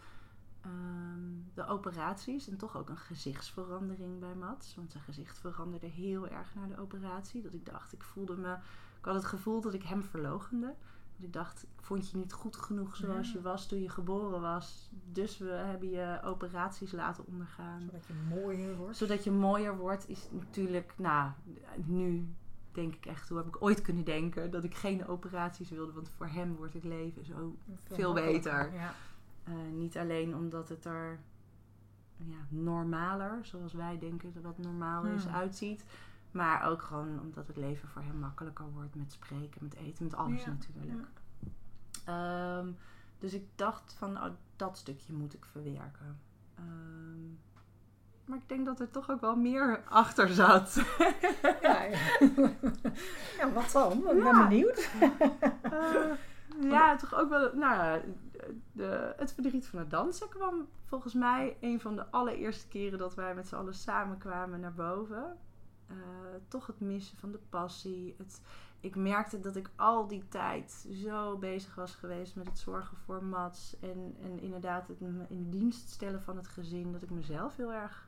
Ehm, 0.61 1.53
de 1.53 1.65
operaties 1.65 2.49
en 2.49 2.57
toch 2.57 2.77
ook 2.77 2.89
een 2.89 2.97
gezichtsverandering 2.97 4.19
bij 4.19 4.35
Mats. 4.35 4.75
Want 4.75 4.91
zijn 4.91 5.03
gezicht 5.03 5.37
veranderde 5.37 5.87
heel 5.87 6.27
erg 6.27 6.55
na 6.55 6.67
de 6.67 6.77
operatie. 6.77 7.41
Dat 7.41 7.53
ik 7.53 7.65
dacht, 7.65 7.93
ik 7.93 8.03
voelde 8.03 8.37
me... 8.37 8.57
Ik 8.99 9.05
had 9.05 9.13
het 9.15 9.25
gevoel 9.25 9.61
dat 9.61 9.73
ik 9.73 9.83
hem 9.83 10.03
verlogende. 10.03 10.73
Ik 11.19 11.33
dacht, 11.33 11.63
ik 11.63 11.81
vond 11.83 12.09
je 12.09 12.17
niet 12.17 12.33
goed 12.33 12.55
genoeg 12.55 12.95
zoals 12.95 13.27
Ja. 13.27 13.33
je 13.33 13.41
was 13.41 13.67
toen 13.67 13.81
je 13.81 13.89
geboren 13.89 14.41
was. 14.41 14.89
Dus 15.11 15.37
we 15.37 15.49
hebben 15.49 15.89
je 15.89 16.19
operaties 16.23 16.91
laten 16.91 17.25
ondergaan 17.27 17.81
Zodat 17.81 18.05
je 18.07 18.13
mooier 18.29 18.75
wordt? 18.75 18.97
zodat 18.97 19.23
je 19.23 19.31
mooier 19.31 19.77
wordt, 19.77 20.09
is 20.09 20.27
natuurlijk, 20.31 20.93
nou, 20.97 21.31
nu 21.85 22.33
denk 22.71 22.95
ik 22.95 23.05
echt, 23.05 23.29
hoe 23.29 23.37
heb 23.37 23.47
ik 23.47 23.61
ooit 23.61 23.81
kunnen 23.81 24.03
denken 24.03 24.51
dat 24.51 24.63
ik 24.63 24.75
geen 24.75 25.07
operaties 25.07 25.69
wilde, 25.69 25.91
want 25.93 26.09
voor 26.09 26.27
hem 26.27 26.55
wordt 26.55 26.73
het 26.73 26.83
leven 26.83 27.25
zo 27.25 27.55
veel 27.83 28.13
beter. 28.13 28.73
Ja. 28.73 28.93
Eh, 29.43 29.53
niet 29.71 29.97
alleen 29.97 30.35
omdat 30.35 30.69
het 30.69 30.85
er 30.85 31.19
ja, 32.17 32.37
normaler, 32.49 33.39
zoals 33.45 33.73
wij 33.73 33.97
denken 33.99 34.33
dat 34.33 34.43
wat 34.43 34.57
normaal 34.57 35.05
is, 35.05 35.23
Hmm. 35.23 35.33
uitziet. 35.33 35.85
Maar 36.31 36.69
ook 36.69 36.81
gewoon 36.81 37.19
omdat 37.19 37.47
het 37.47 37.57
leven 37.57 37.89
voor 37.89 38.01
hem 38.01 38.19
makkelijker 38.19 38.65
wordt 38.73 38.95
met 38.95 39.11
spreken, 39.11 39.63
met 39.63 39.75
eten, 39.75 40.03
met 40.03 40.15
alles 40.15 40.43
Ja, 40.43 40.49
natuurlijk. 40.49 41.07
ja. 42.05 42.57
Ehm, 42.57 42.67
Dus 43.19 43.33
ik 43.33 43.43
dacht 43.55 43.93
van, 43.97 44.17
oh, 44.17 44.29
dat 44.55 44.77
stukje 44.77 45.13
moet 45.13 45.33
ik 45.33 45.45
verwerken. 45.45 46.19
Ehm, 46.55 47.27
maar 48.25 48.37
ik 48.37 48.49
denk 48.49 48.65
dat 48.65 48.79
er 48.79 48.89
toch 48.91 49.09
ook 49.09 49.21
wel 49.21 49.35
meer 49.35 49.83
achter 49.89 50.29
zat. 50.29 50.75
Ja, 51.61 51.81
ja. 51.83 51.97
ja 53.37 53.51
wat 53.53 53.71
dan? 53.71 53.91
Ik 53.97 54.03
ben 54.05 54.17
Ja. 54.17 54.47
benieuwd. 54.47 54.89
Eh, 55.61 56.11
ja, 56.61 56.95
toch 56.95 57.15
ook 57.15 57.29
wel. 57.29 57.53
Nou 57.55 58.01
de, 58.71 59.13
het 59.17 59.33
verdriet 59.33 59.67
van 59.67 59.79
het 59.79 59.89
dansen 59.89 60.29
kwam 60.29 60.67
volgens 60.85 61.13
mij 61.13 61.57
een 61.61 61.81
van 61.81 61.95
de 61.95 62.05
allereerste 62.11 62.67
keren 62.67 62.99
dat 62.99 63.15
wij 63.15 63.35
met 63.35 63.47
z'n 63.47 63.55
allen 63.55 63.73
samen 63.73 64.17
kwamen 64.17 64.59
naar 64.59 64.73
boven. 64.73 65.37
Eh, 65.89 65.95
toch 66.47 66.67
het 66.67 66.79
missen 66.79 67.17
van 67.17 67.31
de 67.31 67.39
passie. 67.49 68.15
Het, 68.17 68.41
ik 68.79 68.95
merkte 68.95 69.39
dat 69.39 69.55
ik 69.55 69.69
al 69.75 70.07
die 70.07 70.27
tijd 70.27 70.87
zo 70.91 71.37
bezig 71.37 71.75
was 71.75 71.95
geweest 71.95 72.35
met 72.35 72.47
het 72.47 72.59
zorgen 72.59 72.97
voor 72.97 73.23
Mats. 73.23 73.79
En, 73.79 74.15
en 74.21 74.39
inderdaad 74.39 74.87
het 74.87 74.99
in 75.29 75.49
dienst 75.49 75.89
stellen 75.89 76.21
van 76.21 76.37
het 76.37 76.47
gezin. 76.47 76.91
Dat 76.91 77.01
ik 77.01 77.09
mezelf 77.09 77.55
heel 77.55 77.73
erg 77.73 78.07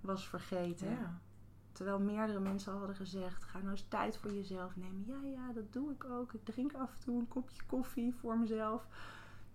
was 0.00 0.28
vergeten. 0.28 0.90
Ja. 0.90 1.18
Terwijl 1.72 2.00
meerdere 2.00 2.40
mensen 2.40 2.72
al 2.72 2.78
hadden 2.78 2.96
gezegd: 2.96 3.44
ga 3.44 3.58
nou 3.58 3.70
eens 3.70 3.88
tijd 3.88 4.16
voor 4.16 4.32
jezelf 4.32 4.76
nemen. 4.76 5.04
Ja, 5.06 5.20
ja, 5.22 5.52
dat 5.52 5.72
doe 5.72 5.92
ik 5.92 6.04
ook. 6.04 6.32
Ik 6.32 6.44
drink 6.44 6.74
af 6.74 6.92
en 6.92 6.98
toe 6.98 7.18
een 7.18 7.28
kopje 7.28 7.62
koffie 7.66 8.14
voor 8.14 8.38
mezelf. 8.38 8.86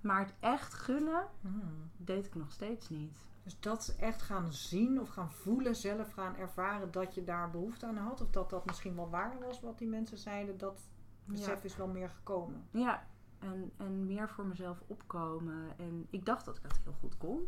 Maar 0.01 0.19
het 0.19 0.33
echt 0.39 0.73
gunnen 0.73 1.27
Hmm. 1.41 1.89
deed 1.97 2.25
ik 2.25 2.35
nog 2.35 2.51
steeds 2.51 2.89
niet. 2.89 3.28
Dus 3.49 3.59
dat 3.59 3.95
echt 3.99 4.21
gaan 4.21 4.53
zien 4.53 5.01
of 5.01 5.09
gaan 5.09 5.31
voelen, 5.31 5.75
zelf 5.75 6.13
gaan 6.13 6.35
ervaren 6.35 6.91
dat 6.91 7.15
je 7.15 7.23
daar 7.23 7.49
behoefte 7.49 7.85
aan 7.85 7.97
had. 7.97 8.21
Of 8.21 8.29
dat 8.29 8.49
dat 8.49 8.65
misschien 8.65 8.95
wel 8.95 9.09
waar 9.09 9.39
was 9.39 9.61
wat 9.61 9.77
die 9.77 9.87
mensen 9.87 10.17
zeiden. 10.17 10.57
Dat 10.57 10.81
besef 11.25 11.63
is 11.63 11.75
wel 11.75 11.87
meer 11.87 12.09
gekomen. 12.09 12.63
Ja, 12.71 13.07
en, 13.39 13.71
en 13.77 14.05
meer 14.05 14.29
voor 14.29 14.45
mezelf 14.45 14.83
opkomen. 14.87 15.77
En 15.77 16.07
ik 16.09 16.25
dacht 16.25 16.45
dat 16.45 16.57
ik 16.57 16.63
dat 16.63 16.79
heel 16.83 16.95
goed 16.99 17.17
kon. 17.17 17.47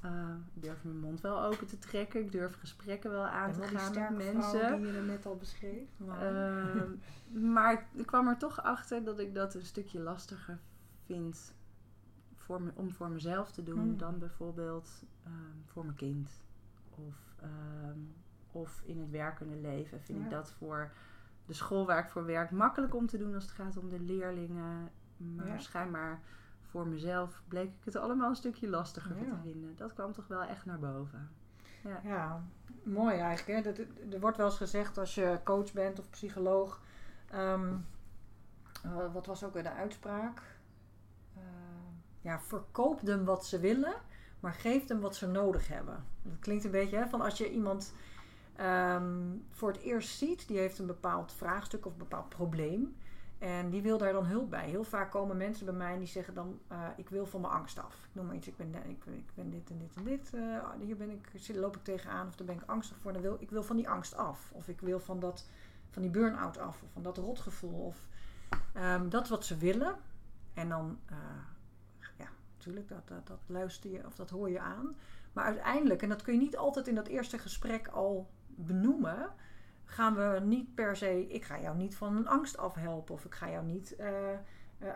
Eh, 0.00 0.34
ik 0.54 0.62
durf 0.62 0.84
mijn 0.84 0.98
mond 0.98 1.20
wel 1.20 1.42
open 1.42 1.66
te 1.66 1.78
trekken. 1.78 2.20
Ik 2.20 2.32
durf 2.32 2.58
gesprekken 2.58 3.10
wel 3.10 3.26
aan 3.26 3.50
En 3.50 3.60
te 3.60 3.78
gaan 3.78 4.16
met 4.16 4.32
mensen. 4.32 4.82
die 4.82 4.92
je 4.92 5.00
net 5.00 5.26
al 5.26 5.36
beschreef. 5.36 5.88
Ehm, 6.08 6.92
maar 7.52 7.88
ik 7.94 8.06
kwam 8.06 8.28
er 8.28 8.38
toch 8.38 8.62
achter 8.62 9.04
dat 9.04 9.18
ik 9.18 9.34
dat 9.34 9.54
een 9.54 9.66
stukje 9.66 10.00
lastiger 10.00 10.58
vind 11.04 11.56
voor 12.48 12.62
me, 12.62 12.70
om 12.74 12.90
voor 12.90 13.08
mezelf 13.10 13.50
te 13.50 13.62
doen 13.62 13.78
Hmm. 13.78 13.96
dan 13.98 14.18
bijvoorbeeld 14.18 15.02
ehm, 15.24 15.32
voor 15.64 15.84
mijn 15.84 15.96
kind. 15.96 16.30
Of, 16.90 17.34
ehm, 17.40 17.98
of 18.52 18.82
in 18.84 18.98
het 19.00 19.10
werkende 19.10 19.56
leven 19.56 20.00
vind 20.00 20.18
ik 20.24 20.30
Ja. 20.30 20.36
dat 20.36 20.50
voor 20.50 20.90
de 21.46 21.52
school 21.52 21.86
waar 21.86 21.98
ik 22.04 22.08
voor 22.10 22.24
werk 22.24 22.50
makkelijk 22.50 22.94
om 22.94 23.06
te 23.06 23.18
doen 23.18 23.34
als 23.34 23.42
het 23.42 23.52
gaat 23.52 23.76
om 23.76 23.88
de 23.88 24.00
leerlingen. 24.00 24.90
Maar 25.16 25.46
Ja. 25.46 25.58
schijnbaar 25.58 26.20
voor 26.62 26.86
mezelf 26.86 27.42
bleek 27.48 27.68
ik 27.68 27.84
het 27.84 27.96
allemaal 27.96 28.28
een 28.28 28.36
stukje 28.36 28.68
lastiger 28.68 29.16
Ja. 29.16 29.22
te 29.24 29.40
vinden. 29.42 29.76
Dat 29.76 29.92
kwam 29.92 30.12
toch 30.12 30.26
wel 30.26 30.42
echt 30.42 30.64
naar 30.64 30.78
boven. 30.78 31.28
Ja, 32.04 32.42
mooi 32.82 33.16
eigenlijk. 33.18 33.64
Hè? 33.64 33.72
Dat, 33.72 33.86
er 34.12 34.20
wordt 34.20 34.36
wel 34.36 34.46
eens 34.46 34.56
gezegd 34.56 34.98
als 34.98 35.14
je 35.14 35.40
coach 35.44 35.72
bent 35.72 35.98
of 35.98 36.10
psycholoog. 36.10 36.80
ehm, 37.30 37.74
eh, 38.84 39.12
wat 39.12 39.26
was 39.26 39.44
ook 39.44 39.52
weer 39.54 39.62
de 39.62 39.72
uitspraak? 39.72 40.57
Ja, 42.28 42.40
verkoop 42.40 43.00
them 43.00 43.24
wat 43.24 43.46
ze 43.46 43.58
willen, 43.58 43.94
maar 44.40 44.52
geef 44.52 44.84
them 44.84 45.00
wat 45.00 45.16
ze 45.16 45.26
nodig 45.26 45.68
hebben. 45.68 46.04
Dat 46.22 46.38
klinkt 46.38 46.64
een 46.64 46.70
beetje 46.70 46.96
hè, 46.96 47.06
van 47.06 47.20
als 47.20 47.38
je 47.38 47.50
iemand 47.50 47.94
ehm, 48.56 49.36
voor 49.50 49.68
het 49.72 49.80
eerst 49.80 50.18
ziet, 50.18 50.48
die 50.48 50.58
heeft 50.58 50.78
een 50.78 50.86
bepaald 50.86 51.32
vraagstuk 51.32 51.86
of 51.86 51.92
een 51.92 51.98
bepaald 51.98 52.28
probleem. 52.28 52.96
En 53.38 53.70
die 53.70 53.82
wil 53.82 53.98
daar 53.98 54.12
dan 54.12 54.26
hulp 54.26 54.50
bij. 54.50 54.68
Heel 54.68 54.84
vaak 54.84 55.10
komen 55.10 55.36
mensen 55.36 55.64
bij 55.66 55.74
mij 55.74 55.92
en 55.92 55.98
die 55.98 56.08
zeggen 56.08 56.34
dan: 56.34 56.60
eh, 56.68 56.88
Ik 56.96 57.08
wil 57.08 57.26
van 57.26 57.40
mijn 57.40 57.52
angst 57.52 57.78
af. 57.78 58.08
Noem 58.12 58.26
maar 58.26 58.34
iets, 58.34 58.48
ik 58.48 58.56
ben, 58.56 58.74
ik, 58.74 59.04
ik 59.06 59.30
ben 59.34 59.50
dit 59.50 59.70
en 59.70 59.78
dit 59.78 59.96
en 59.96 60.04
dit. 60.04 60.34
eh, 60.34 60.70
hier 60.80 60.96
ben 60.96 61.10
ik, 61.10 61.56
loop 61.56 61.76
ik 61.76 61.84
tegenaan 61.84 62.26
of 62.26 62.36
daar 62.36 62.46
ben 62.46 62.56
ik 62.56 62.62
angstig 62.66 62.96
voor. 62.98 63.12
Dan 63.12 63.22
wil, 63.22 63.36
ik 63.40 63.50
wil 63.50 63.62
van 63.62 63.76
die 63.76 63.88
angst 63.88 64.16
af. 64.16 64.50
Of 64.52 64.68
ik 64.68 64.80
wil 64.80 65.00
van, 65.00 65.20
dat, 65.20 65.48
van 65.90 66.02
die 66.02 66.10
burn-out 66.10 66.58
af. 66.58 66.82
Of 66.82 66.92
van 66.92 67.02
dat 67.02 67.16
rotgevoel. 67.16 67.80
Of 67.86 68.08
ehm, 68.72 69.08
dat 69.08 69.28
wat 69.28 69.44
ze 69.44 69.56
willen. 69.56 69.96
En 70.54 70.68
dan, 70.68 70.98
eh, 71.06 71.16
natuurlijk, 72.74 73.08
dat, 73.08 73.16
dat, 73.16 73.26
dat 73.26 73.40
luister 73.46 73.90
je 73.90 74.06
of 74.06 74.14
dat 74.14 74.30
hoor 74.30 74.50
je 74.50 74.60
aan. 74.60 74.96
Maar 75.32 75.44
uiteindelijk, 75.44 76.02
en 76.02 76.08
dat 76.08 76.22
kun 76.22 76.32
je 76.32 76.38
niet 76.38 76.56
altijd 76.56 76.88
in 76.88 76.94
dat 76.94 77.06
eerste 77.06 77.38
gesprek 77.38 77.88
al 77.88 78.30
benoemen 78.46 79.30
gaan 79.84 80.14
we 80.14 80.40
niet 80.44 80.74
per 80.74 80.96
se, 80.96 81.26
ik 81.28 81.44
ga 81.44 81.60
jou 81.60 81.76
niet 81.76 81.96
van 81.96 82.16
een 82.16 82.28
angst 82.28 82.56
afhelpen 82.56 83.14
of 83.14 83.24
ik 83.24 83.34
ga 83.34 83.50
jou 83.50 83.64
niet, 83.64 83.96
eh, 83.96 84.32
eh, 84.32 84.38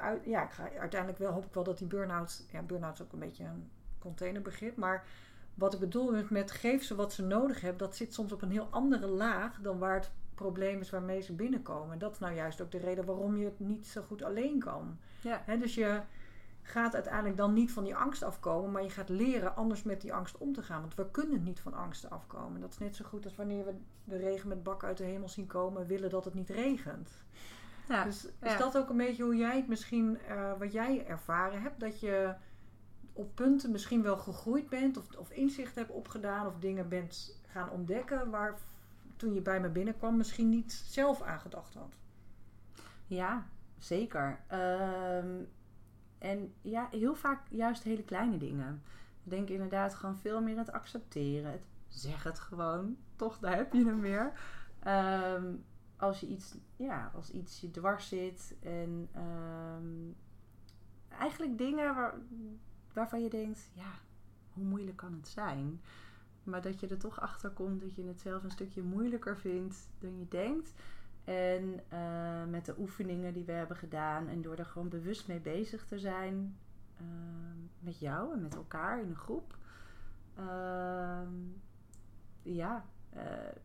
uit, 0.00 0.24
ja, 0.24 0.44
ik 0.44 0.50
ga, 0.50 0.70
uiteindelijk 0.78 1.20
wel, 1.20 1.32
hoop 1.32 1.44
ik 1.44 1.54
wel 1.54 1.64
dat 1.64 1.78
die 1.78 1.86
burn-out, 1.86 2.46
ja, 2.50 2.62
burn-out 2.62 2.94
is 2.94 3.02
ook 3.02 3.12
een 3.12 3.18
beetje 3.18 3.44
een 3.44 3.70
containerbegrip, 3.98 4.76
maar 4.76 5.06
wat 5.54 5.74
ik 5.74 5.80
bedoel 5.80 6.10
met, 6.10 6.30
met 6.30 6.50
geef 6.50 6.84
ze 6.84 6.94
wat 6.94 7.12
ze 7.12 7.22
nodig 7.22 7.60
hebben, 7.60 7.78
dat 7.78 7.96
zit 7.96 8.14
soms 8.14 8.32
op 8.32 8.42
een 8.42 8.50
heel 8.50 8.68
andere 8.70 9.06
laag 9.06 9.60
dan 9.60 9.78
waar 9.78 9.94
het 9.94 10.10
probleem 10.34 10.80
is 10.80 10.90
waarmee 10.90 11.20
ze 11.20 11.32
binnenkomen. 11.32 11.92
En 11.92 11.98
dat 11.98 12.12
is 12.12 12.18
nou 12.18 12.34
juist 12.34 12.60
ook 12.60 12.70
de 12.70 12.78
reden 12.78 13.04
waarom 13.04 13.36
je 13.36 13.44
het 13.44 13.60
niet 13.60 13.86
zo 13.86 14.02
goed 14.02 14.22
alleen 14.22 14.58
kan. 14.58 14.98
Ja. 15.20 15.42
Hè, 15.44 15.58
dus 15.58 15.74
je 15.74 16.00
gaat 16.62 16.94
uiteindelijk 16.94 17.36
dan 17.36 17.52
niet 17.52 17.72
van 17.72 17.84
die 17.84 17.96
angst 17.96 18.22
afkomen, 18.22 18.70
maar 18.70 18.82
je 18.82 18.90
gaat 18.90 19.08
leren 19.08 19.56
anders 19.56 19.82
met 19.82 20.00
die 20.00 20.14
angst 20.14 20.38
om 20.38 20.52
te 20.52 20.62
gaan. 20.62 20.80
Want 20.80 20.94
we 20.94 21.10
kunnen 21.10 21.42
niet 21.42 21.60
van 21.60 21.74
angsten 21.74 22.10
afkomen. 22.10 22.60
Dat 22.60 22.72
is 22.72 22.78
net 22.78 22.96
zo 22.96 23.04
goed 23.04 23.24
als 23.24 23.36
wanneer 23.36 23.64
we 23.64 23.74
de 24.04 24.16
regen 24.16 24.48
met 24.48 24.62
bakken 24.62 24.88
uit 24.88 24.96
de 24.96 25.04
hemel 25.04 25.28
zien 25.28 25.46
komen 25.46 25.82
en 25.82 25.88
willen 25.88 26.10
dat 26.10 26.24
het 26.24 26.34
niet 26.34 26.50
regent. 26.50 27.10
Ja. 27.88 28.04
Dus 28.04 28.28
is 28.40 28.56
dat 28.56 28.76
ook 28.78 28.88
een 28.88 28.96
beetje 28.96 29.22
hoe 29.22 29.36
jij 29.36 29.56
het 29.56 29.68
misschien, 29.68 30.18
eh, 30.20 30.52
wat 30.58 30.72
jij 30.72 31.06
ervaren 31.06 31.62
hebt? 31.62 31.80
Dat 31.80 32.00
je 32.00 32.34
op 33.12 33.34
punten 33.34 33.70
misschien 33.70 34.02
wel 34.02 34.16
gegroeid 34.16 34.68
bent 34.68 34.96
of, 34.96 35.16
of 35.16 35.30
inzicht 35.30 35.74
hebt 35.74 35.90
opgedaan 35.90 36.46
of 36.46 36.58
dingen 36.58 36.88
bent 36.88 37.40
gaan 37.46 37.70
ontdekken 37.70 38.30
waar 38.30 38.58
toen 39.16 39.34
je 39.34 39.40
bij 39.40 39.60
me 39.60 39.68
binnenkwam 39.68 40.16
misschien 40.16 40.48
niet 40.48 40.72
zelf 40.72 41.22
aan 41.22 41.40
gedacht 41.40 41.74
had. 41.74 41.94
Ja, 43.06 43.46
zeker. 43.78 44.40
Ehm, 44.46 45.44
en 46.32 46.54
ja, 46.60 46.88
heel 46.90 47.14
vaak 47.14 47.46
juist 47.50 47.82
hele 47.82 48.02
kleine 48.02 48.36
dingen. 48.36 48.82
Denk 49.22 49.48
inderdaad 49.48 49.94
gewoon 49.94 50.16
veel 50.16 50.42
meer 50.42 50.58
het 50.58 50.72
accepteren. 50.72 51.50
Het 51.50 51.64
zeg 51.88 52.22
het 52.22 52.38
gewoon. 52.38 52.96
Toch, 53.16 53.38
daar 53.38 53.56
heb 53.56 53.72
je 53.72 53.84
hem 53.84 54.00
weer. 54.00 54.32
Ehm, 54.78 55.54
als 55.96 56.20
je 56.20 56.26
iets, 56.26 56.54
ja, 56.76 57.10
als 57.14 57.30
iets 57.30 57.60
je 57.60 57.70
dwars 57.70 58.08
zit. 58.08 58.56
En 58.60 59.08
ehm, 59.12 60.12
eigenlijk 61.08 61.58
dingen 61.58 61.94
waar, 61.94 62.14
waarvan 62.92 63.22
je 63.22 63.30
denkt, 63.30 63.70
ja, 63.72 63.90
hoe 64.52 64.64
moeilijk 64.64 64.96
kan 64.96 65.12
het 65.12 65.28
zijn? 65.28 65.80
Maar 66.42 66.62
dat 66.62 66.80
je 66.80 66.88
er 66.88 66.98
toch 66.98 67.20
achter 67.20 67.50
komt 67.50 67.80
dat 67.80 67.94
je 67.94 68.04
het 68.04 68.20
zelf 68.20 68.42
een 68.42 68.50
stukje 68.50 68.82
moeilijker 68.82 69.38
vindt 69.38 69.88
dan 69.98 70.18
je 70.18 70.28
denkt. 70.28 70.72
En 71.24 71.80
eh, 71.88 72.44
met 72.50 72.64
de 72.64 72.74
oefeningen 72.78 73.32
die 73.32 73.44
we 73.44 73.52
hebben 73.52 73.76
gedaan 73.76 74.28
en 74.28 74.42
door 74.42 74.56
er 74.56 74.64
gewoon 74.64 74.88
bewust 74.88 75.28
mee 75.28 75.40
bezig 75.40 75.86
te 75.86 75.98
zijn 75.98 76.56
ehm, 76.96 77.58
met 77.78 77.98
jou 77.98 78.32
en 78.32 78.42
met 78.42 78.54
elkaar 78.54 79.00
in 79.00 79.08
een 79.08 79.16
groep. 79.16 79.56
Ehm, 80.36 81.28
ja, 82.42 82.84
eh, 83.10 83.24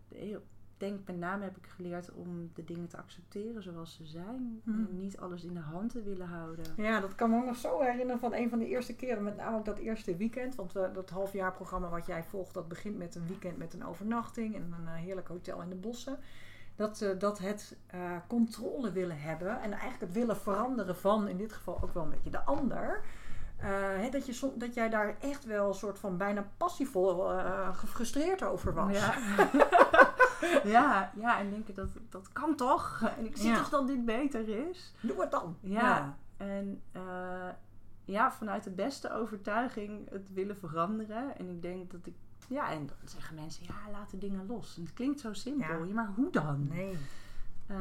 ik 0.10 0.40
denk 0.78 1.08
met 1.08 1.18
name 1.18 1.44
heb 1.44 1.58
ik 1.58 1.66
geleerd 1.68 2.14
om 2.14 2.52
de 2.54 2.64
dingen 2.64 2.88
te 2.88 2.98
accepteren 2.98 3.64
zoals 3.64 3.96
ze 3.96 4.06
zijn. 4.06 4.62
En 4.66 4.88
niet 4.98 5.18
alles 5.18 5.44
in 5.44 5.54
de 5.54 5.60
hand 5.60 5.92
te 5.92 6.04
willen 6.04 6.28
houden. 6.28 6.66
Ja, 6.78 7.00
dat 7.00 7.16
kan 7.16 7.30
me 7.30 7.38
ook 7.38 7.46
nog 7.46 7.56
zo 7.56 7.82
herinneren 7.82 8.20
van 8.20 8.34
een 8.34 8.50
van 8.50 8.60
de 8.60 8.68
eerste 8.68 8.96
keren. 8.96 9.24
Met 9.24 9.38
name 9.38 9.58
ook 9.58 9.66
dat 9.66 9.78
eerste 9.78 10.16
weekend. 10.16 10.56
Want 10.56 10.74
dat 10.74 11.10
halfjaarprogramma 11.10 11.90
wat 11.90 12.06
jij 12.06 12.24
volgt, 12.24 12.54
dat 12.54 12.68
begint 12.68 12.98
met 12.98 13.16
een 13.16 13.28
weekend 13.28 13.58
met 13.58 13.74
een 13.74 13.86
overnachting. 13.86 14.56
En 14.56 14.62
een 14.62 14.88
eh, 14.88 14.94
heerlijk 14.94 15.28
hotel 15.28 15.62
in 15.62 15.70
de 15.70 15.76
bossen. 15.76 16.20
Dat, 16.78 17.02
eh, 17.02 17.20
dat 17.20 17.40
het 17.40 17.78
eh, 17.88 18.00
controle 18.28 18.92
willen 18.92 19.20
hebben. 19.20 19.62
En 19.62 19.72
eigenlijk 19.72 20.02
het 20.02 20.12
willen 20.14 20.38
veranderen 20.38 20.96
van, 20.96 21.28
in 21.28 21.38
dit 21.38 21.54
geval 21.54 21.80
ook 21.84 21.94
wel 21.94 22.04
een 22.04 22.10
beetje 22.10 22.30
de 22.30 22.44
ander. 22.44 23.02
Eh, 23.58 23.70
hè, 23.72 24.10
dat, 24.10 24.26
je, 24.26 24.52
dat 24.56 24.74
jij 24.74 24.90
daar 24.90 25.16
echt 25.20 25.46
wel 25.46 25.68
een 25.68 25.74
soort 25.74 26.00
van 26.00 26.18
bijna 26.18 26.48
passievol 26.58 27.34
eh, 27.34 27.78
gefrustreerd 27.78 28.44
over 28.44 28.74
was. 28.74 28.98
Ja. 28.98 29.14
ja, 30.78 31.12
ja, 31.16 31.40
en 31.40 31.50
denken 31.50 31.74
dat 31.76 31.90
dat 32.10 32.32
kan 32.34 32.56
toch? 32.56 33.02
En 33.18 33.26
ik 33.26 33.38
zie 33.38 33.50
Ja. 33.50 33.58
toch 33.58 33.70
dat 33.70 33.88
dit 33.88 34.06
beter 34.06 34.70
is? 34.70 34.94
Doe 35.02 35.22
het 35.22 35.32
dan. 35.32 35.58
Ja, 35.62 36.18
en 36.38 36.82
ja, 38.06 38.32
vanuit 38.32 38.64
de 38.64 38.72
beste 38.72 39.14
overtuiging 39.14 40.10
het 40.10 40.34
willen 40.34 40.58
veranderen. 40.58 41.38
En 41.38 41.50
ik 41.50 41.62
denk 41.62 41.92
dat 41.92 42.06
ik, 42.06 42.16
ja, 42.48 42.72
en 42.72 42.86
dan 42.88 42.96
zeggen 43.06 43.36
mensen, 43.36 43.64
ja, 43.66 43.92
laat 43.92 44.10
de 44.10 44.18
dingen 44.18 44.46
los. 44.46 44.78
En 44.78 44.84
het 44.84 44.94
klinkt 44.94 45.20
zo 45.20 45.34
simpel, 45.34 45.84
Ja. 45.84 45.94
maar 45.94 46.12
hoe 46.16 46.32
dan? 46.32 46.68
Nee. 46.68 46.98
Eh, 47.68 47.78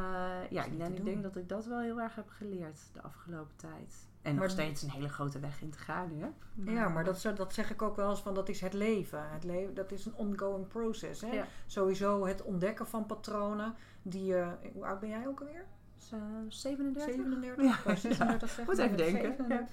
ja, 0.50 0.64
en 0.64 0.76
te 0.76 0.84
ik 0.84 1.04
denk 1.04 1.22
dat 1.22 1.36
ik 1.36 1.48
dat 1.48 1.66
wel 1.66 1.80
heel 1.80 2.00
erg 2.00 2.14
heb 2.14 2.28
geleerd 2.28 2.78
de 2.92 3.02
afgelopen 3.02 3.56
tijd. 3.56 4.06
En 4.22 4.32
Maar- 4.34 4.42
nog 4.42 4.50
steeds 4.52 4.82
een 4.82 4.90
hele 4.90 5.08
grote 5.08 5.38
weg 5.38 5.60
in 5.62 5.70
te 5.70 5.78
gaan 5.78 6.10
heb. 6.18 6.32
Ja, 6.54 6.88
maar 6.88 7.04
dat, 7.04 7.32
dat 7.36 7.54
zeg 7.54 7.70
ik 7.70 7.82
ook 7.82 7.96
wel 7.96 8.10
eens 8.10 8.20
van 8.22 8.34
dat 8.34 8.48
is 8.48 8.60
het 8.60 8.72
leven. 8.72 9.30
Het 9.30 9.44
leven 9.44 9.74
dat 9.74 9.92
is 9.92 10.06
een 10.06 10.14
ongoing 10.14 10.66
process. 10.68 11.20
Hè? 11.20 11.32
Ja. 11.32 11.46
Sowieso 11.66 12.26
het 12.26 12.42
ontdekken 12.42 12.86
van 12.86 13.06
patronen. 13.06 13.74
Die, 14.02 14.36
eh, 14.36 14.48
hoe 14.72 14.84
oud 14.86 15.00
ben 15.00 15.08
jij 15.08 15.26
ook 15.28 15.40
alweer? 15.40 15.64
Eh, 16.12 16.18
37? 16.48 17.14
37? 17.14 17.64
Ja, 17.64 17.72
Ik 17.78 17.84
wou 17.84 17.96
36 17.96 18.48
zeggen, 18.48 18.64
Moet 18.74 18.78
even 18.84 18.96
denken. 18.96 19.22
37. 19.36 19.68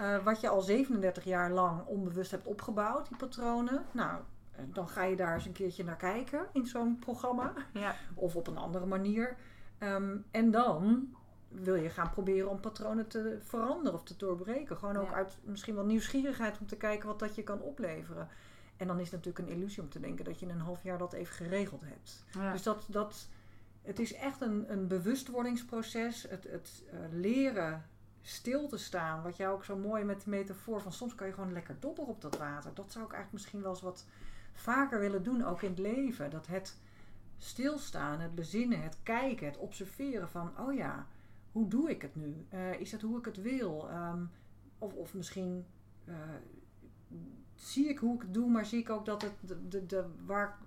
Eh, 0.00 0.24
wat 0.24 0.40
je 0.40 0.48
al 0.48 0.60
37 0.60 1.24
jaar 1.24 1.50
lang 1.50 1.86
onbewust 1.86 2.30
hebt 2.30 2.46
opgebouwd, 2.46 3.08
die 3.08 3.16
patronen. 3.16 3.84
Nou, 3.92 4.20
eh, 4.50 4.64
dan 4.72 4.88
ga 4.88 5.02
je 5.02 5.16
daar 5.16 5.34
eens 5.34 5.46
een 5.46 5.52
keertje 5.52 5.84
naar 5.84 5.96
kijken 5.96 6.46
in 6.52 6.66
zo'n 6.66 6.98
programma. 6.98 7.52
Ja. 7.72 7.94
Of 8.14 8.36
op 8.36 8.46
een 8.46 8.56
andere 8.56 8.86
manier. 8.86 9.36
Ehm, 9.78 10.16
en 10.30 10.50
dan 10.50 11.14
wil 11.48 11.74
je 11.74 11.88
gaan 11.88 12.10
proberen 12.10 12.50
om 12.50 12.60
patronen 12.60 13.08
te 13.08 13.38
veranderen 13.42 13.94
of 13.94 14.04
te 14.04 14.16
doorbreken. 14.16 14.76
Gewoon 14.76 14.96
ook 14.96 15.08
Ja. 15.10 15.14
uit 15.14 15.38
misschien 15.44 15.74
wel 15.74 15.84
nieuwsgierigheid 15.84 16.58
om 16.60 16.66
te 16.66 16.76
kijken 16.76 17.08
wat 17.08 17.18
dat 17.18 17.34
je 17.34 17.42
kan 17.42 17.60
opleveren. 17.60 18.28
En 18.76 18.86
dan 18.86 18.98
is 18.98 19.10
het 19.10 19.24
natuurlijk 19.24 19.48
een 19.48 19.56
illusie 19.56 19.82
om 19.82 19.88
te 19.88 20.00
denken 20.00 20.24
dat 20.24 20.40
je 20.40 20.46
in 20.46 20.52
een 20.52 20.60
half 20.60 20.82
jaar 20.82 20.98
dat 20.98 21.12
even 21.12 21.34
geregeld 21.34 21.80
hebt. 21.84 22.24
Ja. 22.30 22.52
Dus 22.52 22.62
dat, 22.62 22.86
dat, 22.88 23.28
het 23.82 23.98
is 23.98 24.14
echt 24.14 24.40
een, 24.40 24.72
een 24.72 24.86
bewustwordingsproces. 24.88 26.22
Het, 26.28 26.44
het 26.50 26.82
eh, 26.90 26.98
leren 27.10 27.84
stil 28.22 28.68
te 28.68 28.76
staan. 28.76 29.22
Wat 29.22 29.36
jij 29.36 29.48
ook 29.48 29.64
zo 29.64 29.76
mooi 29.76 30.04
met 30.04 30.24
de 30.24 30.30
metafoor 30.30 30.80
van 30.80 30.92
soms 30.92 31.14
kan 31.14 31.26
je 31.26 31.32
gewoon 31.32 31.52
lekker 31.52 31.76
dobberen 31.80 32.10
op 32.10 32.20
dat 32.20 32.38
water. 32.38 32.74
Dat 32.74 32.92
zou 32.92 33.04
ik 33.04 33.12
eigenlijk 33.12 33.32
misschien 33.32 33.62
wel 33.62 33.70
eens 33.70 33.80
wat 33.80 34.06
vaker 34.52 35.00
willen 35.00 35.22
doen, 35.22 35.44
ook 35.44 35.62
in 35.62 35.70
het 35.70 35.78
leven. 35.78 36.30
Dat 36.30 36.46
het 36.46 36.76
stilstaan, 37.38 38.20
het 38.20 38.34
bezinnen, 38.34 38.82
het 38.82 38.96
kijken, 39.02 39.46
het 39.46 39.56
observeren 39.56 40.28
van, 40.28 40.58
oh 40.58 40.74
ja, 40.74 41.06
hoe 41.52 41.68
doe 41.68 41.90
ik 41.90 42.02
het 42.02 42.16
nu? 42.16 42.46
Eh, 42.48 42.80
is 42.80 42.92
het 42.92 43.02
hoe 43.02 43.18
ik 43.18 43.24
het 43.24 43.42
wil? 43.42 43.88
Ehm, 43.88 44.22
of, 44.78 44.94
of 44.94 45.14
misschien 45.14 45.66
eh, 46.04 46.14
zie 47.54 47.88
ik 47.88 47.98
hoe 47.98 48.14
ik 48.14 48.22
het 48.22 48.34
doe, 48.34 48.50
maar 48.50 48.66
zie 48.66 48.78
ik 48.78 48.90
ook 48.90 49.04
dat 49.04 49.22
het 49.22 49.32
de, 49.40 49.68
de, 49.68 49.86
de, 49.86 50.04
waar, 50.26 50.58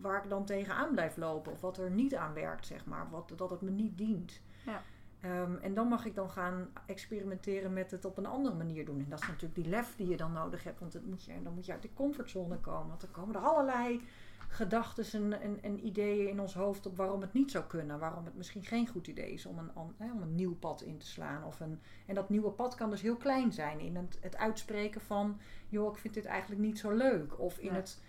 waar 0.00 0.24
ik 0.24 0.30
dan 0.30 0.44
tegenaan 0.44 0.92
blijf 0.92 1.16
lopen. 1.16 1.52
Of 1.52 1.60
wat 1.60 1.78
er 1.78 1.90
niet 1.90 2.14
aan 2.14 2.34
werkt, 2.34 2.66
zeg 2.66 2.86
maar. 2.86 3.10
Wat, 3.10 3.32
dat 3.36 3.50
het 3.50 3.60
me 3.60 3.70
niet 3.70 3.98
dient. 3.98 4.40
Ja. 4.66 4.82
Ehm, 5.22 5.56
en 5.56 5.74
dan 5.74 5.88
mag 5.88 6.04
ik 6.04 6.14
dan 6.14 6.30
gaan 6.30 6.68
experimenteren 6.86 7.72
met 7.72 7.90
het 7.90 8.04
op 8.04 8.16
een 8.16 8.26
andere 8.26 8.54
manier 8.54 8.84
doen. 8.84 8.98
En 8.98 9.06
dat 9.08 9.20
is 9.20 9.26
natuurlijk 9.26 9.54
die 9.54 9.68
lef 9.68 9.96
die 9.96 10.08
je 10.08 10.16
dan 10.16 10.32
nodig 10.32 10.64
hebt. 10.64 10.80
Want 10.80 10.92
het 10.92 11.06
moet 11.06 11.24
je, 11.24 11.42
dan 11.42 11.54
moet 11.54 11.66
je 11.66 11.72
uit 11.72 11.82
de 11.82 11.92
comfortzone 11.94 12.58
komen. 12.58 12.88
Want 12.88 13.02
er 13.02 13.08
komen 13.08 13.34
er 13.34 13.40
allerlei 13.40 14.00
gedachten 14.48 15.32
en, 15.32 15.40
en, 15.40 15.62
en 15.62 15.86
ideeën 15.86 16.28
in 16.28 16.40
ons 16.40 16.54
hoofd 16.54 16.86
op 16.86 16.96
waarom 16.96 17.20
het 17.20 17.32
niet 17.32 17.50
zou 17.50 17.64
kunnen. 17.64 17.98
Waarom 17.98 18.24
het 18.24 18.36
misschien 18.36 18.64
geen 18.64 18.88
goed 18.88 19.06
idee 19.06 19.32
is 19.32 19.46
om 19.46 19.58
een, 19.58 19.70
hè, 19.96 20.12
om 20.12 20.22
een 20.22 20.34
nieuw 20.34 20.54
pad 20.54 20.82
in 20.82 20.98
te 20.98 21.06
slaan. 21.06 21.44
Of 21.44 21.60
een, 21.60 21.80
en 22.06 22.14
dat 22.14 22.28
nieuwe 22.28 22.50
pad 22.50 22.74
kan 22.74 22.90
dus 22.90 23.02
heel 23.02 23.16
klein 23.16 23.52
zijn. 23.52 23.80
In 23.80 23.96
het, 23.96 24.18
het 24.20 24.36
uitspreken 24.36 25.00
van, 25.00 25.40
joh, 25.68 25.92
ik 25.92 25.98
vind 25.98 26.14
dit 26.14 26.24
eigenlijk 26.24 26.60
niet 26.60 26.78
zo 26.78 26.90
leuk. 26.90 27.38
Of 27.38 27.58
in 27.58 27.66
Ja. 27.72 27.74
het, 27.74 28.02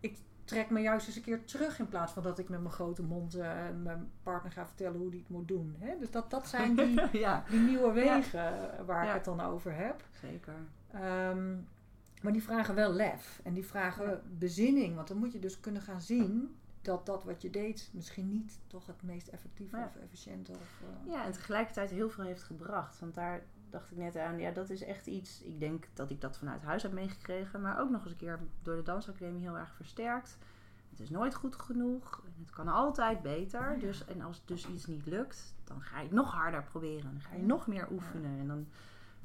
ik 0.00 0.16
trek 0.44 0.70
me 0.70 0.80
juist 0.80 1.06
eens 1.06 1.16
een 1.16 1.22
keer 1.22 1.44
terug 1.44 1.78
in 1.78 1.88
plaats 1.88 2.12
van 2.12 2.22
dat 2.22 2.38
ik 2.38 2.48
met 2.48 2.60
mijn 2.60 2.72
grote 2.74 3.02
mond 3.02 3.34
eh, 3.34 3.52
mijn 3.82 4.10
partner 4.22 4.52
ga 4.52 4.66
vertellen 4.66 4.98
hoe 5.00 5.10
die 5.10 5.20
het 5.20 5.28
moet 5.28 5.48
doen. 5.48 5.76
Hè? 5.78 5.98
Dus 5.98 6.10
dat, 6.10 6.30
dat 6.30 6.48
zijn 6.48 6.74
die, 6.76 7.00
ja, 7.18 7.44
die 7.50 7.60
nieuwe 7.60 7.92
wegen 7.92 8.70
waar 8.86 9.02
Ja. 9.04 9.08
ik 9.08 9.14
het 9.14 9.24
dan 9.24 9.40
over 9.40 9.74
heb. 9.76 10.04
zeker. 10.20 10.54
Ehm, 10.90 11.54
maar 12.22 12.32
die 12.32 12.42
vragen 12.42 12.74
wel 12.74 12.92
lef. 12.92 13.40
En 13.44 13.54
die 13.54 13.66
vragen 13.66 14.22
bezinning. 14.38 14.94
Want 14.94 15.08
dan 15.08 15.16
moet 15.16 15.32
je 15.32 15.38
dus 15.38 15.60
kunnen 15.60 15.82
gaan 15.82 16.00
zien 16.02 16.56
dat 16.82 17.06
dat 17.06 17.24
wat 17.24 17.42
je 17.42 17.50
deed 17.50 17.90
misschien 17.92 18.28
niet 18.28 18.58
toch 18.66 18.86
het 18.86 19.02
meest 19.02 19.28
effectieve 19.28 19.76
Ja. 19.76 19.84
of 19.84 19.96
efficiënte 20.02 20.52
of... 20.52 20.80
eh, 21.06 21.12
Ja, 21.12 21.24
en 21.24 21.32
tegelijkertijd 21.32 21.90
heel 21.90 22.10
veel 22.10 22.24
heeft 22.24 22.42
gebracht. 22.42 22.98
Want 22.98 23.14
daar 23.14 23.42
dacht 23.74 23.90
ik 23.90 23.96
net 23.96 24.16
aan, 24.16 24.38
ja, 24.38 24.50
dat 24.50 24.70
is 24.70 24.82
echt 24.84 25.06
iets. 25.06 25.42
Ik 25.42 25.60
denk 25.60 25.84
dat 25.94 26.10
ik 26.10 26.20
dat 26.20 26.38
vanuit 26.38 26.62
huis 26.62 26.82
heb 26.82 26.92
meegekregen, 26.92 27.60
maar 27.60 27.80
ook 27.80 27.90
nog 27.90 28.02
eens 28.02 28.10
een 28.12 28.18
keer 28.18 28.38
door 28.62 28.76
de 28.76 28.82
dansacademie 28.82 29.42
heel 29.42 29.58
erg 29.58 29.74
versterkt. 29.74 30.38
Het 30.90 31.00
is 31.00 31.10
nooit 31.10 31.34
goed 31.34 31.56
genoeg. 31.56 32.22
en 32.26 32.32
Het 32.40 32.50
kan 32.50 32.68
altijd 32.68 33.22
beter. 33.22 33.72
Ja. 33.72 33.78
Dus, 33.78 34.04
en 34.04 34.20
als 34.22 34.42
dus 34.44 34.66
iets 34.68 34.86
niet 34.86 35.06
lukt, 35.06 35.54
dan 35.64 35.80
ga 35.80 35.96
je 35.98 36.02
het 36.04 36.12
nog 36.12 36.32
harder 36.32 36.62
proberen. 36.62 37.02
Dan 37.12 37.20
ga 37.20 37.34
je 37.34 37.40
Ja. 37.40 37.46
nog 37.46 37.66
meer 37.66 37.88
oefenen. 37.90 38.38
En 38.40 38.46
dan 38.46 38.66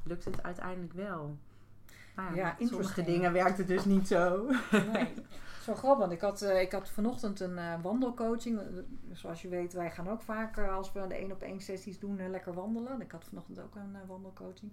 lukt 0.04 0.26
het 0.26 0.43
uiteindelijk 0.43 0.93
wel. 0.93 1.38
Nou 2.16 2.36
Ja, 2.36 2.56
met 2.60 2.68
sommige 2.70 3.04
dingen 3.04 3.34
werkt 3.34 3.58
het 3.58 3.68
dus 3.68 3.86
niet 3.86 4.08
zo. 4.08 4.50
Nee, 4.72 5.14
Want 5.76 6.11
ik 6.11 6.22
had, 6.22 6.41
eh, 6.41 6.61
ik 6.61 6.72
had 6.72 6.89
vanochtend 6.89 7.39
een 7.39 7.57
eh, 7.57 7.82
wandelcoaching. 7.82 8.59
Eh, 8.59 8.65
Zoals 9.11 9.41
je 9.41 9.47
weet, 9.47 9.74
wij 9.74 9.91
gaan 9.91 10.09
ook 10.09 10.22
vaak 10.22 10.57
eh, 10.57 10.76
als 10.76 10.91
we 10.91 11.07
de 11.07 11.13
één 11.13 11.32
op 11.32 11.41
één 11.41 11.61
sessies 11.61 11.99
doen, 11.99 12.30
lekker 12.30 12.53
wandelen. 12.53 13.01
Ik 13.01 13.11
had 13.11 13.24
vanochtend 13.24 13.59
ook 13.59 13.76
een 13.76 13.97
wandelcoaching. 14.07 14.72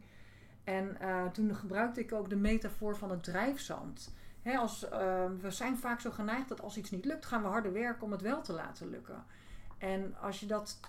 En 0.64 0.97
toen 1.32 1.55
gebruikte 1.55 2.01
ik 2.01 2.12
ook 2.12 2.28
de 2.28 2.36
metafoor 2.36 2.97
van 2.97 3.11
het 3.11 3.22
drijfzand. 3.22 4.14
Als, 4.55 4.88
eh, 4.88 5.24
we 5.40 5.51
zijn 5.51 5.76
vaak 5.76 6.01
zo 6.01 6.11
geneigd 6.11 6.49
dat 6.49 6.62
als 6.62 6.76
iets 6.76 6.90
niet 6.90 7.05
lukt, 7.05 7.26
gaan 7.26 7.42
we 7.42 7.49
harder 7.49 7.72
werken 7.72 8.03
om 8.03 8.12
het 8.12 8.20
wel 8.20 8.42
te 8.42 8.53
laten 8.53 8.90
lukken. 8.90 9.24
En 9.78 10.16
als 10.20 10.40
je 10.40 10.47
dat, 10.47 10.80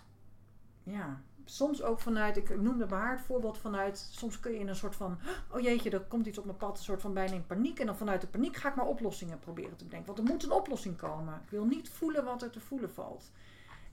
ja, 0.84 1.22
soms 1.50 1.82
ook 1.84 2.00
vanuit, 2.00 2.38
ik 2.38 2.62
noemde 2.62 2.86
bij 2.86 2.98
haar 2.98 3.12
het 3.12 3.26
voorbeeld 3.26 3.58
vanuit, 3.58 3.98
soms 4.12 4.40
kun 4.40 4.52
je 4.52 4.60
in 4.60 4.68
een 4.68 4.76
soort 4.76 4.96
van, 4.96 5.18
oh 5.52 5.60
jeetje, 5.60 5.90
er 5.90 6.00
komt 6.02 6.26
iets 6.26 6.38
op 6.38 6.46
mijn 6.46 6.58
pad, 6.58 6.78
een 6.78 6.84
soort 6.84 7.02
van 7.02 7.14
bijna 7.14 7.34
in 7.34 7.46
paniek. 7.46 7.80
En 7.80 7.86
dan 7.86 7.98
vanuit 7.98 8.22
de 8.22 8.28
paniek 8.28 8.56
ga 8.56 8.70
ik 8.70 8.76
maar 8.76 8.86
oplossingen 8.88 9.40
proberen 9.40 9.76
te 9.78 9.84
bedenken. 9.84 10.08
Want 10.16 10.20
er 10.28 10.34
moet 10.34 10.44
een 10.44 10.52
oplossing 10.52 10.98
komen. 10.98 11.42
Ik 11.44 11.50
wil 11.50 11.66
niet 11.66 11.90
voelen 11.90 12.24
wat 12.24 12.42
er 12.42 12.50
te 12.50 12.60
voelen 12.60 12.90
valt. 12.92 13.32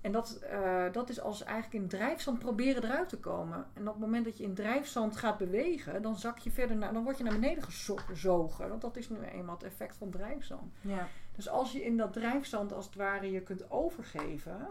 En 0.00 0.12
dat, 0.12 0.30
eh, 0.36 0.84
dat 0.92 1.09
is 1.09 1.20
als 1.20 1.42
eigenlijk 1.42 1.82
in 1.82 1.88
drijfzand 1.88 2.38
proberen 2.38 2.84
eruit 2.84 3.09
te 3.09 3.18
komen. 3.18 3.66
En 3.74 3.82
op 3.88 3.94
het 3.94 4.02
moment 4.02 4.24
dat 4.24 4.36
je 4.36 4.44
in 4.44 4.55
drijfzand 4.55 5.16
gaat 5.16 5.38
bewegen, 5.38 6.02
dan 6.02 6.16
zak 6.16 6.38
je 6.38 6.50
verder 6.50 6.76
naar, 6.76 6.92
dan 6.92 7.05
word 7.05 7.18
je 7.18 7.24
naar 7.24 7.32
beneden 7.32 7.62
gezo- 7.62 7.96
gezogen. 7.96 8.68
Want 8.68 8.80
dat 8.80 8.96
is 8.96 9.09
nu 9.09 9.16
eenmaal 9.20 9.55
het 9.55 9.64
effect 9.64 9.96
van 9.96 10.11
drijfzand. 10.11 10.72
Ja, 10.80 11.09
Dus 11.36 11.48
als 11.48 11.72
je 11.72 11.84
in 11.84 11.96
dat 11.96 12.12
drijfzand 12.12 12.72
als 12.72 12.86
het 12.86 12.94
ware 12.94 13.30
je 13.30 13.40
kunt 13.40 13.70
overgeven, 13.70 14.66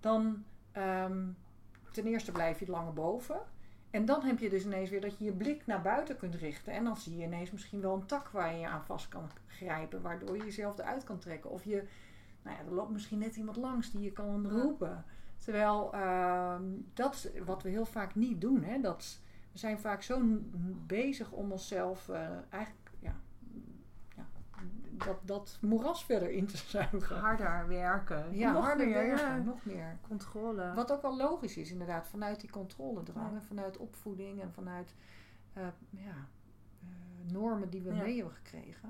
dan 0.00 0.44
ehm, 0.72 1.22
ten 1.96 2.06
eerste 2.06 2.32
blijf 2.32 2.58
je 2.58 2.70
langer 2.70 2.92
boven. 2.92 3.40
En 3.90 4.04
dan 4.04 4.22
heb 4.22 4.38
je 4.38 4.48
dus 4.48 4.64
ineens 4.64 4.90
weer 4.90 5.00
dat 5.00 5.18
je 5.18 5.24
je 5.24 5.32
blik 5.32 5.66
naar 5.66 5.82
buiten 5.82 6.16
kunt 6.16 6.34
richten. 6.34 6.72
En 6.72 6.84
dan 6.84 6.96
zie 6.96 7.16
je 7.16 7.24
ineens 7.24 7.50
misschien 7.50 7.80
wel 7.80 7.94
een 7.94 8.06
tak 8.06 8.28
waar 8.28 8.52
je 8.52 8.60
je 8.60 8.68
aan 8.68 8.84
vast 8.84 9.08
kan 9.08 9.30
grijpen, 9.46 10.02
waardoor 10.02 10.36
je 10.36 10.44
jezelf 10.44 10.78
eruit 10.78 11.04
kan 11.04 11.18
trekken. 11.18 11.50
Of 11.50 11.64
je, 11.64 11.84
nou 12.42 12.56
ja, 12.56 12.64
er 12.64 12.74
loopt 12.74 12.90
misschien 12.90 13.18
net 13.18 13.36
iemand 13.36 13.56
langs 13.56 13.90
die 13.90 14.00
je 14.00 14.12
kan 14.12 14.48
roepen. 14.48 15.04
Terwijl 15.38 15.92
ehm, 15.92 16.62
dat 16.94 17.14
is 17.14 17.42
wat 17.44 17.62
we 17.62 17.68
heel 17.68 17.86
vaak 17.86 18.14
niet 18.14 18.40
doen. 18.40 18.62
Hè? 18.62 18.80
Dat, 18.80 19.20
we 19.52 19.58
zijn 19.58 19.78
vaak 19.78 20.02
zo 20.02 20.20
bezig 20.86 21.30
om 21.30 21.52
onszelf 21.52 22.08
eh, 22.08 22.28
eigenlijk 22.50 22.85
dat, 25.04 25.16
dat 25.24 25.58
moeras 25.60 26.04
verder 26.04 26.30
in 26.30 26.46
te 26.46 26.56
zuigen. 26.56 27.18
harder 27.18 27.68
werken. 27.68 28.36
Ja, 28.36 28.52
Nog 28.52 28.64
harder 28.64 28.86
meer, 28.86 28.94
werken, 28.94 29.26
ja. 29.26 29.36
nog 29.36 29.64
meer. 29.64 29.98
Controle. 30.08 30.72
Wat 30.74 30.92
ook 30.92 31.02
wel 31.02 31.16
logisch 31.16 31.56
is, 31.56 31.70
inderdaad, 31.70 32.08
vanuit 32.08 32.40
die 32.40 32.50
controledrang 32.50 33.30
Ja. 33.30 33.36
en 33.36 33.42
vanuit 33.44 33.76
opvoeding 33.76 34.40
en 34.42 34.52
vanuit 34.52 34.94
eh, 35.52 35.66
ja, 35.90 36.14
eh, 36.82 37.32
normen 37.32 37.70
die 37.70 37.82
we 37.82 37.94
Ja. 37.94 38.02
mee 38.02 38.16
hebben 38.16 38.34
gekregen. 38.34 38.88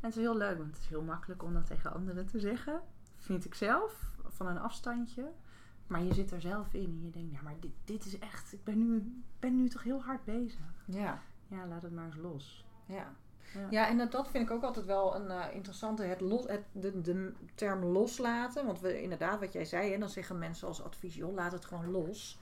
En 0.00 0.08
het 0.08 0.16
is 0.16 0.22
heel 0.22 0.36
leuk, 0.36 0.56
want 0.58 0.70
het 0.70 0.78
is 0.82 0.88
heel 0.88 1.02
makkelijk 1.02 1.42
om 1.42 1.52
dat 1.52 1.66
tegen 1.66 1.92
anderen 1.92 2.26
te 2.26 2.40
zeggen. 2.40 2.80
Vind 3.16 3.44
ik 3.44 3.54
zelf, 3.54 4.16
van 4.26 4.46
een 4.46 4.58
afstandje. 4.58 5.30
Maar 5.86 6.02
je 6.02 6.14
zit 6.14 6.30
er 6.30 6.40
zelf 6.40 6.74
in 6.74 6.84
en 6.84 7.02
je 7.04 7.10
denkt, 7.10 7.32
ja, 7.32 7.42
maar 7.42 7.54
dit, 7.60 7.72
dit 7.84 8.04
is 8.04 8.18
echt, 8.18 8.52
ik 8.52 8.64
ben 8.64 8.78
nu, 8.78 9.22
ben 9.38 9.56
nu 9.56 9.68
toch 9.68 9.82
heel 9.82 10.02
hard 10.02 10.24
bezig. 10.24 10.84
Ja, 10.86 11.20
Ja, 11.48 11.66
laat 11.66 11.82
het 11.82 11.92
maar 11.92 12.04
eens 12.04 12.16
los. 12.16 12.64
ja. 12.86 13.12
Ja. 13.54 13.66
Ja, 13.70 13.88
en 13.88 13.98
dat, 13.98 14.12
dat 14.12 14.28
vind 14.30 14.44
ik 14.44 14.50
ook 14.54 14.62
altijd 14.62 14.86
wel 14.86 15.14
een 15.16 15.30
eh, 15.30 15.54
interessante, 15.54 16.02
het 16.02 16.20
los, 16.20 16.46
het, 16.46 16.62
de, 16.72 17.00
de 17.00 17.32
term 17.54 17.84
loslaten. 17.84 18.66
Want 18.66 18.80
we, 18.80 19.02
inderdaad, 19.02 19.40
wat 19.40 19.52
jij 19.52 19.64
zei, 19.64 19.92
hè, 19.92 19.98
dan 19.98 20.08
zeggen 20.08 20.38
mensen 20.38 20.68
als 20.68 20.82
advies, 20.82 21.14
joh, 21.14 21.34
laat 21.34 21.52
het 21.52 21.64
gewoon 21.64 21.90
los. 21.90 22.38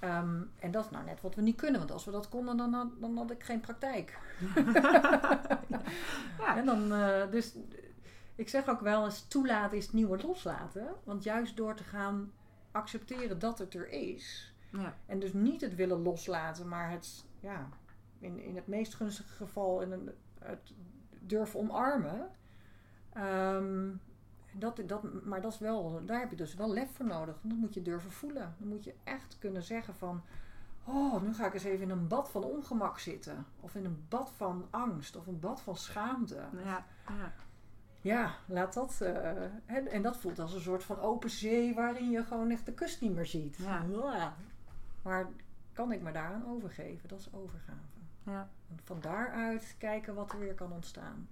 Ehm, 0.00 0.42
en 0.58 0.70
dat 0.70 0.84
is 0.84 0.90
nou 0.90 1.04
net 1.04 1.20
wat 1.20 1.34
we 1.34 1.42
niet 1.42 1.56
kunnen, 1.56 1.78
want 1.78 1.92
als 1.92 2.04
we 2.04 2.10
dat 2.10 2.28
konden, 2.28 2.56
dan 2.56 2.72
had, 2.72 2.88
dan 3.00 3.16
had 3.16 3.30
ik 3.30 3.42
geen 3.44 3.60
praktijk. 3.60 4.18
Ja. 6.38 6.56
En 6.56 6.66
dan, 6.66 6.92
eh, 6.92 7.30
dus 7.30 7.54
ik 8.34 8.48
zeg 8.48 8.68
ook 8.68 8.80
wel 8.80 9.04
eens, 9.04 9.28
toelaten 9.28 9.76
is 9.76 9.84
het 9.84 9.92
nieuwe 9.94 10.22
loslaten. 10.22 10.86
Want 11.04 11.22
juist 11.24 11.56
door 11.56 11.74
te 11.74 11.84
gaan 11.84 12.32
accepteren 12.72 13.38
dat 13.38 13.58
het 13.58 13.74
er 13.74 13.88
is, 13.88 14.54
Ja. 14.70 14.94
en 15.06 15.18
dus 15.18 15.32
niet 15.32 15.60
het 15.60 15.74
willen 15.74 16.02
loslaten, 16.02 16.68
maar 16.68 16.90
het, 16.90 17.24
ja, 17.40 17.68
in, 18.24 18.38
in 18.38 18.56
het 18.56 18.66
meest 18.66 18.94
gunstige 18.94 19.34
geval 19.34 19.80
in 19.80 19.92
een, 19.92 20.10
het 20.38 20.72
durven 21.20 21.60
omarmen. 21.60 22.30
Ehm, 23.12 23.90
dat, 24.52 24.80
dat, 24.86 25.24
maar 25.24 25.40
dat 25.40 25.52
is 25.52 25.58
wel, 25.58 26.04
daar 26.04 26.20
heb 26.20 26.30
je 26.30 26.36
dus 26.36 26.54
wel 26.54 26.72
lef 26.72 26.90
voor 26.94 27.06
nodig. 27.06 27.38
Dat 27.42 27.56
moet 27.58 27.74
je 27.74 27.82
durven 27.82 28.10
voelen. 28.10 28.54
Dan 28.58 28.68
moet 28.68 28.84
je 28.84 28.94
echt 29.04 29.36
kunnen 29.38 29.62
zeggen 29.62 29.94
van... 29.94 30.22
Oh, 30.86 31.22
nu 31.22 31.34
ga 31.34 31.46
ik 31.46 31.54
eens 31.54 31.64
even 31.64 31.82
in 31.82 31.90
een 31.90 32.08
bad 32.08 32.30
van 32.30 32.44
ongemak 32.44 32.98
zitten. 32.98 33.46
Of 33.60 33.74
in 33.74 33.84
een 33.84 34.04
bad 34.08 34.32
van 34.36 34.66
angst. 34.70 35.16
Of 35.16 35.26
een 35.26 35.40
bad 35.40 35.60
van 35.60 35.76
schaamte. 35.76 36.42
Ja. 36.64 36.84
ja. 37.08 37.32
Ja, 38.00 38.34
laat 38.46 38.74
dat. 38.74 39.00
eh, 39.00 39.42
en, 39.66 39.86
en 39.86 40.02
dat 40.02 40.16
voelt 40.16 40.38
als 40.38 40.54
een 40.54 40.60
soort 40.60 40.84
van 40.84 41.00
open 41.00 41.30
zee 41.30 41.74
waarin 41.74 42.10
je 42.10 42.24
gewoon 42.24 42.50
echt 42.50 42.66
de 42.66 42.72
kust 42.72 43.00
niet 43.00 43.14
meer 43.14 43.26
ziet. 43.26 43.56
Ja. 43.56 43.84
Ja. 43.90 44.34
Maar 45.02 45.28
kan 45.72 45.92
ik 45.92 46.02
me 46.02 46.12
daaraan 46.12 46.46
overgeven? 46.46 47.08
Dat 47.08 47.18
is 47.18 47.32
overgave. 47.32 47.78
Ja. 48.24 48.48
En 48.68 48.80
van 48.84 49.00
daaruit 49.00 49.74
kijken 49.78 50.14
wat 50.14 50.32
er 50.32 50.38
weer 50.38 50.54
kan 50.54 50.72
ontstaan. 50.72 51.28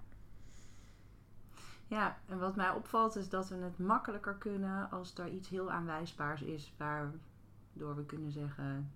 Ja, 1.87 2.17
en 2.25 2.39
wat 2.39 2.55
mij 2.55 2.69
opvalt 2.69 3.15
is 3.15 3.29
dat 3.29 3.49
we 3.49 3.55
het 3.55 3.79
makkelijker 3.79 4.35
kunnen 4.35 4.89
als 4.91 5.17
er 5.17 5.27
iets 5.27 5.49
heel 5.49 5.71
aanwijsbaars 5.71 6.41
is 6.41 6.73
waardoor 6.77 7.95
we 7.95 8.05
kunnen 8.05 8.31
zeggen: 8.31 8.91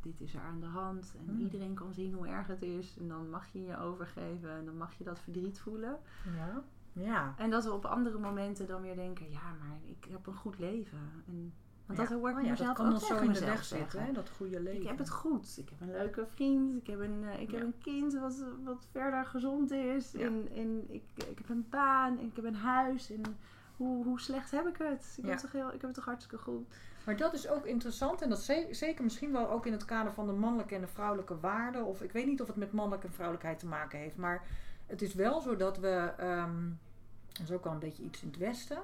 dit 0.00 0.20
is 0.20 0.34
er 0.34 0.40
aan 0.40 0.60
de 0.60 0.66
hand. 0.66 1.14
En 1.18 1.24
Hmm. 1.24 1.40
iedereen 1.40 1.74
kan 1.74 1.92
zien 1.92 2.14
hoe 2.14 2.26
erg 2.26 2.46
het 2.46 2.62
is. 2.62 2.96
En 2.98 3.08
dan 3.08 3.30
mag 3.30 3.52
je 3.52 3.62
je 3.62 3.78
overgeven 3.78 4.50
en 4.50 4.64
dan 4.64 4.76
mag 4.76 4.94
je 4.94 5.04
dat 5.04 5.20
verdriet 5.20 5.60
voelen. 5.60 5.98
Ja. 6.36 6.62
Ja. 6.92 7.34
En 7.38 7.50
dat 7.50 7.64
we 7.64 7.72
op 7.72 7.84
andere 7.84 8.18
momenten 8.18 8.66
dan 8.66 8.82
weer 8.82 8.96
denken, 8.96 9.30
ja, 9.30 9.52
maar 9.60 9.78
ik 9.84 10.06
heb 10.10 10.26
een 10.26 10.34
goed 10.34 10.58
leven. 10.58 11.22
En, 11.26 11.54
want 11.86 11.98
dat 11.98 12.08
hoor 12.08 12.30
ik 12.30 12.36
Oh 12.36 12.42
ja, 12.42 12.50
mezelf 12.50 12.68
dat 12.68 12.76
kan 12.76 12.86
ook 12.86 12.92
ons 12.92 13.06
zo 13.06 13.16
in 13.18 13.32
de 13.32 13.44
weg 13.44 13.64
zitten, 13.64 14.04
hè? 14.04 14.12
dat 14.12 14.30
goede 14.36 14.60
leven. 14.60 14.80
Ik 14.80 14.86
heb 14.88 14.98
het 14.98 15.10
goed. 15.10 15.54
Ik 15.58 15.68
heb 15.68 15.80
een 15.80 15.90
leuke 15.96 16.26
vriend. 16.34 16.76
Ik 16.76 16.86
heb 16.86 17.00
een, 17.00 17.24
eh, 17.24 17.40
ik 17.40 17.50
heb 17.50 17.60
een 17.60 17.78
kind 17.82 18.14
wat, 18.14 18.44
wat 18.64 18.86
verder 18.90 19.24
gezond 19.26 19.70
is. 19.70 20.12
Ja. 20.12 20.26
En, 20.26 20.48
en 20.54 20.84
ik, 20.88 21.02
ik 21.16 21.38
heb 21.38 21.48
een 21.48 21.66
baan. 21.70 22.18
En 22.18 22.24
ik 22.26 22.36
heb 22.36 22.44
een 22.44 22.54
huis. 22.54 23.10
En 23.10 23.20
hoe, 23.76 24.04
hoe 24.04 24.20
slecht 24.20 24.50
heb 24.50 24.66
ik 24.66 24.76
het? 24.78 25.14
Ik, 25.18 25.24
Ja. 25.24 25.30
heb, 25.30 25.38
toch 25.38 25.52
heel, 25.52 25.66
ik 25.66 25.72
heb 25.72 25.82
het 25.82 25.94
toch 25.94 26.04
hartstikke 26.04 26.38
goed. 26.44 26.66
Maar 27.04 27.16
dat 27.16 27.34
is 27.34 27.48
ook 27.48 27.64
interessant 27.66 28.22
en 28.22 28.28
dat 28.28 28.42
ze- 28.42 28.68
zeker 28.70 29.04
misschien 29.04 29.32
wel 29.32 29.50
ook 29.50 29.66
in 29.66 29.72
het 29.72 29.84
kader 29.84 30.12
van 30.12 30.26
de 30.26 30.32
mannelijke 30.32 30.74
en 30.74 30.80
de 30.80 30.86
vrouwelijke 30.86 31.38
waarden. 31.40 31.84
Of 31.84 32.02
ik 32.02 32.12
weet 32.12 32.26
niet 32.26 32.40
of 32.40 32.46
het 32.46 32.56
met 32.56 32.72
mannelijke 32.72 33.06
en 33.06 33.12
vrouwelijkheid 33.12 33.58
te 33.58 33.66
maken 33.66 33.98
heeft. 33.98 34.16
Maar 34.16 34.42
het 34.86 35.02
is 35.02 35.14
wel 35.14 35.40
zo 35.40 35.56
dat 35.56 35.78
we, 35.78 36.12
ehm, 36.16 36.68
dat 37.32 37.42
is 37.48 37.52
ook 37.52 37.66
al 37.66 37.72
een 37.72 37.78
beetje 37.78 38.02
iets 38.02 38.22
in 38.22 38.28
het 38.28 38.36
Westen, 38.36 38.78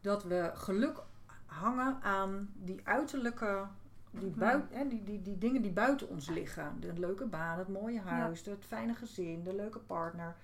dat 0.00 0.24
we 0.24 0.50
geluk 0.54 1.02
hangen 1.46 2.02
aan 2.02 2.50
die 2.54 2.80
uiterlijke, 2.84 3.64
die, 4.10 4.30
bui- 4.30 4.64
hè, 4.70 4.88
die, 4.88 5.02
die, 5.04 5.22
die 5.22 5.38
dingen 5.38 5.62
die 5.62 5.72
buiten 5.72 6.08
ons 6.08 6.28
liggen. 6.28 6.76
De 6.80 6.92
leuke 6.92 7.26
baan, 7.26 7.58
het 7.58 7.68
mooie 7.68 8.00
huis, 8.00 8.44
het 8.44 8.64
fijne 8.66 8.94
gezin, 8.94 9.42
de 9.44 9.54
leuke 9.54 9.78
partner. 9.78 10.36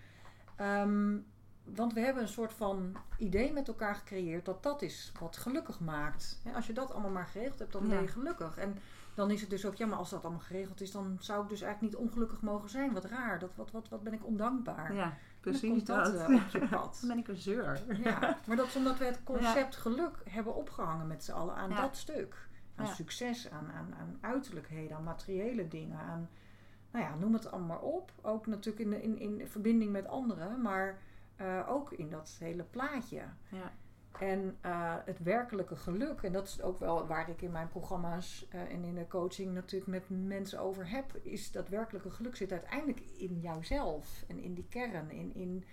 Ehm, 0.57 1.17
want 1.65 1.93
we 1.93 2.01
hebben 2.01 2.23
een 2.23 2.29
soort 2.29 2.53
van 2.53 2.97
idee 3.19 3.53
met 3.53 3.69
elkaar 3.69 3.95
gecreëerd 3.95 4.45
dat 4.45 4.63
dat 4.63 4.83
is 4.83 5.13
wat 5.21 5.37
gelukkig 5.37 5.81
maakt. 5.81 6.41
Hè, 6.45 6.53
als 6.53 6.67
je 6.67 6.73
dat 6.73 6.93
allemaal 6.93 7.11
maar 7.11 7.27
geregeld 7.27 7.59
hebt, 7.59 7.73
dan 7.73 7.83
Ja. 7.83 7.89
ben 7.89 8.01
je 8.03 8.09
gelukkig. 8.09 8.57
En 8.57 8.79
dan 9.15 9.31
is 9.31 9.41
het 9.41 9.51
dus 9.51 9.67
ook, 9.67 9.75
ja, 9.75 9.87
maar 9.87 9.99
als 9.99 10.11
dat 10.11 10.23
allemaal 10.23 10.41
geregeld 10.43 10.81
is, 10.81 10.91
dan 10.91 11.17
zou 11.21 11.43
ik 11.43 11.49
dus 11.49 11.61
eigenlijk 11.63 11.93
niet 11.95 12.03
ongelukkig 12.07 12.41
mogen 12.41 12.69
zijn. 12.71 12.93
Wat 12.93 13.05
raar, 13.05 13.39
dat, 13.39 13.51
wat, 13.55 13.71
wat, 13.71 13.89
wat 13.89 14.03
ben 14.03 14.13
ik 14.13 14.27
ondankbaar. 14.27 14.95
Ja, 14.95 15.17
precies 15.43 15.85
dat, 15.85 16.05
dat. 16.05 16.15
eh, 16.31 16.35
op 16.45 16.49
je 16.53 16.69
pad. 16.69 16.97
Dan 17.01 17.09
ben 17.09 17.19
ik 17.19 17.29
een 17.29 17.37
zeur. 17.37 17.81
Ja, 18.03 18.39
maar 18.47 18.57
dat 18.57 18.67
is 18.67 18.77
omdat 18.77 18.99
we 18.99 19.05
het 19.05 19.21
concept 19.25 19.77
geluk 19.77 20.17
hebben 20.31 20.55
opgehangen 20.55 21.07
met 21.07 21.25
z'n 21.25 21.33
allen 21.33 21.55
aan 21.55 21.71
Ja. 21.71 21.81
dat 21.81 21.97
stuk. 21.97 22.49
Aan 22.77 22.87
Ja. 22.87 22.93
succes, 22.93 23.51
aan, 23.51 23.73
aan, 23.73 23.95
aan 24.01 24.19
uiterlijkheden, 24.21 24.97
aan 24.97 25.03
materiële 25.05 25.69
dingen, 25.69 25.99
aan, 25.99 26.29
nou 26.91 27.05
ja, 27.05 27.15
noem 27.15 27.33
het 27.33 27.51
allemaal 27.51 27.69
maar 27.69 27.89
op. 27.93 28.13
Ook 28.23 28.47
natuurlijk 28.47 28.91
in, 28.91 29.03
in, 29.03 29.19
in 29.41 29.49
verbinding 29.49 29.93
met 29.93 30.07
anderen, 30.07 30.61
maar 30.63 30.99
eh, 31.37 31.67
ook 31.69 31.93
in 31.93 32.11
dat 32.11 32.37
hele 32.39 32.63
plaatje. 32.63 33.23
Ja. 33.49 33.73
En 34.19 34.57
eh, 34.61 34.95
het 35.05 35.23
werkelijke 35.23 35.77
geluk, 35.77 36.23
en 36.23 36.33
dat 36.33 36.49
is 36.49 36.63
ook 36.63 36.81
wel 36.81 37.07
waar 37.07 37.29
ik 37.29 37.43
in 37.43 37.51
mijn 37.51 37.69
programma's 37.69 38.47
eh, 38.51 38.61
en 38.61 38.85
in 38.85 38.95
de 38.95 39.07
coaching 39.09 39.55
natuurlijk 39.55 39.91
met 39.91 40.03
mensen 40.27 40.61
over 40.61 40.89
heb, 40.91 41.17
is 41.23 41.53
dat 41.53 41.69
werkelijke 41.69 42.11
geluk 42.11 42.37
zit 42.37 42.53
uiteindelijk 42.53 43.01
in 43.17 43.41
jouzelf 43.41 44.25
en 44.29 44.39
in 44.39 44.55
die 44.55 44.67
kern, 44.69 45.11
in, 45.11 45.35
in 45.35 45.65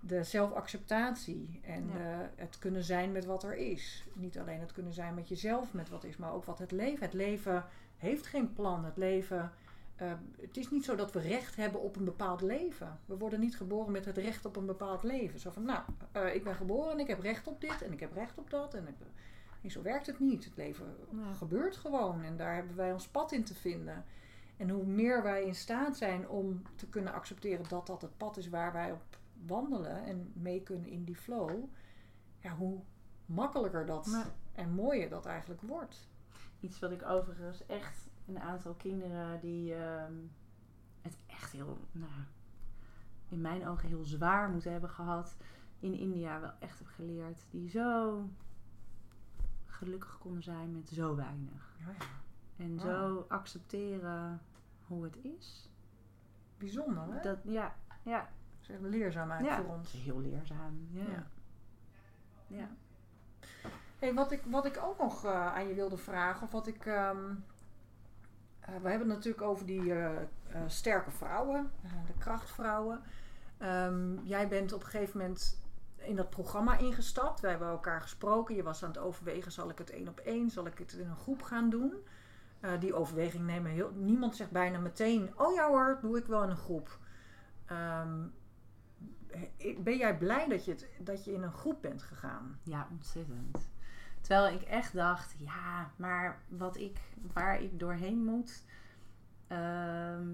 de 0.00 0.22
zelfacceptatie 0.22 1.60
en 1.62 1.86
Ja. 1.98 2.30
het 2.36 2.58
kunnen 2.58 2.84
zijn 2.84 3.12
met 3.12 3.24
wat 3.24 3.42
er 3.42 3.56
is. 3.56 4.06
Niet 4.12 4.38
alleen 4.38 4.60
het 4.60 4.72
kunnen 4.72 4.92
zijn 4.92 5.14
met 5.14 5.28
jezelf, 5.28 5.72
met 5.72 5.88
wat 5.88 6.04
is, 6.04 6.16
maar 6.16 6.32
ook 6.32 6.44
wat 6.44 6.58
het 6.58 6.70
leven. 6.70 7.04
Het 7.04 7.14
leven 7.14 7.64
heeft 7.96 8.26
geen 8.26 8.52
plan. 8.52 8.84
Het 8.84 8.96
leven. 8.96 9.52
Eh, 9.98 10.12
het 10.40 10.56
is 10.56 10.70
niet 10.70 10.84
zo 10.84 10.96
dat 10.96 11.12
we 11.12 11.20
recht 11.20 11.56
hebben 11.56 11.80
op 11.80 11.96
een 11.96 12.04
bepaald 12.04 12.40
leven. 12.40 12.98
We 13.06 13.16
worden 13.18 13.40
niet 13.40 13.56
geboren 13.56 13.92
met 13.92 14.04
het 14.04 14.16
recht 14.16 14.44
op 14.44 14.56
een 14.56 14.66
bepaald 14.66 15.02
leven. 15.02 15.40
Zo 15.40 15.50
van, 15.50 15.62
nou, 15.64 15.82
eh, 16.12 16.34
ik 16.34 16.44
ben 16.44 16.54
geboren 16.54 16.92
en 16.92 16.98
ik 16.98 17.06
heb 17.06 17.20
recht 17.20 17.46
op 17.46 17.60
dit 17.60 17.82
en 17.82 17.92
ik 17.92 18.00
heb 18.00 18.12
recht 18.12 18.38
op 18.38 18.50
dat. 18.50 18.74
En 18.74 18.88
ik, 18.88 18.94
nee, 19.62 19.70
zo 19.72 19.82
werkt 19.82 20.06
het 20.06 20.18
niet. 20.18 20.44
Het 20.44 20.56
leven 20.56 20.96
Ja. 21.12 21.32
gebeurt 21.32 21.76
gewoon 21.76 22.22
en 22.22 22.36
daar 22.36 22.54
hebben 22.54 22.76
wij 22.76 22.92
ons 22.92 23.08
pad 23.08 23.32
in 23.32 23.44
te 23.44 23.54
vinden. 23.54 24.04
En 24.56 24.70
hoe 24.70 24.84
meer 24.84 25.22
wij 25.22 25.44
in 25.44 25.54
staat 25.54 25.96
zijn 25.96 26.28
om 26.28 26.62
te 26.76 26.88
kunnen 26.88 27.12
accepteren 27.12 27.68
dat 27.68 27.86
dat 27.86 28.02
het 28.02 28.16
pad 28.16 28.36
is 28.36 28.48
waar 28.48 28.72
wij 28.72 28.92
op 28.92 29.02
wandelen 29.46 30.04
en 30.04 30.32
mee 30.34 30.62
kunnen 30.62 30.88
in 30.88 31.04
die 31.04 31.16
flow, 31.16 31.64
ja, 32.40 32.56
hoe 32.56 32.80
makkelijker 33.26 33.86
dat 33.86 34.06
Maar 34.06 34.26
en 34.52 34.70
mooier 34.70 35.08
dat 35.08 35.26
eigenlijk 35.26 35.60
wordt. 35.60 36.08
iets 36.60 36.78
wat 36.78 36.90
ik 36.90 37.02
overigens 37.08 37.66
echt 37.66 38.07
een 38.28 38.40
aantal 38.40 38.74
kinderen 38.74 39.40
die 39.40 39.74
ehm, 39.74 40.12
het 41.02 41.16
echt 41.26 41.52
heel, 41.52 41.78
nou, 41.92 42.12
in 43.28 43.40
mijn 43.40 43.68
ogen 43.68 43.88
heel 43.88 44.04
zwaar 44.04 44.48
moeten 44.50 44.72
hebben 44.72 44.90
gehad, 44.90 45.36
in 45.80 45.94
India 45.94 46.40
wel 46.40 46.52
echt 46.58 46.78
heb 46.78 46.88
geleerd, 46.88 47.46
die 47.50 47.68
zo 47.68 48.22
gelukkig 49.66 50.18
konden 50.18 50.42
zijn 50.42 50.72
met 50.72 50.88
zo 50.88 51.16
weinig. 51.16 51.76
Ja, 51.78 51.86
ja. 51.98 52.64
En 52.64 52.80
zo 52.80 53.24
accepteren 53.28 54.40
hoe 54.86 55.04
het 55.04 55.16
is. 55.22 55.70
Bijzonder, 56.56 57.02
hè? 57.12 57.20
Dat, 57.20 57.38
ja, 57.44 57.74
ja, 58.02 58.20
Dat 58.20 58.60
is 58.60 58.68
echt 58.68 58.80
leerzaam 58.80 59.30
eigenlijk 59.30 59.60
ja. 59.60 59.66
voor 59.66 59.76
ons. 59.76 59.92
heel 59.92 60.20
leerzaam. 60.20 60.88
Ja. 60.90 61.26
Ja. 62.46 62.68
Hey, 63.98 64.14
wat, 64.14 64.32
ik, 64.32 64.44
wat 64.44 64.64
ik 64.64 64.80
ook 64.82 64.98
nog 64.98 65.24
eh, 65.24 65.54
aan 65.54 65.68
je 65.68 65.74
wilde 65.74 65.96
vragen, 65.96 66.42
of 66.42 66.52
wat 66.52 66.66
ik. 66.66 66.86
ehm, 66.86 67.30
eh, 67.30 67.36
we 68.82 68.88
hebben 68.88 69.08
het 69.08 69.16
natuurlijk 69.16 69.42
over 69.42 69.66
die 69.66 69.92
eh, 69.92 70.16
eh, 70.16 70.60
sterke 70.66 71.10
vrouwen, 71.10 71.70
eh, 71.82 71.90
de 72.06 72.18
krachtvrouwen. 72.18 73.00
Ehm, 73.58 74.18
jij 74.22 74.48
bent 74.48 74.72
op 74.72 74.80
een 74.80 74.86
gegeven 74.86 75.18
moment 75.18 75.60
in 75.96 76.16
dat 76.16 76.30
programma 76.30 76.78
ingestapt. 76.78 77.40
Wij 77.40 77.50
hebben 77.50 77.68
elkaar 77.68 78.00
gesproken. 78.00 78.54
Je 78.54 78.62
was 78.62 78.82
aan 78.82 78.88
het 78.88 78.98
overwegen: 78.98 79.52
zal 79.52 79.70
ik 79.70 79.78
het 79.78 79.90
één 79.90 80.08
op 80.08 80.18
één, 80.18 80.50
zal 80.50 80.66
ik 80.66 80.78
het 80.78 80.92
in 80.92 81.08
een 81.08 81.16
groep 81.16 81.42
gaan 81.42 81.70
doen? 81.70 81.94
Eh, 82.60 82.80
die 82.80 82.94
overweging 82.94 83.46
nemen 83.46 83.70
heel. 83.70 83.90
Niemand 83.94 84.36
zegt 84.36 84.50
bijna 84.50 84.78
meteen: 84.78 85.30
oh 85.36 85.54
ja 85.54 85.68
hoor, 85.68 85.98
doe 86.02 86.18
ik 86.18 86.26
wel 86.26 86.42
in 86.42 86.50
een 86.50 86.56
groep. 86.56 86.98
Ehm, 87.66 88.26
ben 89.78 89.96
jij 89.96 90.18
blij 90.18 90.48
dat 90.48 90.64
je, 90.64 90.70
het, 90.70 90.88
dat 90.98 91.24
je 91.24 91.32
in 91.32 91.42
een 91.42 91.52
groep 91.52 91.82
bent 91.82 92.02
gegaan? 92.02 92.58
Ja, 92.62 92.88
ontzettend. 92.90 93.68
Terwijl 94.28 94.54
ik 94.54 94.62
echt 94.62 94.92
dacht, 94.92 95.34
ja, 95.38 95.90
maar 95.96 96.42
wat 96.48 96.76
ik, 96.76 97.00
waar 97.32 97.62
ik 97.62 97.78
doorheen 97.78 98.24
moet, 98.24 98.64
ehm, 99.46 100.26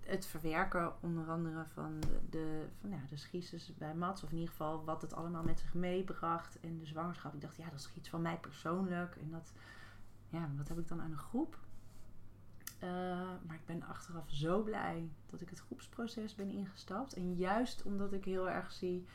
het 0.00 0.26
verwerken 0.26 1.02
onder 1.02 1.28
andere 1.28 1.64
van 1.66 2.00
de, 2.00 2.20
de, 2.30 2.66
van, 2.80 2.90
ja, 2.90 3.00
de 3.08 3.16
schiezers 3.16 3.74
bij 3.76 3.94
Mats, 3.94 4.22
of 4.22 4.30
in 4.30 4.36
ieder 4.36 4.50
geval 4.50 4.84
wat 4.84 5.02
het 5.02 5.14
allemaal 5.14 5.42
met 5.42 5.60
zich 5.60 5.74
meebracht 5.74 6.60
en 6.60 6.78
de 6.78 6.86
zwangerschap. 6.86 7.34
Ik 7.34 7.40
dacht, 7.40 7.56
ja, 7.56 7.70
dat 7.70 7.78
is 7.78 7.90
iets 7.94 8.08
van 8.08 8.22
mij 8.22 8.36
persoonlijk 8.36 9.16
en 9.16 9.30
dat, 9.30 9.52
ja, 10.28 10.50
wat 10.56 10.68
heb 10.68 10.78
ik 10.78 10.88
dan 10.88 11.00
aan 11.00 11.10
een 11.10 11.18
groep? 11.18 11.58
Eh, 12.78 12.88
maar 13.46 13.56
ik 13.56 13.66
ben 13.66 13.82
achteraf 13.82 14.30
zo 14.30 14.62
blij 14.62 15.10
dat 15.26 15.40
ik 15.40 15.48
het 15.48 15.60
groepsproces 15.60 16.34
ben 16.34 16.50
ingestapt. 16.50 17.14
En 17.14 17.34
juist 17.34 17.82
omdat 17.82 18.12
ik 18.12 18.24
heel 18.24 18.50
erg 18.50 18.72
zie 18.72 19.06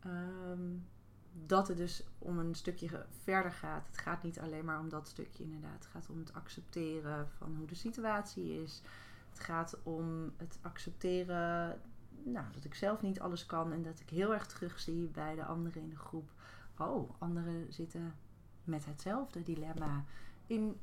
ehm, 0.00 0.68
dat 1.32 1.68
het 1.68 1.76
dus 1.76 2.04
om 2.18 2.38
een 2.38 2.54
stukje 2.54 3.06
verder 3.22 3.52
gaat. 3.52 3.86
Het 3.86 3.98
gaat 3.98 4.22
niet 4.22 4.40
alleen 4.40 4.64
maar 4.64 4.78
om 4.78 4.88
dat 4.88 5.08
stukje 5.08 5.44
inderdaad. 5.44 5.74
Het 5.74 5.86
gaat 5.86 6.08
om 6.10 6.18
het 6.18 6.34
accepteren 6.34 7.28
van 7.28 7.56
hoe 7.56 7.66
de 7.66 7.74
situatie 7.74 8.62
is. 8.62 8.82
Het 9.30 9.40
gaat 9.40 9.78
om 9.82 10.32
het 10.36 10.58
accepteren 10.62 11.80
nou, 12.24 12.46
dat 12.52 12.64
ik 12.64 12.74
zelf 12.74 13.02
niet 13.02 13.20
alles 13.20 13.46
kan. 13.46 13.72
En 13.72 13.82
dat 13.82 14.00
ik 14.00 14.10
heel 14.10 14.32
erg 14.32 14.46
terugzie 14.46 15.08
bij 15.08 15.34
de 15.34 15.44
anderen 15.44 15.82
in 15.82 15.90
de 15.90 15.96
groep. 15.96 16.30
Oh, 16.78 17.10
anderen 17.18 17.72
zitten 17.72 18.14
met 18.64 18.86
hetzelfde 18.86 19.42
dilemma. 19.42 20.04
In 20.46 20.80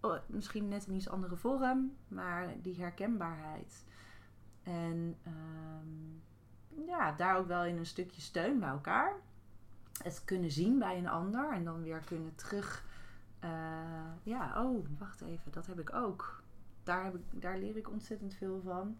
oh, 0.00 0.18
misschien 0.26 0.68
net 0.68 0.86
een 0.86 0.94
iets 0.94 1.08
andere 1.08 1.36
vorm, 1.36 1.96
maar 2.08 2.54
die 2.62 2.80
herkenbaarheid. 2.80 3.84
En 4.62 5.16
ehm, 5.22 6.86
ja, 6.86 7.12
daar 7.12 7.36
ook 7.36 7.46
wel 7.46 7.64
in 7.64 7.76
een 7.76 7.86
stukje 7.86 8.20
steun 8.20 8.58
bij 8.58 8.68
elkaar. 8.68 9.16
Het 10.02 10.22
kunnen 10.24 10.50
zien 10.50 10.78
bij 10.78 10.98
een 10.98 11.08
ander 11.08 11.52
en 11.52 11.64
dan 11.64 11.82
weer 11.82 12.00
kunnen 12.06 12.34
terug. 12.34 12.84
eh, 13.38 13.50
ja, 14.22 14.62
oh, 14.64 14.86
wacht 14.98 15.20
even, 15.20 15.52
dat 15.52 15.66
heb 15.66 15.78
ik 15.80 15.94
ook. 15.94 16.42
Daar, 16.82 17.04
heb 17.04 17.14
ik, 17.14 17.22
daar 17.42 17.58
leer 17.58 17.76
ik 17.76 17.90
ontzettend 17.90 18.34
veel 18.34 18.60
van. 18.64 18.96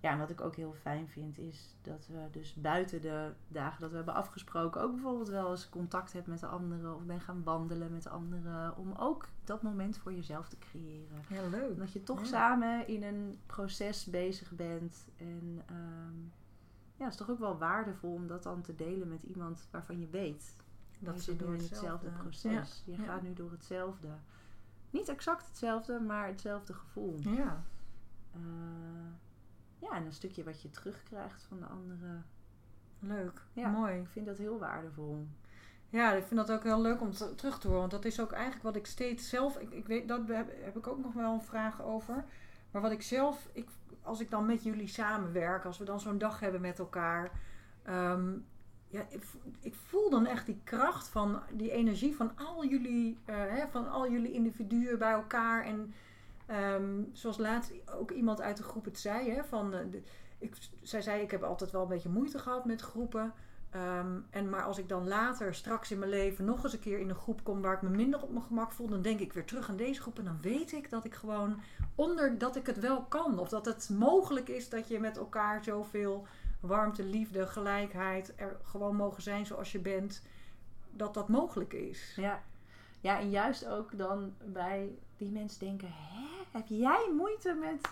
Ja, 0.00 0.10
en 0.10 0.18
wat 0.18 0.30
ik 0.30 0.40
ook 0.40 0.56
heel 0.56 0.72
fijn 0.72 1.08
vind 1.08 1.38
is 1.38 1.76
dat 1.82 2.06
we 2.06 2.28
dus 2.30 2.54
buiten 2.54 3.00
de 3.00 3.32
dagen 3.48 3.80
dat 3.80 3.90
we 3.90 3.96
hebben 3.96 4.14
afgesproken 4.14 4.80
ook 4.82 4.92
bijvoorbeeld 4.92 5.28
wel 5.28 5.50
eens 5.50 5.68
contact 5.68 6.12
hebben 6.12 6.30
met 6.30 6.40
de 6.40 6.46
anderen 6.46 6.94
of 6.96 7.02
ben 7.04 7.20
gaan 7.20 7.42
wandelen 7.42 7.92
met 7.92 8.02
de 8.02 8.08
anderen 8.08 8.76
om 8.76 8.92
ook 8.92 9.26
dat 9.44 9.62
moment 9.62 9.98
voor 9.98 10.12
jezelf 10.14 10.48
te 10.48 10.58
creëren. 10.58 11.18
Ja, 11.28 11.48
leuk. 11.48 11.78
Dat 11.78 11.92
je 11.92 12.02
toch 12.02 12.20
Ja. 12.20 12.26
samen 12.26 12.88
in 12.88 13.02
een 13.02 13.38
proces 13.46 14.04
bezig 14.06 14.50
bent. 14.52 15.06
En 15.16 15.62
ehm, 15.66 16.14
ja, 16.94 17.06
is 17.06 17.16
toch 17.16 17.30
ook 17.30 17.38
wel 17.38 17.58
waardevol 17.58 18.12
om 18.12 18.26
dat 18.26 18.42
dan 18.42 18.62
te 18.62 18.74
delen 18.74 19.08
met 19.08 19.22
iemand 19.22 19.68
waarvan 19.70 20.00
je 20.00 20.08
weet. 20.08 20.56
Dat 20.98 21.14
je 21.14 21.20
ze 21.20 21.36
door 21.36 21.52
hetzelfde 21.52 22.10
proces. 22.10 22.82
je 22.86 22.96
ja. 22.96 23.04
gaat 23.04 23.22
nu 23.22 23.32
door 23.32 23.50
hetzelfde. 23.50 24.08
Niet 24.90 25.08
exact 25.08 25.46
hetzelfde, 25.46 26.00
maar 26.00 26.26
hetzelfde 26.26 26.74
gevoel. 26.74 27.18
Ja. 27.20 27.64
Eh, 28.32 28.40
ja, 29.78 29.90
en 29.90 30.06
een 30.06 30.12
stukje 30.12 30.44
wat 30.44 30.62
je 30.62 30.70
terugkrijgt 30.70 31.42
van 31.42 31.58
de 31.58 31.66
anderen. 31.66 32.26
Leuk. 32.98 33.42
Ja. 33.52 33.68
Mooi. 33.70 34.00
Ik 34.00 34.08
vind 34.08 34.26
dat 34.26 34.38
heel 34.38 34.58
waardevol. 34.58 35.26
Ja, 35.88 36.12
ik 36.12 36.24
vind 36.24 36.46
dat 36.46 36.52
ook 36.52 36.62
heel 36.62 36.80
leuk 36.80 37.00
om 37.00 37.12
te- 37.12 37.34
terug 37.34 37.58
te 37.58 37.66
horen. 37.66 37.80
Want 37.80 37.92
dat 37.92 38.04
is 38.04 38.20
ook 38.20 38.32
eigenlijk 38.32 38.62
wat 38.62 38.76
ik 38.76 38.86
steeds 38.86 39.28
zelf. 39.28 39.58
Ik, 39.58 39.70
ik 39.70 39.86
weet, 39.86 40.08
dat 40.08 40.28
heb, 40.28 40.64
heb 40.64 40.76
ik 40.76 40.86
ook 40.86 40.98
nog 40.98 41.12
wel 41.12 41.32
een 41.32 41.42
vraag 41.42 41.82
over. 41.82 42.24
Maar 42.70 42.82
wat 42.82 42.92
ik 42.92 43.02
zelf. 43.02 43.48
Ik, 43.52 43.68
als 44.04 44.20
ik 44.20 44.30
dan 44.30 44.46
met 44.46 44.62
jullie 44.62 44.88
samenwerk, 44.88 45.64
als 45.64 45.78
we 45.78 45.84
dan 45.84 46.00
zo'n 46.00 46.18
dag 46.18 46.40
hebben 46.40 46.60
met 46.60 46.78
elkaar. 46.78 47.30
ehm, 47.82 48.32
ja, 48.88 49.06
ik, 49.08 49.22
vo- 49.22 49.38
ik 49.60 49.74
voel 49.74 50.10
dan 50.10 50.26
echt 50.26 50.46
die 50.46 50.60
kracht 50.64 51.08
van 51.08 51.40
die 51.52 51.70
energie 51.70 52.16
van 52.16 52.32
al 52.36 52.64
jullie, 52.66 53.18
eh, 53.24 53.34
hè, 53.36 53.66
van 53.70 53.88
al 53.90 54.10
jullie 54.10 54.32
individuen 54.32 54.98
bij 54.98 55.12
elkaar. 55.12 55.64
En 55.64 55.94
ehm, 56.46 57.02
zoals 57.12 57.38
laatst 57.38 57.72
ook 57.90 58.10
iemand 58.10 58.40
uit 58.40 58.56
de 58.56 58.62
groep 58.62 58.84
het 58.84 58.98
zei. 58.98 59.30
Hè, 59.30 59.44
van, 59.44 59.74
eh, 59.74 59.80
ik, 60.38 60.56
zij 60.82 61.02
zei, 61.02 61.22
ik 61.22 61.30
heb 61.30 61.42
altijd 61.42 61.70
wel 61.70 61.82
een 61.82 61.88
beetje 61.88 62.08
moeite 62.08 62.38
gehad 62.38 62.64
met 62.64 62.80
groepen. 62.80 63.32
Ehm, 63.74 64.18
en 64.30 64.48
maar 64.50 64.62
als 64.64 64.78
ik 64.78 64.88
dan 64.88 65.08
later 65.08 65.54
straks 65.54 65.90
in 65.90 65.98
mijn 65.98 66.10
leven 66.10 66.44
nog 66.44 66.64
eens 66.64 66.72
een 66.72 66.78
keer 66.80 66.98
in 66.98 67.08
een 67.08 67.14
groep 67.14 67.44
kom 67.44 67.60
waar 67.62 67.74
ik 67.74 67.82
me 67.82 67.88
minder 67.88 68.22
op 68.22 68.30
mijn 68.30 68.44
gemak 68.44 68.72
voel, 68.72 68.88
dan 68.88 69.02
denk 69.02 69.20
ik 69.20 69.32
weer 69.32 69.44
terug 69.44 69.68
aan 69.68 69.76
deze 69.76 70.00
groep 70.00 70.18
en 70.18 70.24
dan 70.24 70.40
weet 70.40 70.72
ik 70.72 70.90
dat 70.90 71.04
ik 71.04 71.14
gewoon 71.14 71.60
onder 71.94 72.38
dat 72.38 72.56
ik 72.56 72.66
het 72.66 72.78
wel 72.80 73.02
kan. 73.02 73.38
Of 73.38 73.48
dat 73.48 73.64
het 73.64 73.90
mogelijk 73.98 74.48
is 74.48 74.68
dat 74.68 74.88
je 74.88 75.00
met 75.00 75.16
elkaar 75.16 75.64
zoveel 75.64 76.26
warmte, 76.60 77.04
liefde, 77.04 77.46
gelijkheid 77.46 78.32
er 78.36 78.56
gewoon 78.62 78.96
mogen 78.96 79.22
zijn 79.22 79.46
zoals 79.46 79.72
je 79.72 79.78
bent. 79.80 80.22
Dat 80.90 81.14
dat 81.14 81.28
mogelijk 81.28 81.72
is. 81.72 82.12
Ja. 82.16 82.42
ja, 83.00 83.18
en 83.18 83.30
juist 83.30 83.66
ook 83.66 83.98
dan 83.98 84.34
bij 84.44 84.98
die 85.16 85.30
mensen 85.30 85.60
denken: 85.60 85.88
hè, 85.92 86.26
heb 86.58 86.66
jij 86.66 87.10
moeite 87.16 87.54
met. 87.54 87.88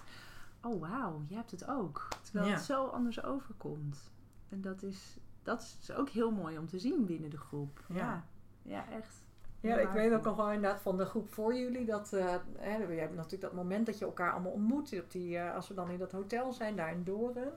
Oh 0.62 0.80
wauw, 0.80 1.22
jij 1.28 1.36
hebt 1.36 1.50
het 1.50 1.68
ook. 1.68 2.08
Terwijl 2.22 2.46
Ja. 2.46 2.52
het 2.54 2.62
zo 2.62 2.86
anders 2.86 3.22
overkomt. 3.24 4.10
En 4.48 4.60
dat 4.60 4.82
is, 4.82 5.16
dat 5.42 5.76
is 5.80 5.90
ook 5.92 6.08
heel 6.08 6.30
mooi 6.30 6.58
om 6.58 6.66
te 6.66 6.78
zien 6.78 7.04
binnen 7.06 7.30
de 7.30 7.36
groep. 7.38 7.84
Ja. 7.88 7.96
Ja, 7.96 8.24
ja 8.62 8.90
echt. 8.96 9.22
Ja, 9.60 9.76
ik 9.76 9.88
weet 9.88 10.12
ook 10.12 10.24
nog 10.24 10.36
wel 10.36 10.52
inderdaad 10.52 10.80
van 10.82 10.96
de 10.96 11.04
groep 11.04 11.32
voor 11.32 11.54
jullie. 11.54 11.84
Dat, 11.84 12.12
eh 12.12 12.34
hè, 12.58 12.76
je 12.76 13.00
hebt 13.00 13.14
natuurlijk 13.14 13.42
dat 13.42 13.52
moment 13.52 13.86
dat 13.86 13.98
je 13.98 14.04
elkaar 14.04 14.32
allemaal 14.32 14.52
ontmoet. 14.52 15.00
Op 15.00 15.10
die, 15.10 15.38
eh, 15.38 15.54
als 15.54 15.68
we 15.68 15.74
dan 15.74 15.90
in 15.90 15.98
dat 15.98 16.12
hotel 16.12 16.52
zijn, 16.52 16.76
daar 16.76 16.92
in 16.92 17.04
Doren. 17.04 17.52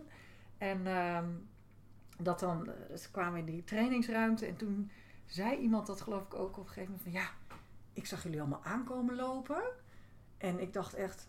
En 0.57 0.87
ehm, 0.87 1.25
dat 2.21 2.39
dan, 2.39 2.67
eh, 2.69 2.97
ze 2.97 3.11
kwamen 3.11 3.39
in 3.39 3.45
die 3.45 3.63
trainingsruimte. 3.63 4.45
En 4.45 4.55
toen 4.55 4.91
zei 5.25 5.57
iemand 5.57 5.87
dat 5.87 6.01
geloof 6.01 6.25
ik 6.25 6.33
ook 6.33 6.57
op 6.57 6.63
een 6.63 6.67
gegeven 6.67 6.83
moment 6.95 7.01
van... 7.03 7.11
Ja, 7.11 7.27
ik 7.93 8.05
zag 8.05 8.23
jullie 8.23 8.39
allemaal 8.39 8.63
aankomen 8.63 9.15
lopen. 9.15 9.61
En 10.37 10.59
ik 10.59 10.73
dacht 10.73 10.93
echt... 10.93 11.27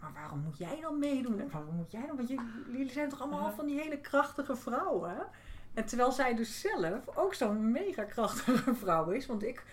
Maar 0.00 0.12
waarom 0.12 0.38
moet 0.40 0.58
jij 0.58 0.80
dan 0.80 0.98
meedoen? 0.98 1.40
En 1.40 1.50
waarom 1.50 1.74
moet 1.74 1.90
jij 1.90 2.06
dan? 2.06 2.16
Want 2.16 2.28
jullie- 2.28 2.46
jullie 2.72 2.90
zijn 2.90 3.08
toch 3.08 3.20
allemaal 3.20 3.52
van 3.52 3.66
die 3.66 3.80
hele 3.80 4.00
krachtige 4.00 4.56
vrouwen? 4.56 5.26
En 5.78 5.84
terwijl 5.84 6.12
zij 6.12 6.34
dus 6.34 6.60
zelf 6.60 7.16
ook 7.16 7.34
zo'n 7.34 7.70
mega 7.70 8.04
krachtige 8.04 8.74
vrouw 8.84 9.10
is. 9.10 9.26
Want 9.26 9.42
ik 9.42 9.64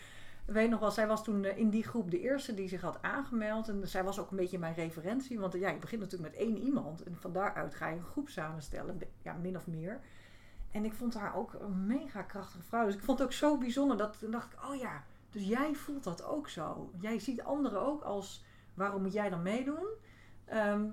weet 0.46 0.70
nog 0.70 0.80
wel, 0.80 0.92
zij 0.92 1.08
was 1.08 1.24
toen 1.24 1.44
eh, 1.44 1.58
in 1.58 1.70
die 1.70 1.84
groep 1.84 2.12
de 2.12 2.20
eerste 2.20 2.54
die 2.54 2.68
zich 2.68 2.82
had 2.82 3.02
aangemeld. 3.02 3.70
En 3.70 3.88
zij 3.88 4.04
was 4.04 4.20
ook 4.20 4.32
een 4.32 4.38
beetje 4.38 4.60
mijn 4.60 4.74
referentie. 4.74 5.40
Want 5.40 5.54
eh, 5.54 5.62
ja, 5.62 5.70
je 5.70 5.80
begint 5.80 6.02
natuurlijk 6.02 6.32
met 6.32 6.42
één 6.42 6.58
iemand. 6.58 7.04
En 7.04 7.16
van 7.20 7.34
daaruit 7.34 7.76
ga 7.76 7.88
je 7.88 7.96
een 7.96 8.04
groep 8.04 8.30
samenstellen. 8.30 9.00
Ja, 9.22 9.34
min 9.34 9.56
of 9.56 9.68
meer. 9.68 10.00
En 10.72 10.86
ik 10.86 10.94
vond 10.94 11.14
haar 11.14 11.36
ook 11.36 11.54
een 11.54 11.86
mega 11.86 12.22
krachtige 12.22 12.64
vrouw. 12.64 12.86
Dus 12.86 12.96
ik 12.96 13.04
vond 13.04 13.20
het 13.20 13.28
ook 13.28 13.34
zo 13.34 13.58
bijzonder. 13.58 13.98
Dat 13.98 14.18
dacht 14.30 14.54
ik, 14.54 14.64
oh 14.64 14.76
ja, 14.76 15.04
dus 15.30 15.48
jij 15.48 15.74
voelt 15.74 16.04
dat 16.04 16.24
ook 16.24 16.50
zo. 16.50 16.92
Jij 17.00 17.20
ziet 17.20 17.44
anderen 17.44 17.82
ook 17.82 18.02
als, 18.02 18.46
waarom 18.74 19.02
moet 19.02 19.14
jij 19.14 19.30
dan 19.30 19.42
meedoen? 19.42 19.88
Ehm, 20.46 20.86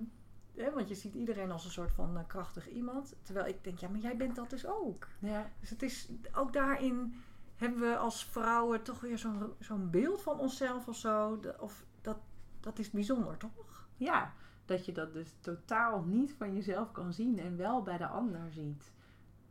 hè, 0.56 0.70
want 0.72 0.88
je 0.88 0.94
ziet 0.94 1.14
iedereen 1.14 1.50
als 1.50 1.64
een 1.64 1.70
soort 1.70 1.92
van 1.92 2.16
eh, 2.16 2.22
krachtig 2.26 2.68
iemand. 2.68 3.14
Terwijl 3.22 3.46
ik 3.46 3.64
denk, 3.64 3.78
ja, 3.78 3.88
maar 3.88 4.00
jij 4.00 4.16
bent 4.16 4.36
dat 4.36 4.50
dus 4.50 4.66
ook. 4.66 5.08
Ja. 5.18 5.50
Dus 5.60 5.70
het 5.70 5.82
is 5.82 6.10
ook 6.34 6.52
daarin 6.52 7.14
hebben 7.56 7.80
we 7.80 7.96
als 7.96 8.24
vrouwen 8.24 8.82
toch 8.82 9.00
weer 9.00 9.18
zo'n 9.18 9.52
zo'n 9.58 9.90
beeld 9.90 10.22
van 10.22 10.38
onszelf 10.38 10.88
of 10.88 10.96
zo. 10.96 11.40
De- 11.40 11.56
Of 11.60 11.84
dat, 12.00 12.18
dat 12.60 12.78
is 12.78 12.90
bijzonder, 12.90 13.36
toch? 13.36 13.86
ja, 13.96 14.32
dat 14.64 14.84
je 14.86 14.92
dat 14.92 15.12
dus 15.12 15.34
totaal 15.40 16.02
niet 16.02 16.34
van 16.38 16.54
jezelf 16.54 16.92
kan 16.92 17.12
zien 17.12 17.38
en 17.38 17.56
wel 17.56 17.82
bij 17.82 17.98
de 17.98 18.06
ander 18.06 18.50
ziet. 18.50 18.92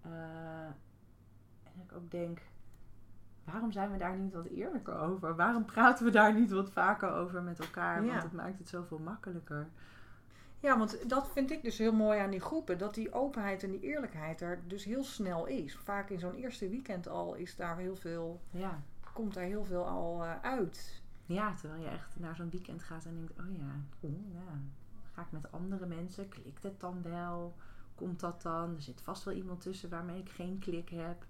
Eh, 0.02 0.12
en 1.64 1.82
ik 1.84 1.92
ook 1.94 2.12
denk, 2.12 2.40
waarom 3.44 3.72
zijn 3.72 3.92
we 3.92 3.98
daar 3.98 4.18
niet 4.18 4.34
wat 4.34 4.46
eerlijker 4.46 4.96
over? 5.00 5.36
Waarom 5.36 5.66
praten 5.66 6.06
we 6.06 6.12
daar 6.12 6.34
niet 6.34 6.52
wat 6.52 6.72
vaker 6.72 7.12
over 7.12 7.44
met 7.44 7.60
elkaar? 7.60 8.04
Ja. 8.04 8.10
Want 8.12 8.24
het 8.24 8.34
maakt 8.34 8.58
het 8.58 8.70
zoveel 8.70 9.00
makkelijker. 9.00 9.68
Ja, 10.62 10.78
want 10.78 11.10
dat 11.10 11.30
vind 11.32 11.52
ik 11.52 11.64
dus 11.64 11.78
heel 11.78 11.94
mooi 11.94 12.20
aan 12.20 12.30
die 12.30 12.40
groepen. 12.40 12.78
Dat 12.78 12.94
die 12.94 13.14
openheid 13.14 13.64
en 13.64 13.72
die 13.72 13.80
eerlijkheid 13.80 14.42
er 14.42 14.60
dus 14.68 14.84
heel 14.84 15.04
snel 15.04 15.46
is. 15.46 15.76
Vaak 15.78 16.10
in 16.10 16.20
zo'n 16.20 16.36
eerste 16.36 16.70
weekend 16.70 17.08
al 17.08 17.34
is 17.34 17.56
daar 17.56 17.78
heel 17.78 17.96
veel, 17.96 18.42
Ja. 18.52 18.82
komt 19.14 19.34
daar 19.34 19.44
heel 19.44 19.66
veel 19.66 19.88
al 19.88 20.24
eh, 20.24 20.42
uit. 20.42 21.02
ja, 21.26 21.54
terwijl 21.54 21.82
je 21.82 21.88
echt 21.90 22.20
naar 22.20 22.36
zo'n 22.36 22.50
weekend 22.50 22.84
gaat 22.84 23.06
en 23.06 23.14
denkt, 23.16 23.40
oh 23.40 23.58
ja, 23.58 23.76
oh 24.00 24.34
ja, 24.34 24.60
ga 25.12 25.22
ik 25.22 25.32
met 25.32 25.52
andere 25.52 25.86
mensen? 25.86 26.30
Klikt 26.30 26.64
het 26.64 26.80
dan 26.80 27.02
wel? 27.02 27.56
Komt 27.96 28.20
dat 28.20 28.42
dan? 28.42 28.76
Er 28.76 28.82
zit 28.82 29.02
vast 29.02 29.24
wel 29.24 29.34
iemand 29.34 29.62
tussen 29.62 29.90
waarmee 29.90 30.20
ik 30.20 30.30
geen 30.30 30.60
klik 30.60 30.90
heb. 30.90 31.26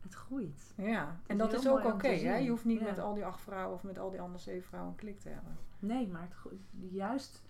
Het 0.00 0.14
groeit. 0.14 0.72
Ja, 0.76 1.20
en 1.26 1.38
dat 1.38 1.52
is 1.52 1.68
ook 1.68 1.84
oké. 1.84 2.08
hè? 2.08 2.36
je 2.36 2.50
hoeft 2.50 2.64
niet 2.64 2.80
Ja. 2.80 2.84
met 2.84 2.98
al 2.98 3.14
die 3.14 3.24
acht 3.24 3.40
vrouwen 3.40 3.74
of 3.74 3.82
met 3.82 3.98
al 3.98 4.10
die 4.10 4.20
andere 4.20 4.42
zeven 4.42 4.68
vrouwen 4.68 4.92
een 4.92 4.98
klik 4.98 5.20
te 5.20 5.28
hebben. 5.28 5.56
Nee, 5.78 6.08
maar 6.08 6.22
het, 6.22 6.58
juist 6.90 7.42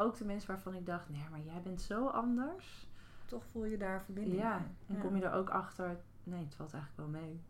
ook 0.00 0.16
de 0.16 0.24
mensen 0.24 0.48
waarvan 0.48 0.74
ik 0.74 0.86
dacht, 0.86 1.08
nee, 1.08 1.26
maar 1.30 1.40
jij 1.40 1.62
bent 1.62 1.80
zo 1.82 2.06
anders. 2.06 2.86
Toch 3.26 3.44
voel 3.46 3.64
je 3.64 3.76
daar 3.76 4.02
verbinding 4.02 4.38
Ja, 4.40 4.66
en 4.86 4.98
kom 4.98 5.16
je 5.16 5.24
er 5.24 5.32
ook 5.32 5.50
achter, 5.50 5.96
nee, 6.24 6.44
het 6.44 6.54
valt 6.54 6.72
eigenlijk 6.74 7.10
wel 7.12 7.20
mee. 7.22 7.40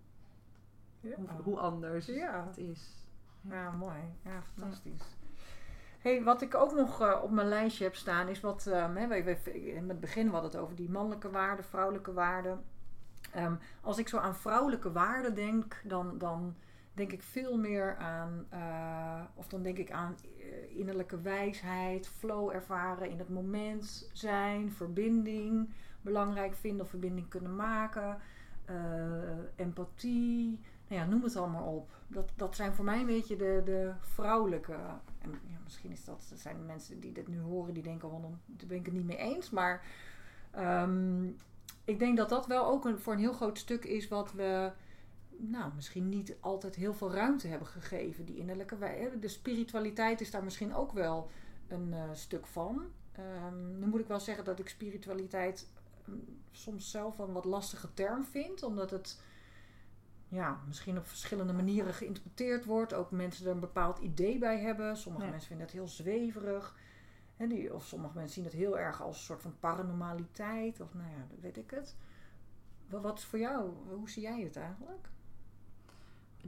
Ja. 1.00 1.16
Hoe, 1.16 1.28
hoe 1.42 1.58
anders 1.58 2.06
Ja. 2.06 2.44
het 2.46 2.58
is. 2.58 3.06
Ja, 3.40 3.70
mooi. 3.70 3.98
Ja, 4.24 4.42
fantastisch. 4.54 5.16
Hey, 5.98 6.22
wat 6.22 6.42
ik 6.42 6.54
ook 6.54 6.72
nog 6.74 7.00
eh, 7.00 7.20
op 7.22 7.30
mijn 7.30 7.48
lijstje 7.48 7.84
heb 7.84 7.94
staan 7.94 8.28
is 8.28 8.40
wat. 8.40 8.66
ehm, 8.66 8.92
we, 9.08 9.22
we- 9.44 9.66
in 9.74 9.88
het 9.88 10.00
begin 10.00 10.28
hadden 10.28 10.50
we 10.50 10.56
het 10.56 10.64
over 10.64 10.76
die 10.76 10.90
mannelijke 10.90 11.30
waarden, 11.30 11.64
vrouwelijke 11.64 12.12
waarden. 12.12 12.64
Ehm, 13.32 13.54
als 13.80 13.98
ik 13.98 14.08
zo 14.08 14.18
aan 14.18 14.34
vrouwelijke 14.36 14.92
waarden 14.92 15.34
denk, 15.34 15.80
dan, 15.84 16.18
dan 16.18 16.54
denk 16.98 17.12
ik 17.12 17.22
veel 17.22 17.56
meer 17.58 17.96
aan. 17.96 18.46
eh, 18.48 19.20
of 19.34 19.48
dan 19.48 19.62
denk 19.62 19.78
ik 19.78 19.90
aan 19.90 20.16
eh, 20.40 20.78
innerlijke 20.78 21.20
wijsheid, 21.20 22.08
flow 22.08 22.50
ervaren, 22.50 23.10
in 23.10 23.18
het 23.18 23.28
moment 23.28 24.10
zijn, 24.12 24.72
verbinding 24.72 25.70
belangrijk 26.00 26.54
vinden 26.54 26.84
of 26.84 26.90
verbinding 26.90 27.28
kunnen 27.28 27.56
maken, 27.56 28.18
eh, 28.64 28.76
empathie. 29.56 30.60
Nou 30.88 31.00
ja, 31.02 31.06
noem 31.06 31.22
het 31.22 31.36
allemaal 31.36 31.74
op. 31.74 31.90
Dat, 32.06 32.32
dat 32.36 32.56
zijn 32.56 32.74
voor 32.74 32.84
mij 32.84 33.00
een 33.00 33.06
beetje 33.06 33.36
de, 33.36 33.62
de 33.64 33.92
vrouwelijke. 34.00 34.72
En 35.18 35.30
ja, 35.30 35.58
misschien 35.64 35.90
is 35.90 36.04
dat, 36.04 36.28
er 36.30 36.38
zijn 36.38 36.66
mensen 36.66 37.00
die 37.00 37.12
dit 37.12 37.28
nu 37.28 37.40
horen 37.40 37.74
die 37.74 37.82
denken, 37.82 38.10
oh, 38.10 38.22
dan 38.22 38.38
ben 38.66 38.78
ik 38.78 38.84
het 38.84 38.94
niet 38.94 39.06
mee 39.06 39.16
eens. 39.16 39.50
Maar 39.50 39.84
ehm, 40.50 41.26
ik 41.84 41.98
denk 41.98 42.16
dat 42.16 42.28
dat 42.28 42.46
wel 42.46 42.66
ook 42.66 42.84
een, 42.84 42.98
voor 42.98 43.12
een 43.12 43.18
heel 43.18 43.32
groot 43.32 43.58
stuk 43.58 43.84
is 43.84 44.08
wat 44.08 44.32
we, 44.32 44.72
nou, 45.38 45.72
misschien 45.74 46.08
niet 46.08 46.36
altijd 46.40 46.74
heel 46.74 46.94
veel 46.94 47.12
ruimte 47.12 47.46
hebben 47.48 47.68
gegeven. 47.68 48.24
Die 48.24 48.36
innerlijke 48.36 48.76
wij- 48.78 49.10
De 49.20 49.28
spiritualiteit 49.28 50.20
is 50.20 50.30
daar 50.30 50.44
misschien 50.44 50.74
ook 50.74 50.92
wel 50.92 51.30
een 51.68 51.92
eh, 51.92 52.02
stuk 52.12 52.46
van. 52.46 52.82
Ehm, 53.12 53.78
nu 53.78 53.86
moet 53.86 54.00
ik 54.00 54.06
wel 54.06 54.20
zeggen 54.20 54.44
dat 54.44 54.58
ik 54.58 54.68
spiritualiteit 54.68 55.68
ehm, 56.06 56.16
soms 56.50 56.90
zelf 56.90 57.18
een 57.18 57.32
wat 57.32 57.44
lastige 57.44 57.94
term 57.94 58.24
vind, 58.24 58.62
omdat 58.62 58.90
het 58.90 59.22
ja, 60.28 60.60
misschien 60.66 60.98
op 60.98 61.06
verschillende 61.06 61.52
manieren 61.52 61.94
geïnterpreteerd 61.94 62.64
wordt. 62.64 62.94
Ook 62.94 63.10
mensen 63.10 63.46
er 63.46 63.52
een 63.52 63.60
bepaald 63.60 63.98
idee 63.98 64.38
bij 64.38 64.58
hebben. 64.60 64.96
Sommige 64.96 65.24
Ja. 65.24 65.30
mensen 65.30 65.48
vinden 65.48 65.66
het 65.66 65.74
heel 65.74 65.88
zweverig. 65.88 66.76
Hè, 67.36 67.46
die, 67.46 67.74
of 67.74 67.84
sommige 67.86 68.14
mensen 68.14 68.34
zien 68.34 68.44
het 68.44 68.52
heel 68.52 68.78
erg 68.78 69.02
als 69.02 69.16
een 69.18 69.24
soort 69.24 69.42
van 69.42 69.54
paranormaliteit. 69.60 70.80
Of 70.80 70.94
nou 70.94 71.08
ja, 71.08 71.26
weet 71.40 71.56
ik 71.56 71.70
het. 71.70 71.96
Wat 72.88 73.18
is 73.18 73.24
voor 73.24 73.38
jou? 73.38 73.70
Hoe 73.88 74.10
zie 74.10 74.22
jij 74.22 74.40
het 74.42 74.56
eigenlijk? 74.56 75.08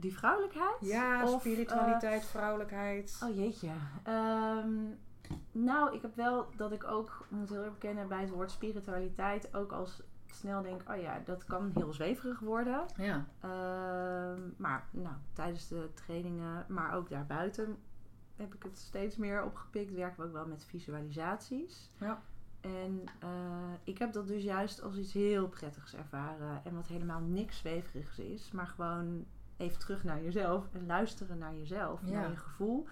Die 0.01 0.13
vrouwelijkheid? 0.17 0.77
Ja, 0.81 1.23
Of, 1.23 1.39
spiritualiteit, 1.39 2.25
vrouwelijkheid. 2.25 3.17
eh, 3.21 3.27
oh 3.29 3.35
jeetje. 3.35 3.69
Ehm, 4.03 4.69
nou, 5.51 5.95
ik 5.95 6.01
heb 6.01 6.15
wel 6.15 6.47
dat 6.55 6.71
ik 6.71 6.83
ook, 6.83 7.25
moet 7.29 7.49
heel 7.49 7.63
erg 7.63 7.73
bekennen, 7.73 8.07
bij 8.07 8.21
het 8.21 8.29
woord 8.29 8.51
spiritualiteit 8.51 9.55
ook 9.55 9.71
als 9.71 10.01
snel 10.25 10.61
denk, 10.61 10.81
oh 10.89 11.01
ja, 11.01 11.21
dat 11.25 11.45
kan 11.45 11.71
heel 11.73 11.93
zweverig 11.93 12.39
worden. 12.39 12.85
Ja. 12.97 13.25
Ehm, 13.39 14.39
maar 14.57 14.87
nou, 14.91 15.15
tijdens 15.33 15.67
de 15.67 15.89
trainingen, 15.93 16.65
maar 16.67 16.93
ook 16.93 17.09
daarbuiten, 17.09 17.77
heb 18.35 18.53
ik 18.53 18.63
het 18.63 18.77
steeds 18.77 19.17
meer 19.17 19.43
opgepikt. 19.43 19.93
Werken 19.93 20.19
we 20.21 20.27
ook 20.27 20.33
wel 20.33 20.47
met 20.47 20.65
visualisaties. 20.65 21.89
Ja. 21.97 22.21
En 22.61 23.03
eh, 23.19 23.29
ik 23.83 23.97
heb 23.97 24.13
dat 24.13 24.27
dus 24.27 24.43
juist 24.43 24.81
als 24.81 24.95
iets 24.97 25.13
heel 25.13 25.47
prettigs 25.47 25.95
ervaren. 25.95 26.61
En 26.63 26.75
wat 26.75 26.87
helemaal 26.87 27.19
niks 27.19 27.57
zweverigs 27.57 28.19
is. 28.19 28.51
Maar 28.51 28.67
gewoon 28.67 29.25
even 29.61 29.79
terug 29.79 30.03
naar 30.03 30.23
jezelf. 30.23 30.65
En 30.73 30.85
luisteren 30.85 31.37
naar 31.37 31.55
jezelf. 31.55 31.99
Ja. 32.03 32.11
Naar 32.11 32.29
je 32.29 32.37
gevoel. 32.37 32.87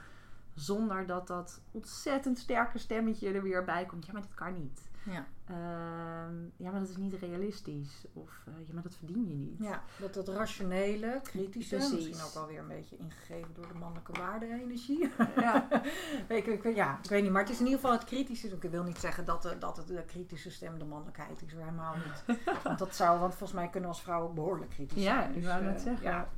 Zonder 0.53 1.05
dat 1.05 1.27
dat 1.27 1.61
ontzettend 1.71 2.39
sterke 2.39 2.77
stemmetje 2.77 3.31
er 3.31 3.43
weer 3.43 3.63
bij 3.63 3.85
komt. 3.85 4.05
Ja, 4.05 4.13
maar 4.13 4.21
dit 4.21 4.33
kan 4.33 4.53
niet. 4.53 4.88
Ja. 5.05 5.27
Ehm, 5.45 6.35
ja, 6.55 6.71
maar 6.71 6.79
dat 6.79 6.89
is 6.89 6.97
niet 6.97 7.13
realistisch. 7.13 8.05
Of 8.13 8.43
uh, 8.47 8.53
ja, 8.67 8.73
maar 8.73 8.83
dat 8.83 8.95
verdien 8.95 9.27
je 9.27 9.35
niet. 9.35 9.55
ja, 9.59 9.83
dat 9.99 10.15
het 10.15 10.27
rationele, 10.27 11.19
kritische, 11.23 11.75
Precies. 11.75 11.93
misschien 11.93 12.21
ook 12.25 12.33
wel 12.33 12.47
weer 12.47 12.59
een 12.59 12.67
beetje 12.67 12.97
ingegeven 12.97 13.53
door 13.53 13.67
de 13.67 13.73
mannelijke 13.79 14.11
waarde-energie. 14.11 15.09
Ja. 15.35 15.67
ik, 16.27 16.45
ik, 16.45 16.75
ja, 16.75 16.99
ik 17.03 17.09
weet 17.09 17.23
niet, 17.23 17.31
maar 17.31 17.41
het 17.41 17.51
is 17.51 17.59
in 17.59 17.65
ieder 17.65 17.79
geval 17.79 17.95
het 17.95 18.05
kritische. 18.07 18.47
Ik 18.47 18.71
wil 18.71 18.83
niet 18.83 18.97
zeggen 18.97 19.25
dat, 19.25 19.41
de, 19.41 19.57
dat 19.57 19.77
het 19.77 19.87
de 19.87 20.03
kritische 20.05 20.51
stem 20.51 20.79
de 20.79 20.85
mannelijkheid 20.85 21.41
is, 21.45 21.51
helemaal 21.53 21.95
niet. 21.95 22.37
Want 22.63 22.79
dat 22.79 22.95
zou, 22.95 23.19
want 23.19 23.35
volgens 23.35 23.59
mij 23.59 23.69
kunnen 23.69 23.89
we 23.89 23.95
als 23.95 24.03
vrouw 24.03 24.21
ook 24.23 24.33
behoorlijk 24.33 24.69
kritisch 24.69 25.03
Ja, 25.03 25.19
zijn. 25.21 25.29
ik 25.29 25.35
Dus, 25.35 25.45
wou 25.45 25.63
net 25.63 25.75
eh, 25.77 25.83
zeggen. 25.83 26.03
Ja. 26.09 26.29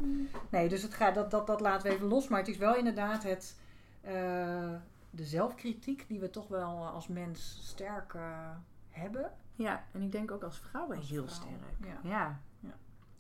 Nee, 0.50 0.70
dus 0.70 0.82
het 0.82 0.94
gaat, 0.94 1.16
dat, 1.16 1.32
dat, 1.32 1.48
dat 1.48 1.62
laten 1.62 1.88
we 1.88 1.94
even 1.96 2.08
los. 2.08 2.28
Maar 2.28 2.40
het 2.40 2.48
is 2.48 2.58
wel 2.58 2.76
inderdaad 2.76 3.24
het, 3.24 3.56
eh, 4.02 4.74
de 5.12 5.26
zelfkritiek 5.26 6.08
die 6.08 6.20
we 6.20 6.30
toch 6.30 6.48
wel 6.48 6.88
als 6.88 7.08
mens 7.08 7.68
sterk 7.68 8.14
eh, 8.14 8.50
hebben. 8.90 9.32
Ja, 9.56 9.84
en 9.92 10.02
ik 10.02 10.12
denk 10.12 10.32
ook 10.32 10.44
als 10.44 10.60
vrouwen 10.60 10.98
Als 10.98 11.10
heel 11.10 11.28
vrouw, 11.28 11.36
sterk. 11.36 11.94
ja. 12.04 12.10
Ja. 12.10 12.40
Ja. 12.60 12.76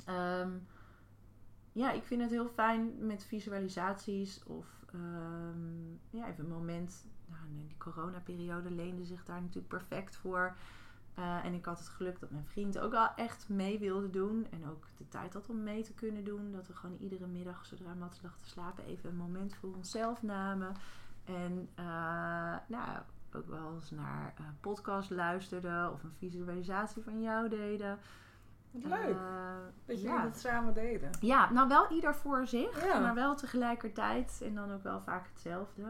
Ehm, 0.05 0.51
ja, 1.71 1.91
ik 1.91 2.03
vind 2.03 2.21
het 2.21 2.29
heel 2.29 2.47
fijn 2.47 3.05
met 3.05 3.23
visualisaties 3.23 4.43
of 4.43 4.85
ehm, 4.93 5.89
ja, 6.09 6.27
even 6.27 6.43
een 6.43 6.49
moment. 6.51 7.05
Nou, 7.25 7.41
nee, 7.49 7.67
die 7.67 7.77
coronaperiode 7.77 8.71
leende 8.71 9.05
zich 9.05 9.25
daar 9.25 9.41
natuurlijk 9.41 9.67
perfect 9.67 10.15
voor. 10.15 10.55
Eh, 11.15 11.45
en 11.45 11.53
ik 11.53 11.65
had 11.65 11.79
het 11.79 11.87
geluk 11.87 12.19
dat 12.19 12.31
mijn 12.31 12.45
vriend 12.45 12.79
ook 12.79 12.91
wel 12.91 13.09
echt 13.15 13.49
mee 13.49 13.79
wilde 13.79 14.09
doen. 14.09 14.47
En 14.51 14.67
ook 14.69 14.85
de 14.97 15.07
tijd 15.07 15.33
had 15.33 15.49
om 15.49 15.63
mee 15.63 15.83
te 15.83 15.93
kunnen 15.93 16.23
doen. 16.23 16.51
Dat 16.51 16.67
we 16.67 16.75
gewoon 16.75 16.97
iedere 16.97 17.27
middag, 17.27 17.65
zodra 17.65 17.93
Mats 17.93 18.21
lag 18.21 18.37
te 18.37 18.45
slapen, 18.47 18.85
even 18.85 19.09
een 19.09 19.15
moment 19.15 19.55
voor 19.55 19.73
onszelf 19.75 20.21
namen. 20.23 20.73
En 21.25 21.69
eh, 21.75 21.85
nou, 22.67 22.97
ook 23.33 23.47
wel 23.47 23.73
eens 23.73 23.91
naar 23.91 24.33
eh 24.37 24.43
podcast 24.61 25.09
luisterden 25.09 25.91
of 25.91 26.03
een 26.03 26.13
visualisatie 26.17 27.03
van 27.03 27.21
jou 27.21 27.49
deden. 27.49 27.99
Leuk, 28.71 29.15
Eh, 29.15 29.55
dat 29.85 30.01
jullie 30.01 30.15
ja. 30.15 30.23
dat 30.23 30.37
samen 30.37 30.73
deden. 30.73 31.09
Ja, 31.19 31.51
nou 31.51 31.67
wel 31.67 31.91
ieder 31.91 32.15
voor 32.15 32.47
zich, 32.47 32.85
Ja. 32.85 32.99
maar 32.99 33.13
wel 33.15 33.35
tegelijkertijd 33.35 34.41
en 34.45 34.55
dan 34.55 34.71
ook 34.71 34.83
wel 34.83 35.01
vaak 35.01 35.27
hetzelfde. 35.27 35.83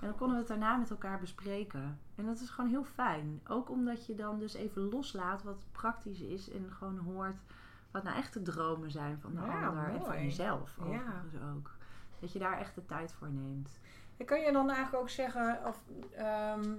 En 0.00 0.10
dan 0.10 0.14
konden 0.18 0.32
we 0.36 0.38
het 0.38 0.48
daarna 0.48 0.76
met 0.76 0.90
elkaar 0.90 1.18
bespreken. 1.20 1.98
En 2.14 2.26
dat 2.26 2.40
is 2.40 2.50
gewoon 2.50 2.70
heel 2.70 2.84
fijn. 2.84 3.40
Ook 3.48 3.70
omdat 3.70 4.06
je 4.06 4.14
dan 4.14 4.38
dus 4.38 4.54
even 4.54 4.82
loslaat 4.82 5.42
wat 5.42 5.64
praktisch 5.72 6.20
is 6.20 6.50
en 6.50 6.70
gewoon 6.72 6.98
hoort 6.98 7.36
wat 7.90 8.02
nou 8.02 8.16
echt 8.16 8.32
de 8.34 8.42
dromen 8.42 8.90
zijn 8.90 9.20
van 9.20 9.34
de 9.34 9.40
Ja, 9.40 9.66
ander 9.66 9.88
en 9.88 10.04
van 10.04 10.22
jezelf 10.22 10.76
overigens 10.80 11.34
ook. 11.54 11.70
Dat 12.20 12.32
je 12.32 12.38
daar 12.38 12.58
echt 12.58 12.74
de 12.74 12.84
tijd 12.86 13.12
voor 13.12 13.30
neemt. 13.30 13.78
En 14.16 14.26
kan 14.26 14.40
je 14.40 14.52
dan 14.52 14.68
eigenlijk 14.70 15.02
ook 15.02 15.10
zeggen, 15.10 15.58
of, 15.66 15.82
ehm, 16.16 16.72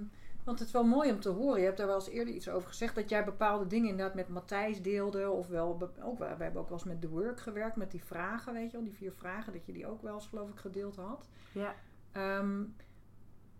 want 0.44 0.58
het 0.58 0.68
is 0.68 0.74
wel 0.74 0.84
mooi 0.84 1.12
om 1.12 1.20
te 1.20 1.28
horen, 1.28 1.58
je 1.58 1.64
hebt 1.64 1.76
daar 1.76 1.86
wel 1.86 1.96
eens 1.96 2.08
eerder 2.08 2.34
iets 2.34 2.48
over 2.48 2.68
gezegd, 2.68 2.94
dat 2.94 3.08
jij 3.08 3.24
bepaalde 3.24 3.66
dingen 3.66 3.88
inderdaad 3.88 4.14
met 4.14 4.28
Matthijs 4.28 4.82
deelde, 4.82 5.30
of 5.30 5.48
wel, 5.48 5.92
ook, 6.02 6.18
we 6.18 6.24
hebben 6.24 6.60
ook 6.60 6.68
wel 6.68 6.78
eens 6.78 6.84
met 6.86 7.00
The 7.00 7.08
Work 7.08 7.40
gewerkt, 7.40 7.76
met 7.76 7.90
die 7.90 8.04
vragen, 8.04 8.52
weet 8.52 8.70
je 8.70 8.76
wel, 8.76 8.86
die 8.86 8.94
vier 8.94 9.12
vragen, 9.12 9.52
dat 9.52 9.66
je 9.66 9.72
die 9.72 9.86
ook 9.86 10.02
wel 10.02 10.14
eens 10.14 10.26
geloof 10.26 10.50
ik 10.50 10.58
gedeeld 10.58 10.96
had. 10.96 11.28
Ja. 11.52 11.74
Ehm, 12.12 12.64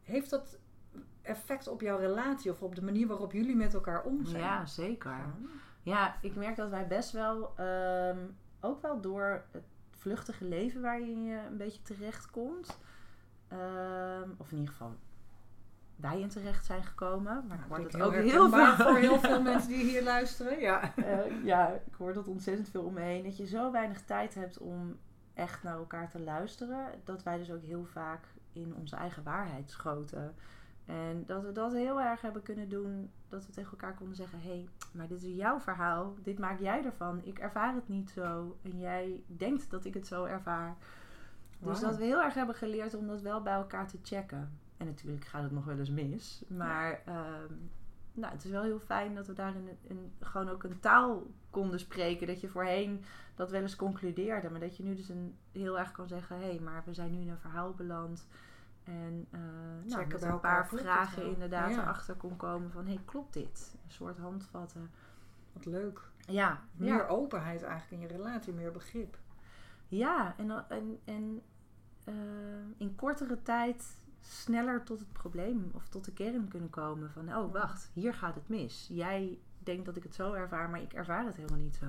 heeft 0.03 0.31
dat 0.31 0.59
effect 1.23 1.69
op 1.69 1.81
jouw 1.81 1.99
relatie 1.99 2.51
of 2.51 2.63
op 2.63 2.75
de 2.75 2.85
manier 2.85 3.07
waarop 3.07 3.33
jullie 3.33 3.57
met 3.57 3.75
elkaar 3.75 4.03
om 4.03 4.25
zijn? 4.25 4.43
Ja, 4.43 4.67
zeker. 4.67 5.17
Ja, 5.83 6.17
ik 6.23 6.35
merk 6.37 6.57
dat 6.57 6.71
wij 6.71 6.87
best 6.87 7.13
wel, 7.13 7.53
ehm, 7.57 8.19
ook 8.61 8.83
wel 8.83 9.01
door 9.01 9.45
het 9.51 9.65
vluchtige 9.91 10.45
leven 10.45 10.83
waarin 10.83 11.25
je 11.25 11.37
een 11.37 11.57
beetje 11.57 11.83
terecht 11.83 12.31
komt, 12.31 12.79
ehm, 13.59 14.31
of 14.37 14.51
in 14.51 14.59
ieder 14.59 14.73
geval 14.73 14.97
wij 15.97 16.21
in 16.21 16.29
terecht 16.29 16.67
zijn 16.67 16.83
gekomen, 16.83 17.45
maar 17.49 17.59
ik 17.59 17.65
hoor 17.69 17.91
dat 17.91 18.03
ook 18.03 18.13
heel 18.13 18.51
veel 18.51 18.75
voor 18.75 18.97
heel 18.97 19.19
veel 19.21 19.43
mensen 19.53 19.69
die 19.69 19.85
hier 19.85 20.03
luisteren. 20.03 20.61
Ja. 20.61 20.95
Eh, 20.97 21.45
ja, 21.45 21.69
ik 21.87 21.95
hoor 21.99 22.13
dat 22.13 22.29
ontzettend 22.29 22.69
veel 22.69 22.83
om 22.83 22.93
me 22.93 23.01
heen. 23.01 23.25
Dat 23.25 23.37
je 23.37 23.47
zo 23.47 23.73
weinig 23.73 24.03
tijd 24.03 24.35
hebt 24.35 24.59
om 24.59 24.97
echt 25.35 25.63
naar 25.63 25.77
elkaar 25.77 26.11
te 26.11 26.21
luisteren. 26.21 26.91
Dat 27.05 27.23
wij 27.23 27.39
dus 27.39 27.51
ook 27.51 27.63
heel 27.63 27.85
vaak 27.85 28.25
in 28.53 28.75
onze 28.75 28.97
eigen 28.97 29.23
waarheid 29.23 29.71
schoten. 29.71 30.35
En 30.87 31.25
dat 31.27 31.43
we 31.43 31.53
dat 31.53 31.73
heel 31.73 32.01
erg 32.01 32.21
hebben 32.21 32.43
kunnen 32.43 32.69
doen. 32.69 33.11
Dat 33.29 33.47
we 33.47 33.53
tegen 33.53 33.71
elkaar 33.71 33.95
konden 33.95 34.17
zeggen: 34.17 34.41
hé, 34.41 34.49
hey, 34.49 34.69
maar 34.93 35.09
dit 35.09 35.23
is 35.23 35.37
jouw 35.37 35.61
verhaal. 35.61 36.15
Dit 36.23 36.39
maak 36.39 36.61
jij 36.61 36.85
ervan. 36.85 37.21
Ik 37.25 37.39
ervaar 37.39 37.75
het 37.75 37.89
niet 37.89 38.11
zo. 38.11 38.57
En 38.63 38.79
jij 38.79 39.23
denkt 39.27 39.71
dat 39.71 39.85
ik 39.85 39.95
het 39.95 40.07
zo 40.07 40.25
ervaar. 40.25 40.77
Dus 41.59 41.81
dat 41.81 41.97
we 41.97 42.05
heel 42.05 42.23
erg 42.23 42.35
hebben 42.35 42.55
geleerd 42.55 42.95
om 42.95 43.07
dat 43.07 43.21
wel 43.21 43.43
bij 43.43 43.53
elkaar 43.55 43.87
te 43.89 43.99
checken. 44.03 44.59
En 44.77 44.87
natuurlijk 44.87 45.25
gaat 45.25 45.43
het 45.43 45.53
nog 45.53 45.65
wel 45.65 45.79
eens 45.79 45.91
mis. 45.91 46.45
Maar 46.49 47.03
ehm, 47.05 47.53
nou, 48.13 48.33
het 48.33 48.45
is 48.45 48.51
wel 48.51 48.63
heel 48.63 48.79
fijn 48.79 49.15
dat 49.15 49.27
we 49.27 49.33
daarin 49.33 49.69
een- 49.89 50.13
gewoon 50.21 50.49
ook 50.49 50.63
een 50.63 50.81
taal 50.81 51.23
konden 51.51 51.81
spreken. 51.81 52.27
Dat 52.27 52.41
je 52.41 52.49
voorheen 52.49 53.05
dat 53.35 53.51
wel 53.51 53.61
eens 53.63 53.77
concludeerde. 53.77 54.51
Maar 54.51 54.61
dat 54.61 54.77
je 54.77 54.83
nu 54.83 54.95
dus 54.95 55.09
een, 55.09 55.37
heel 55.53 55.79
erg 55.79 55.93
kan 55.93 56.09
zeggen... 56.09 56.37
hé, 56.39 56.45
hey, 56.49 56.59
maar 56.61 56.83
we 56.85 56.95
zijn 56.95 57.11
nu 57.13 57.21
in 57.21 57.29
een 57.29 57.39
verhaal 57.39 57.75
beland. 57.75 58.27
En 58.85 59.27
eh 59.31 59.41
nou, 59.85 60.07
met 60.07 60.21
bij 60.21 60.31
een 60.31 60.41
paar 60.41 60.69
vragen 60.69 61.27
inderdaad 61.33 61.71
Ja. 61.75 61.83
erachter 61.83 62.15
kon 62.15 62.37
komen 62.37 62.71
van... 62.71 62.87
hé, 62.87 62.93
hey, 62.95 63.03
klopt 63.05 63.33
dit? 63.33 63.75
Een 63.85 63.91
soort 63.93 64.19
handvatten. 64.19 64.91
Wat 65.53 65.65
leuk. 65.67 66.01
Ja, 66.27 66.61
Meer 66.73 66.97
ja. 66.97 67.07
openheid 67.07 67.63
eigenlijk 67.63 68.03
in 68.03 68.09
je 68.09 68.15
relatie, 68.17 68.53
meer 68.53 68.73
begrip. 68.73 69.19
Ja, 69.89 70.35
en, 70.37 70.51
en, 70.69 70.99
en 71.05 71.43
eh, 72.05 72.15
in 72.77 72.95
kortere 72.95 73.43
tijd 73.43 73.85
sneller 74.21 74.83
tot 74.85 74.99
het 74.99 75.13
probleem 75.13 75.71
of 75.75 75.89
tot 75.89 76.05
de 76.05 76.13
kern 76.13 76.49
kunnen 76.49 76.71
komen 76.71 77.11
van, 77.11 77.37
oh 77.37 77.53
wacht, 77.53 77.91
hier 77.93 78.15
gaat 78.15 78.35
het 78.35 78.49
mis. 78.49 78.87
Jij 78.93 79.39
denkt 79.59 79.85
dat 79.87 79.97
ik 79.97 80.03
het 80.03 80.15
zo 80.15 80.33
ervaar, 80.33 80.71
maar 80.71 80.81
ik 80.81 80.93
ervaar 80.93 81.25
het 81.25 81.37
helemaal 81.37 81.59
niet 81.59 81.77
zo. 81.77 81.87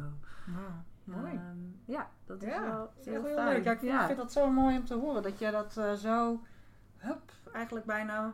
Ja, 0.48 0.84
mooi. 1.04 1.34
Ehm, 1.34 1.58
ja, 1.86 2.10
dat 2.26 2.42
is 2.44 2.50
ja, 2.50 2.62
wel 2.62 2.92
heel, 3.04 3.24
heel 3.24 3.36
fijn. 3.36 3.48
leuk. 3.48 3.64
Ja, 3.64 3.72
ik 3.72 3.80
vind, 3.80 3.92
Ja. 3.92 4.00
ik 4.00 4.06
vind 4.06 4.18
dat 4.18 4.32
zo 4.32 4.52
mooi 4.52 4.78
om 4.78 4.86
te 4.86 4.96
horen. 4.96 5.22
Dat 5.24 5.40
jij 5.40 5.52
dat 5.52 5.78
eh, 5.78 5.94
zo, 5.94 6.42
hup, 6.98 7.32
eigenlijk 7.54 7.86
bijna 7.86 8.34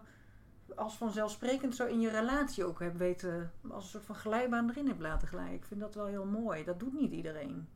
als 0.75 0.97
vanzelfsprekend 0.97 1.75
zo 1.75 1.85
in 1.85 1.99
je 1.99 2.09
relatie 2.09 2.65
ook 2.65 2.79
hebt 2.79 2.97
weten, 2.97 3.51
als 3.69 3.83
een 3.83 3.89
soort 3.89 4.05
van 4.05 4.15
glijbaan 4.15 4.69
erin 4.69 4.87
hebt 4.87 4.99
laten 5.01 5.27
glijden. 5.27 5.53
Ik 5.53 5.65
vind 5.65 5.79
dat 5.79 5.95
wel 5.95 6.05
heel 6.05 6.25
mooi. 6.25 6.63
Dat 6.63 6.79
doet 6.79 6.93
niet 6.93 7.11
iedereen. 7.11 7.67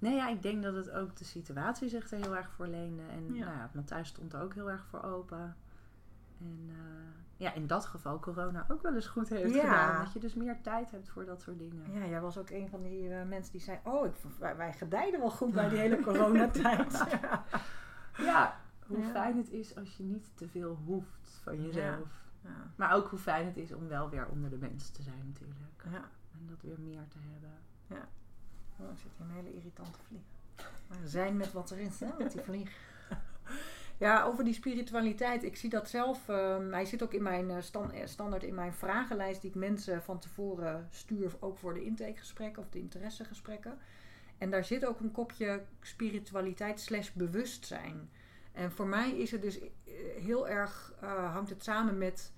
Nee, 0.00 0.14
ja, 0.14 0.28
ik 0.28 0.42
denk 0.42 0.62
dat 0.62 0.74
het 0.74 0.90
ook 0.90 1.16
de 1.16 1.24
situatie 1.24 1.88
zich 1.88 2.10
er 2.10 2.18
heel 2.18 2.36
erg 2.36 2.50
voor 2.50 2.66
leende. 2.66 3.02
En 3.02 3.34
Ja. 3.34 3.44
nou 3.44 3.56
ja, 3.56 3.70
Matthijs 3.74 4.08
stond 4.08 4.32
er 4.32 4.40
ook 4.40 4.54
heel 4.54 4.70
erg 4.70 4.84
voor 4.86 5.02
open. 5.02 5.56
En 6.40 6.58
eh, 6.68 6.76
ja, 7.36 7.52
in 7.54 7.66
dat 7.66 7.86
geval 7.86 8.18
corona 8.18 8.64
ook 8.68 8.82
wel 8.82 8.94
eens 8.94 9.06
goed 9.06 9.28
heeft 9.28 9.54
Ja. 9.54 9.60
gedaan. 9.60 10.04
Dat 10.04 10.12
je 10.12 10.18
dus 10.20 10.34
meer 10.34 10.60
tijd 10.60 10.90
hebt 10.90 11.08
voor 11.08 11.24
dat 11.24 11.42
soort 11.42 11.58
dingen. 11.58 11.92
Ja, 11.92 12.06
jij 12.06 12.20
was 12.20 12.38
ook 12.38 12.50
een 12.50 12.68
van 12.68 12.82
die 12.82 13.14
eh, 13.14 13.26
mensen 13.28 13.52
die 13.52 13.60
zei, 13.60 13.78
oh, 13.84 14.06
ik, 14.06 14.12
wij, 14.38 14.56
wij 14.56 14.72
gedijden 14.72 15.20
wel 15.20 15.30
goed 15.30 15.52
bij 15.52 15.68
die 15.68 15.78
hele 15.78 16.00
coronatijd. 16.00 16.92
ja. 17.22 17.44
Ja, 18.18 18.60
hoe 18.86 18.98
Ja. 18.98 19.10
fijn 19.10 19.36
het 19.36 19.50
is 19.50 19.76
als 19.76 19.96
je 19.96 20.02
niet 20.02 20.30
te 20.34 20.48
veel 20.48 20.78
hoeft 20.84 21.40
van 21.42 21.62
jezelf. 21.62 22.08
Ja. 22.42 22.50
Maar 22.76 22.92
ook 22.94 23.08
hoe 23.08 23.18
fijn 23.18 23.46
het 23.46 23.56
is 23.56 23.72
om 23.72 23.88
wel 23.88 24.08
weer 24.10 24.26
onder 24.28 24.50
de 24.50 24.58
mensen 24.58 24.92
te 24.92 25.02
zijn 25.02 25.26
natuurlijk. 25.26 25.84
ja. 25.90 26.08
En 26.32 26.46
dat 26.46 26.62
weer 26.62 26.80
meer 26.80 27.08
te 27.08 27.18
hebben. 27.32 27.52
Oh, 28.80 28.90
er 28.90 28.98
zit 28.98 29.10
hier 29.16 29.26
een 29.26 29.34
hele 29.34 29.54
irritante 29.54 29.98
vlieg. 30.06 30.22
Maar 30.88 30.98
zijn 31.04 31.36
met 31.36 31.52
wat 31.52 31.70
erin 31.70 31.92
staat, 31.92 32.18
met 32.18 32.32
die 32.32 32.40
vlieg. 32.40 32.70
Ja, 34.00 34.24
over 34.24 34.44
die 34.44 34.54
spiritualiteit. 34.54 35.42
Ik 35.42 35.56
zie 35.56 35.70
dat 35.70 35.88
zelf. 35.88 36.28
ehm, 36.28 36.72
hij 36.72 36.84
zit 36.84 37.02
ook 37.02 37.14
in 37.14 37.22
mijn 37.22 37.50
eh, 37.50 37.56
eh, 37.56 38.06
standaard 38.06 38.42
in 38.42 38.54
mijn 38.54 38.72
vragenlijst 38.72 39.40
die 39.40 39.50
ik 39.50 39.56
mensen 39.56 40.02
van 40.02 40.18
tevoren 40.18 40.88
stuur, 40.90 41.32
ook 41.40 41.58
voor 41.58 41.74
de 41.74 41.84
intakegesprekken 41.84 42.62
of 42.62 42.68
de 42.68 42.78
interessegesprekken. 42.78 43.78
En 44.38 44.50
daar 44.50 44.64
zit 44.64 44.86
ook 44.86 45.00
een 45.00 45.12
kopje 45.12 45.62
spiritualiteit 45.80 46.80
slash 46.80 47.10
bewustzijn. 47.10 48.10
En 48.52 48.72
voor 48.72 48.86
mij 48.86 49.10
is 49.10 49.30
het 49.30 49.42
dus 49.42 49.60
eh, 49.60 49.70
heel 50.18 50.48
erg, 50.48 50.94
hangt 51.32 51.50
het 51.50 51.64
samen 51.64 51.98
met 51.98 52.32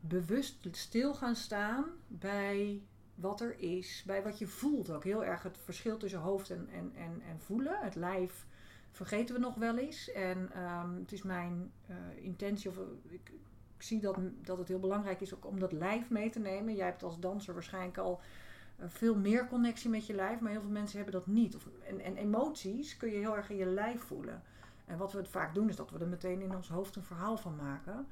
bewust 0.00 0.68
stil 0.70 1.14
gaan 1.14 1.36
staan 1.36 1.84
bij 2.06 2.82
wat 3.16 3.40
er 3.40 3.58
is, 3.58 4.02
bij 4.06 4.22
wat 4.22 4.38
je 4.38 4.46
voelt 4.46 4.90
ook. 4.90 5.04
Heel 5.04 5.24
erg 5.24 5.42
het 5.42 5.58
verschil 5.64 5.96
tussen 5.96 6.20
hoofd 6.20 6.50
en, 6.50 6.68
en, 6.72 6.92
en, 6.96 7.22
en 7.28 7.40
voelen. 7.40 7.78
Het 7.80 7.94
lijf 7.94 8.46
vergeten 8.90 9.34
we 9.34 9.40
nog 9.40 9.54
wel 9.54 9.76
eens. 9.78 10.12
En 10.12 10.50
ehm, 10.52 10.94
het 10.94 11.12
is 11.12 11.22
mijn 11.22 11.72
eh, 11.86 11.96
intentie, 12.20 12.70
of 12.70 12.76
eh, 12.76 12.82
ik, 13.08 13.32
zie 13.78 14.00
dat, 14.00 14.18
dat 14.42 14.58
het 14.58 14.68
heel 14.68 14.80
belangrijk 14.80 15.20
is 15.20 15.34
ook 15.34 15.46
om 15.46 15.60
dat 15.60 15.72
lijf 15.72 16.10
mee 16.10 16.30
te 16.30 16.38
nemen. 16.38 16.74
Jij 16.74 16.86
hebt 16.86 17.02
als 17.02 17.20
danser 17.20 17.54
waarschijnlijk 17.54 17.98
al 17.98 18.20
eh, 18.76 18.86
veel 18.88 19.14
meer 19.14 19.48
connectie 19.48 19.90
met 19.90 20.06
je 20.06 20.14
lijf, 20.14 20.40
maar 20.40 20.50
heel 20.50 20.60
veel 20.60 20.70
mensen 20.70 20.96
hebben 20.96 21.14
dat 21.14 21.26
niet. 21.26 21.56
Of, 21.56 21.68
en, 21.86 22.00
en 22.00 22.16
emoties 22.16 22.96
kun 22.96 23.10
je 23.10 23.16
heel 23.16 23.36
erg 23.36 23.50
in 23.50 23.56
je 23.56 23.66
lijf 23.66 24.00
voelen. 24.00 24.42
En 24.84 24.98
wat 24.98 25.12
we 25.12 25.18
het 25.18 25.28
vaak 25.28 25.54
doen, 25.54 25.68
is 25.68 25.76
dat 25.76 25.90
we 25.90 25.98
er 25.98 26.08
meteen 26.08 26.40
in 26.40 26.54
ons 26.54 26.68
hoofd 26.68 26.96
een 26.96 27.02
verhaal 27.02 27.36
van 27.36 27.56
maken. 27.56 28.06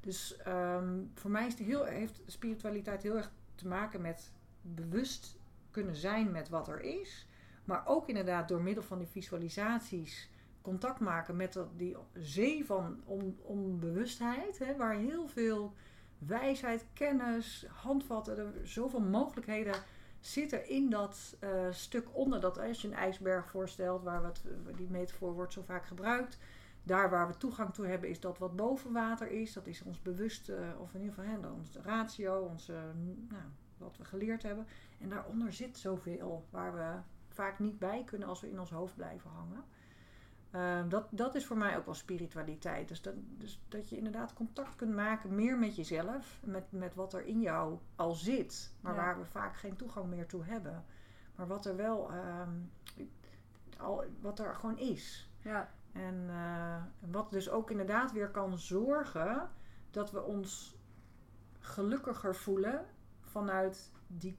Dus 0.00 0.36
ehm, 0.36 0.98
voor 1.14 1.30
mij 1.30 1.46
is 1.46 1.58
heel, 1.58 1.84
heeft 1.84 2.20
spiritualiteit 2.26 3.02
heel 3.02 3.16
erg 3.16 3.30
te 3.54 3.66
maken 3.66 4.00
met 4.00 4.32
bewust 4.62 5.38
kunnen 5.70 5.96
zijn 5.96 6.30
met 6.30 6.48
wat 6.48 6.68
er 6.68 6.80
is. 6.80 7.26
Maar 7.64 7.86
ook 7.86 8.08
inderdaad 8.08 8.48
door 8.48 8.62
middel 8.62 8.84
van 8.84 8.98
die 8.98 9.06
visualisaties 9.06 10.30
contact 10.62 11.00
maken 11.00 11.36
met 11.36 11.58
die 11.76 11.96
zee 12.14 12.66
van 12.66 13.00
on, 13.04 13.38
onbewustheid, 13.42 14.58
hè, 14.58 14.76
waar 14.76 14.94
heel 14.94 15.28
veel 15.28 15.74
wijsheid, 16.18 16.86
kennis, 16.92 17.66
handvatten, 17.68 18.38
er 18.38 18.68
zoveel 18.68 19.00
mogelijkheden 19.00 19.74
zitten 20.20 20.68
in 20.68 20.90
dat 20.90 21.36
eh, 21.38 21.50
stuk 21.70 22.06
onder 22.12 22.40
dat 22.40 22.58
als 22.58 22.82
je 22.82 22.88
een 22.88 22.94
ijsberg 22.94 23.50
voorstelt, 23.50 24.02
waar 24.02 24.22
wat, 24.22 24.42
die 24.76 24.90
metafoor 24.90 25.32
wordt 25.32 25.52
zo 25.52 25.62
vaak 25.62 25.86
gebruikt. 25.86 26.38
Daar 26.82 27.10
waar 27.10 27.26
we 27.28 27.36
toegang 27.36 27.74
toe 27.74 27.86
hebben, 27.86 28.08
is 28.08 28.20
dat 28.20 28.38
wat 28.38 28.56
boven 28.56 28.92
water 28.92 29.30
is. 29.30 29.52
Dat 29.52 29.66
is 29.66 29.82
ons 29.82 30.02
bewuste, 30.02 30.74
of 30.78 30.94
in 30.94 31.00
ieder 31.00 31.14
geval 31.14 31.52
onze 31.52 31.82
ratio, 31.82 32.40
onze, 32.40 32.72
nou, 33.28 33.42
wat 33.80 33.96
we 33.96 34.04
geleerd 34.04 34.42
hebben. 34.42 34.66
En 35.00 35.08
daaronder 35.08 35.52
zit 35.52 35.78
zoveel 35.78 36.46
waar 36.50 36.74
we 36.74 36.94
vaak 37.28 37.58
niet 37.58 37.78
bij 37.78 38.04
kunnen 38.04 38.28
als 38.28 38.40
we 38.40 38.50
in 38.50 38.60
ons 38.60 38.70
hoofd 38.70 38.94
blijven 38.94 39.30
hangen. 39.30 39.64
Ehm, 40.50 40.88
dat, 40.88 41.06
dat 41.10 41.34
is 41.34 41.46
voor 41.46 41.56
mij 41.56 41.76
ook 41.76 41.84
wel 41.84 41.94
spiritualiteit. 41.94 42.88
Dus 42.88 43.02
dat, 43.02 43.14
dus 43.16 43.60
dat 43.68 43.88
je 43.88 43.96
inderdaad 43.96 44.32
contact 44.32 44.76
kunt 44.76 44.94
maken 44.94 45.34
meer 45.34 45.58
met 45.58 45.76
jezelf. 45.76 46.40
Met, 46.44 46.72
met 46.72 46.94
wat 46.94 47.12
er 47.12 47.26
in 47.26 47.40
jou 47.40 47.78
al 47.96 48.12
zit. 48.12 48.72
Maar 48.80 48.94
waar 48.94 49.18
we 49.18 49.24
vaak 49.24 49.56
geen 49.56 49.76
toegang 49.76 50.06
meer 50.06 50.26
toe 50.26 50.44
hebben. 50.44 50.84
Maar 51.34 51.46
wat 51.46 51.66
er 51.66 51.76
wel, 51.76 52.10
ehm, 52.10 52.50
al, 53.78 54.04
wat 54.20 54.38
er 54.38 54.54
gewoon 54.54 54.78
is. 54.78 55.30
Ja. 55.40 55.70
En 55.92 56.14
uh, 56.28 56.82
wat 57.10 57.30
dus 57.30 57.50
ook 57.50 57.70
inderdaad 57.70 58.12
weer 58.12 58.30
kan 58.30 58.58
zorgen 58.58 59.50
dat 59.90 60.10
we 60.10 60.22
ons 60.22 60.76
gelukkiger 61.58 62.34
voelen 62.34 62.86
vanuit 63.30 63.90
die 64.06 64.36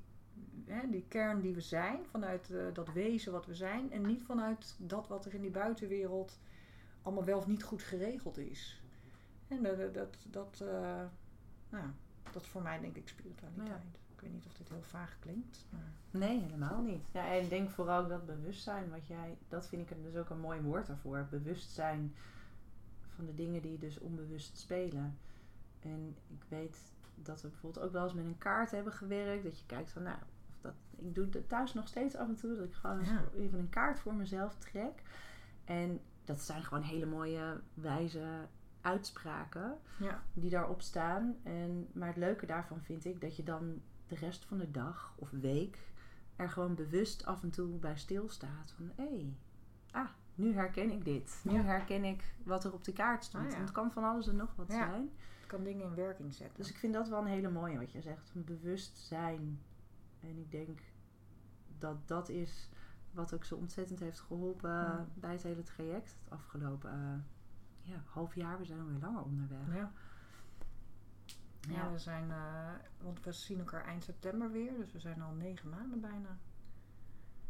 hè, 0.65 0.89
die 0.89 1.05
kern 1.07 1.41
die 1.41 1.53
we 1.53 1.61
zijn, 1.61 2.05
vanuit 2.05 2.49
uh, 2.49 2.73
dat 2.73 2.93
wezen 2.93 3.31
wat 3.31 3.45
we 3.45 3.55
zijn. 3.55 3.91
En 3.91 4.05
niet 4.05 4.23
vanuit 4.23 4.75
dat 4.77 5.07
wat 5.07 5.25
er 5.25 5.33
in 5.33 5.41
die 5.41 5.51
buitenwereld 5.51 6.39
allemaal 7.01 7.25
wel 7.25 7.37
of 7.37 7.47
niet 7.47 7.63
goed 7.63 7.83
geregeld 7.83 8.37
is. 8.37 8.81
En 9.47 9.63
dat, 9.63 9.93
dat, 9.93 10.17
dat, 10.29 10.59
uh, 10.63 11.03
nou, 11.69 11.85
dat 12.31 12.41
is 12.41 12.47
voor 12.47 12.61
mij 12.61 12.79
denk 12.79 12.95
ik 12.95 13.07
spiritualiteit. 13.07 13.67
Ja. 13.67 13.99
Ik 14.15 14.21
weet 14.21 14.31
niet 14.31 14.45
of 14.45 14.53
dit 14.53 14.69
heel 14.69 14.81
vaag 14.81 15.17
klinkt. 15.19 15.65
Maar... 15.69 15.91
Nee, 16.11 16.39
helemaal 16.39 16.81
niet. 16.81 17.03
Ja, 17.11 17.33
en 17.33 17.47
denk 17.47 17.69
vooral 17.69 18.07
dat 18.07 18.25
bewustzijn, 18.25 18.89
wat 18.89 19.07
jij, 19.07 19.37
dat 19.47 19.67
vind 19.67 19.91
ik 19.91 20.03
dus 20.03 20.15
ook 20.15 20.29
een 20.29 20.39
mooi 20.39 20.61
woord 20.61 20.87
daarvoor. 20.87 21.27
Bewustzijn 21.29 22.15
van 23.15 23.25
de 23.25 23.35
dingen 23.35 23.61
die 23.61 23.77
dus 23.77 23.99
onbewust 23.99 24.57
spelen. 24.57 25.17
En 25.79 26.15
ik 26.27 26.43
weet 26.47 26.77
dat 27.25 27.41
we 27.41 27.47
bijvoorbeeld 27.47 27.85
ook 27.85 27.91
wel 27.91 28.03
eens 28.03 28.13
met 28.13 28.25
een 28.25 28.37
kaart 28.37 28.71
hebben 28.71 28.93
gewerkt. 28.93 29.43
Dat 29.43 29.59
je 29.59 29.65
kijkt 29.65 29.91
van, 29.91 30.03
nou, 30.03 30.17
dat, 30.61 30.73
ik 30.97 31.15
doe 31.15 31.27
het 31.31 31.49
thuis 31.49 31.73
nog 31.73 31.87
steeds 31.87 32.15
af 32.15 32.27
en 32.27 32.35
toe. 32.35 32.55
Dat 32.55 32.65
ik 32.65 32.73
gewoon 32.73 32.99
even 33.35 33.59
een 33.59 33.69
kaart 33.69 33.99
voor 33.99 34.13
mezelf 34.13 34.55
trek. 34.55 35.01
En 35.65 35.99
dat 36.23 36.41
zijn 36.41 36.63
gewoon 36.63 36.83
hele 36.83 37.05
mooie, 37.05 37.59
wijze 37.73 38.47
uitspraken 38.81 39.77
ja. 39.99 40.23
die 40.33 40.49
daarop 40.49 40.81
staan. 40.81 41.35
En, 41.43 41.87
maar 41.93 42.07
het 42.07 42.17
leuke 42.17 42.45
daarvan 42.45 42.81
vind 42.81 43.05
ik 43.05 43.21
dat 43.21 43.35
je 43.35 43.43
dan 43.43 43.81
de 44.07 44.15
rest 44.15 44.45
van 44.45 44.57
de 44.57 44.71
dag 44.71 45.13
of 45.15 45.29
week 45.29 45.77
er 46.35 46.49
gewoon 46.49 46.75
bewust 46.75 47.25
af 47.25 47.43
en 47.43 47.49
toe 47.49 47.77
bij 47.77 47.97
stilstaat. 47.97 48.73
Van 48.75 48.91
hé, 48.95 49.03
hey, 49.03 49.35
ah, 49.91 50.09
nu 50.35 50.53
herken 50.53 50.91
ik 50.91 51.05
dit. 51.05 51.39
Nu 51.43 51.57
herken 51.57 52.03
ik 52.03 52.33
wat 52.43 52.63
er 52.63 52.73
op 52.73 52.83
de 52.83 52.93
kaart 52.93 53.23
stond. 53.23 53.53
Ah, 53.53 53.59
het 53.59 53.71
kan 53.71 53.91
van 53.91 54.03
alles 54.03 54.27
en 54.27 54.35
nog 54.35 54.55
wat 54.55 54.71
zijn. 54.71 55.09
Kan 55.51 55.63
dingen 55.63 55.85
in 55.85 55.95
werking 55.95 56.33
zetten. 56.33 56.57
Dus 56.57 56.69
ik 56.69 56.77
vind 56.77 56.93
dat 56.93 57.09
wel 57.09 57.19
een 57.19 57.27
hele 57.27 57.49
mooie 57.49 57.77
wat 57.77 57.91
je 57.91 58.01
zegt. 58.01 58.31
Een 58.35 58.43
bewustzijn 58.43 59.61
en 60.19 60.37
ik 60.37 60.51
denk 60.51 60.79
dat 61.77 62.07
dat 62.07 62.29
is 62.29 62.69
wat 63.11 63.33
ook 63.33 63.45
zo 63.45 63.55
ontzettend 63.55 63.99
heeft 63.99 64.19
geholpen 64.19 65.07
bij 65.13 65.31
het 65.31 65.43
hele 65.43 65.63
traject. 65.63 66.15
Het 66.23 66.31
afgelopen 66.31 66.91
uh, 66.93 67.91
ja, 67.93 68.03
half 68.05 68.35
jaar, 68.35 68.57
we 68.57 68.65
zijn 68.65 68.79
alweer 68.79 68.99
langer 68.99 69.23
onderweg. 69.23 69.75
Ja. 69.75 69.91
Ja, 71.69 71.91
we 71.91 71.99
zijn, 71.99 72.29
uh, 72.29 72.71
want 73.01 73.23
we 73.23 73.31
zien 73.31 73.59
elkaar 73.59 73.85
eind 73.85 74.03
september 74.03 74.51
weer, 74.51 74.75
dus 74.77 74.91
we 74.91 74.99
zijn 74.99 75.21
al 75.21 75.33
negen 75.33 75.69
maanden 75.69 76.01
bijna. 76.01 76.37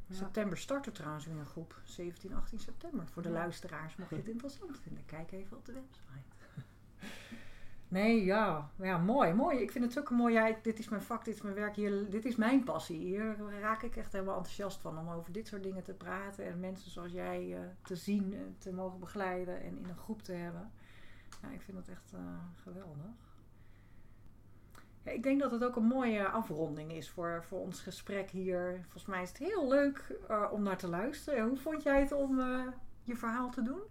Ja. 0.08 0.16
September 0.16 0.58
start 0.58 0.86
er 0.86 0.92
trouwens 0.92 1.26
weer 1.26 1.38
een 1.38 1.46
groep, 1.46 1.82
17, 1.84 2.34
18 2.34 2.60
september. 2.60 3.08
Voor 3.08 3.22
de 3.22 3.30
luisteraars, 3.30 3.96
mocht 3.96 4.10
je 4.10 4.16
het 4.16 4.28
interessant 4.28 4.80
vinden, 4.80 5.06
kijk 5.06 5.32
even 5.32 5.58
op 5.58 5.66
de 5.66 5.74
website. 5.74 6.36
Nee, 7.92 8.26
ja. 8.26 8.70
ja, 8.76 8.98
mooi, 8.98 9.34
mooi. 9.34 9.60
Ik 9.60 9.72
vind 9.72 9.86
het 9.86 10.00
ook 10.00 10.10
een 10.10 10.16
mooi. 10.16 10.56
Dit 10.62 10.80
is 10.80 10.90
mijn 10.90 11.02
vak, 11.02 11.26
dit 11.26 11.36
is 11.36 11.42
mijn 11.42 11.56
werk, 11.56 11.76
hier, 11.76 12.10
dit 12.10 12.26
is 12.26 12.36
mijn 12.36 12.64
passie. 12.64 13.00
Hier 13.00 13.36
raak 13.60 13.82
ik 13.82 13.96
echt 13.96 14.12
helemaal 14.12 14.36
enthousiast 14.36 14.82
van 14.82 14.98
om 14.98 15.10
over 15.10 15.32
dit 15.32 15.48
soort 15.48 15.64
dingen 15.64 15.84
te 15.84 15.94
praten 15.94 16.46
en 16.46 16.60
mensen 16.60 16.92
zoals 16.92 17.12
jij 17.12 17.48
uh, 17.48 17.60
te 17.82 17.96
zien, 17.96 18.34
en 18.34 18.56
te 18.58 18.74
mogen 18.74 19.00
begeleiden 19.00 19.62
en 19.62 19.78
in 19.78 19.90
een 19.90 19.98
groep 19.98 20.22
te 20.22 20.32
hebben. 20.32 20.72
Ik 21.54 21.62
vind 21.62 21.78
dat 21.78 21.88
echt 21.88 22.14
uh, 22.14 22.20
geweldig. 22.64 23.40
Ja, 25.04 25.12
ik 25.12 25.24
denk 25.24 25.40
dat 25.40 25.52
het 25.52 25.64
ook 25.64 25.76
een 25.76 25.88
mooie 25.88 26.28
afronding 26.28 26.92
is 26.92 27.10
voor, 27.10 27.44
voor 27.44 27.60
ons 27.60 27.82
gesprek 27.82 28.30
hier. 28.30 28.80
Volgens 28.82 29.06
mij 29.06 29.22
is 29.22 29.30
het 29.30 29.38
heel 29.38 29.68
leuk 29.68 30.20
uh, 30.30 30.50
om 30.52 30.64
naar 30.64 30.78
te 30.78 30.88
luisteren. 30.88 31.48
Hoe 31.48 31.58
vond 31.58 31.84
jij 31.84 32.00
het 32.00 32.12
om 32.12 32.40
je 33.04 33.16
verhaal 33.16 33.50
te 33.50 33.62
doen? 33.62 33.82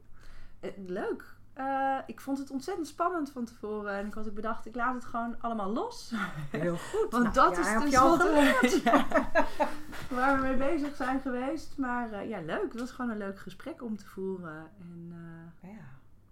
leuk. 0.86 1.38
Uh, 1.58 1.98
ik 2.06 2.20
vond 2.20 2.38
het 2.38 2.50
ontzettend 2.50 2.86
spannend 2.86 3.30
van 3.30 3.44
tevoren. 3.44 3.92
En 3.92 4.06
ik 4.06 4.14
had 4.14 4.28
ook 4.28 4.34
bedacht, 4.34 4.66
ik 4.66 4.74
laat 4.74 4.94
het 4.94 5.04
gewoon 5.04 5.36
allemaal 5.40 5.72
los. 5.72 6.12
Heel 6.50 6.76
goed. 6.76 7.06
Want 7.10 7.22
nou, 7.22 7.34
dat 7.34 7.58
is 7.58 7.72
dus 7.72 7.74
wat 7.74 8.82
ja, 8.82 9.06
waar 10.16 10.36
we 10.36 10.42
mee 10.42 10.56
bezig 10.56 10.96
zijn 10.96 11.20
geweest. 11.20 11.76
Maar 11.76 12.12
uh, 12.12 12.28
ja, 12.28 12.40
leuk. 12.40 12.72
Het 12.72 12.80
was 12.80 12.90
gewoon 12.90 13.10
een 13.10 13.18
leuk 13.18 13.38
gesprek 13.38 13.82
om 13.82 13.96
te 13.96 14.06
voeren. 14.06 14.70
En 14.80 15.12
uh, 15.62 15.70
ja. 15.70 15.84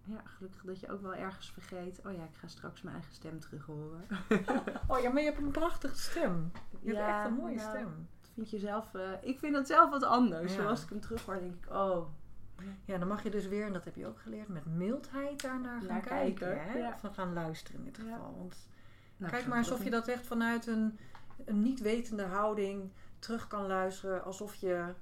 ja, 0.05 0.21
gelukkig 0.25 0.63
dat 0.63 0.81
je 0.81 0.93
ook 0.93 1.03
wel 1.03 1.15
ergens 1.15 1.51
vergeet. 1.51 2.01
Oh 2.07 2.13
ja, 2.13 2.23
ik 2.23 2.37
ga 2.37 2.47
straks 2.47 2.83
mijn 2.83 2.95
eigen 2.95 3.15
stem 3.15 3.41
terug 3.41 3.67
horen. 3.67 4.05
oh 4.89 4.99
ja, 4.99 5.11
maar 5.11 5.23
je 5.23 5.29
hebt 5.29 5.43
een 5.43 5.51
prachtige 5.51 5.99
stem. 5.99 6.53
Je 6.81 6.95
hebt 6.95 7.09
echt 7.09 7.27
een 7.27 7.35
mooie 7.35 7.57
nou, 7.57 7.69
stem. 7.69 8.09
Vind 8.35 8.51
je 8.51 8.59
zelf, 8.59 8.91
ik 9.21 9.39
vind 9.39 9.57
het 9.57 9.67
zelf 9.67 9.91
wat 9.91 10.03
anders. 10.03 10.55
Zoals 10.55 10.83
ik 10.83 10.89
hem 10.89 11.01
terug 11.01 11.25
hoor, 11.25 11.39
denk 11.39 11.55
ik, 11.65 11.73
oh 11.73 12.07
ja, 12.85 12.99
dan 12.99 13.09
mag 13.09 13.23
je 13.23 13.31
dus 13.31 13.47
weer, 13.47 13.67
en 13.67 13.73
dat 13.73 13.85
heb 13.85 13.97
je 13.97 14.07
ook 14.07 14.21
geleerd, 14.21 14.49
met 14.49 14.67
mildheid 14.67 15.43
daarnaar 15.43 15.83
gaan 15.83 16.01
kijken. 16.01 16.63
hè? 16.63 16.91
Van 16.99 17.15
gaan 17.15 17.33
luisteren 17.33 17.79
in 17.79 17.85
dit 17.85 17.99
geval. 17.99 18.35
Want 18.39 18.69
nou, 19.17 19.33
kijk 19.33 19.47
maar 19.47 19.59
alsof 19.59 19.85
je 19.85 19.91
dat 19.91 20.09
echt 20.09 20.27
vanuit 20.27 20.67
een, 20.67 20.99
een 21.45 21.63
niet 21.63 21.81
wetende 21.81 22.23
houding 22.23 22.93
terug 23.19 23.47
kan 23.47 23.67
luisteren. 23.67 24.25
Alsof 24.25 24.55
je 24.55 24.95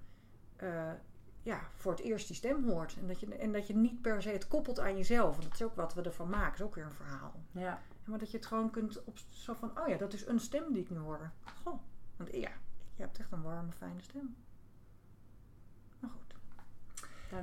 uh, 0.62 0.92
ja, 1.42 1.60
voor 1.74 1.92
het 1.92 2.00
eerst 2.00 2.26
die 2.26 2.36
stem 2.36 2.64
hoort. 2.68 2.96
En 3.00 3.06
dat, 3.06 3.20
je, 3.20 3.36
en 3.36 3.52
dat 3.52 3.66
je 3.66 3.76
niet 3.76 4.02
per 4.02 4.22
se 4.22 4.28
het 4.28 4.48
koppelt 4.48 4.80
aan 4.80 4.96
jezelf. 4.96 5.30
Want 5.30 5.42
dat 5.42 5.52
is 5.52 5.62
ook 5.62 5.74
wat 5.74 5.94
we 5.94 6.02
ervan 6.02 6.28
maken. 6.28 6.50
Dat 6.50 6.58
is 6.58 6.64
ook 6.64 6.74
weer 6.74 6.84
een 6.84 6.92
verhaal. 6.92 7.32
Ja. 7.50 7.82
Maar 8.04 8.18
dat 8.18 8.30
je 8.30 8.36
het 8.36 8.46
gewoon 8.46 8.70
kunt 8.70 9.04
op 9.04 9.18
zo 9.28 9.54
van, 9.54 9.78
oh 9.78 9.88
ja, 9.88 9.96
dat 9.96 10.12
is 10.12 10.26
een 10.26 10.40
stem 10.40 10.72
die 10.72 10.82
ik 10.82 10.90
nu 10.90 10.98
hoor. 10.98 11.30
Goh. 11.62 11.80
Want 12.16 12.32
ja, 12.32 12.50
je 12.94 13.02
hebt 13.02 13.18
echt 13.18 13.32
een 13.32 13.42
warme, 13.42 13.72
fijne 13.72 14.02
stem. 14.02 14.36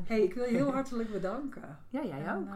Hey, 0.03 0.21
ik 0.21 0.33
wil 0.33 0.43
je 0.43 0.55
heel 0.55 0.71
hartelijk 0.71 1.11
bedanken. 1.11 1.77
Ja, 1.89 2.03
jij 2.03 2.35
ook. 2.35 2.45
Uh, 2.45 2.53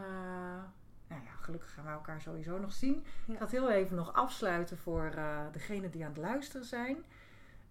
nou 1.08 1.22
ja, 1.24 1.32
gelukkig 1.40 1.74
gaan 1.74 1.86
we 1.86 1.92
elkaar 1.92 2.22
sowieso 2.22 2.60
nog 2.60 2.74
zien. 2.74 3.06
Ik 3.28 3.38
ga 3.38 3.44
het 3.44 3.52
heel 3.52 3.72
even 3.72 3.96
nog 3.96 4.14
afsluiten 4.14 4.78
voor 4.78 5.12
uh, 5.16 5.40
degenen 5.52 5.92
die 5.92 6.04
aan 6.04 6.10
het 6.10 6.20
luisteren 6.20 6.66
zijn. 6.66 6.98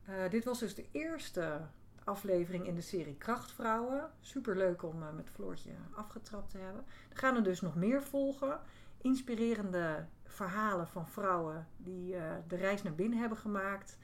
Uh, 0.09 0.31
dit 0.31 0.45
was 0.45 0.59
dus 0.59 0.75
de 0.75 0.87
eerste 0.91 1.61
aflevering 2.05 2.67
in 2.67 2.75
de 2.75 2.81
serie 2.81 3.17
Krachtvrouwen. 3.17 4.11
Super 4.21 4.57
leuk 4.57 4.83
om 4.83 4.99
met 5.15 5.31
Floortje 5.31 5.71
afgetrapt 5.95 6.51
te 6.51 6.59
hebben. 6.59 6.85
Er 7.09 7.19
gaan 7.19 7.37
er 7.37 7.43
dus 7.43 7.61
nog 7.61 7.75
meer 7.75 8.03
volgen. 8.03 8.61
Inspirerende 9.01 10.07
verhalen 10.25 10.89
van 10.89 11.09
vrouwen 11.09 11.67
die 11.77 12.17
de 12.49 12.57
reis 12.57 12.83
naar 12.83 12.95
binnen 12.95 13.19
hebben 13.19 13.39
gemaakt. 13.39 13.99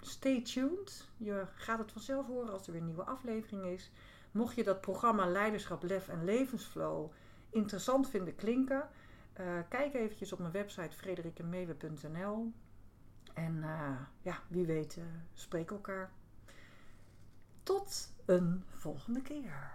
Stay 0.00 0.42
tuned. 0.42 1.08
Je 1.16 1.46
gaat 1.54 1.78
het 1.78 1.92
vanzelf 1.92 2.26
horen 2.26 2.52
als 2.52 2.66
er 2.66 2.72
weer 2.72 2.80
een 2.80 2.86
nieuwe 2.86 3.04
aflevering 3.04 3.64
is. 3.64 3.90
Mocht 4.32 4.54
je 4.54 4.64
dat 4.64 4.80
programma 4.80 5.26
Leiderschap, 5.26 5.82
Lef 5.82 6.08
en 6.08 6.24
Levensflow 6.24 7.12
interessant 7.50 8.08
vinden 8.08 8.34
klinken, 8.34 8.88
uh, 9.40 9.46
kijk 9.68 9.94
eventjes 9.94 10.32
op 10.32 10.38
mijn 10.38 10.52
website 10.52 10.96
frederikemewe.nl. 10.96 12.52
En 13.34 13.56
uh, 13.56 13.90
ja, 14.22 14.38
wie 14.48 14.66
weet, 14.66 14.96
uh, 14.96 15.04
spreek 15.34 15.70
elkaar. 15.70 16.10
Tot 17.62 18.12
een 18.24 18.64
volgende 18.68 19.22
keer. 19.22 19.70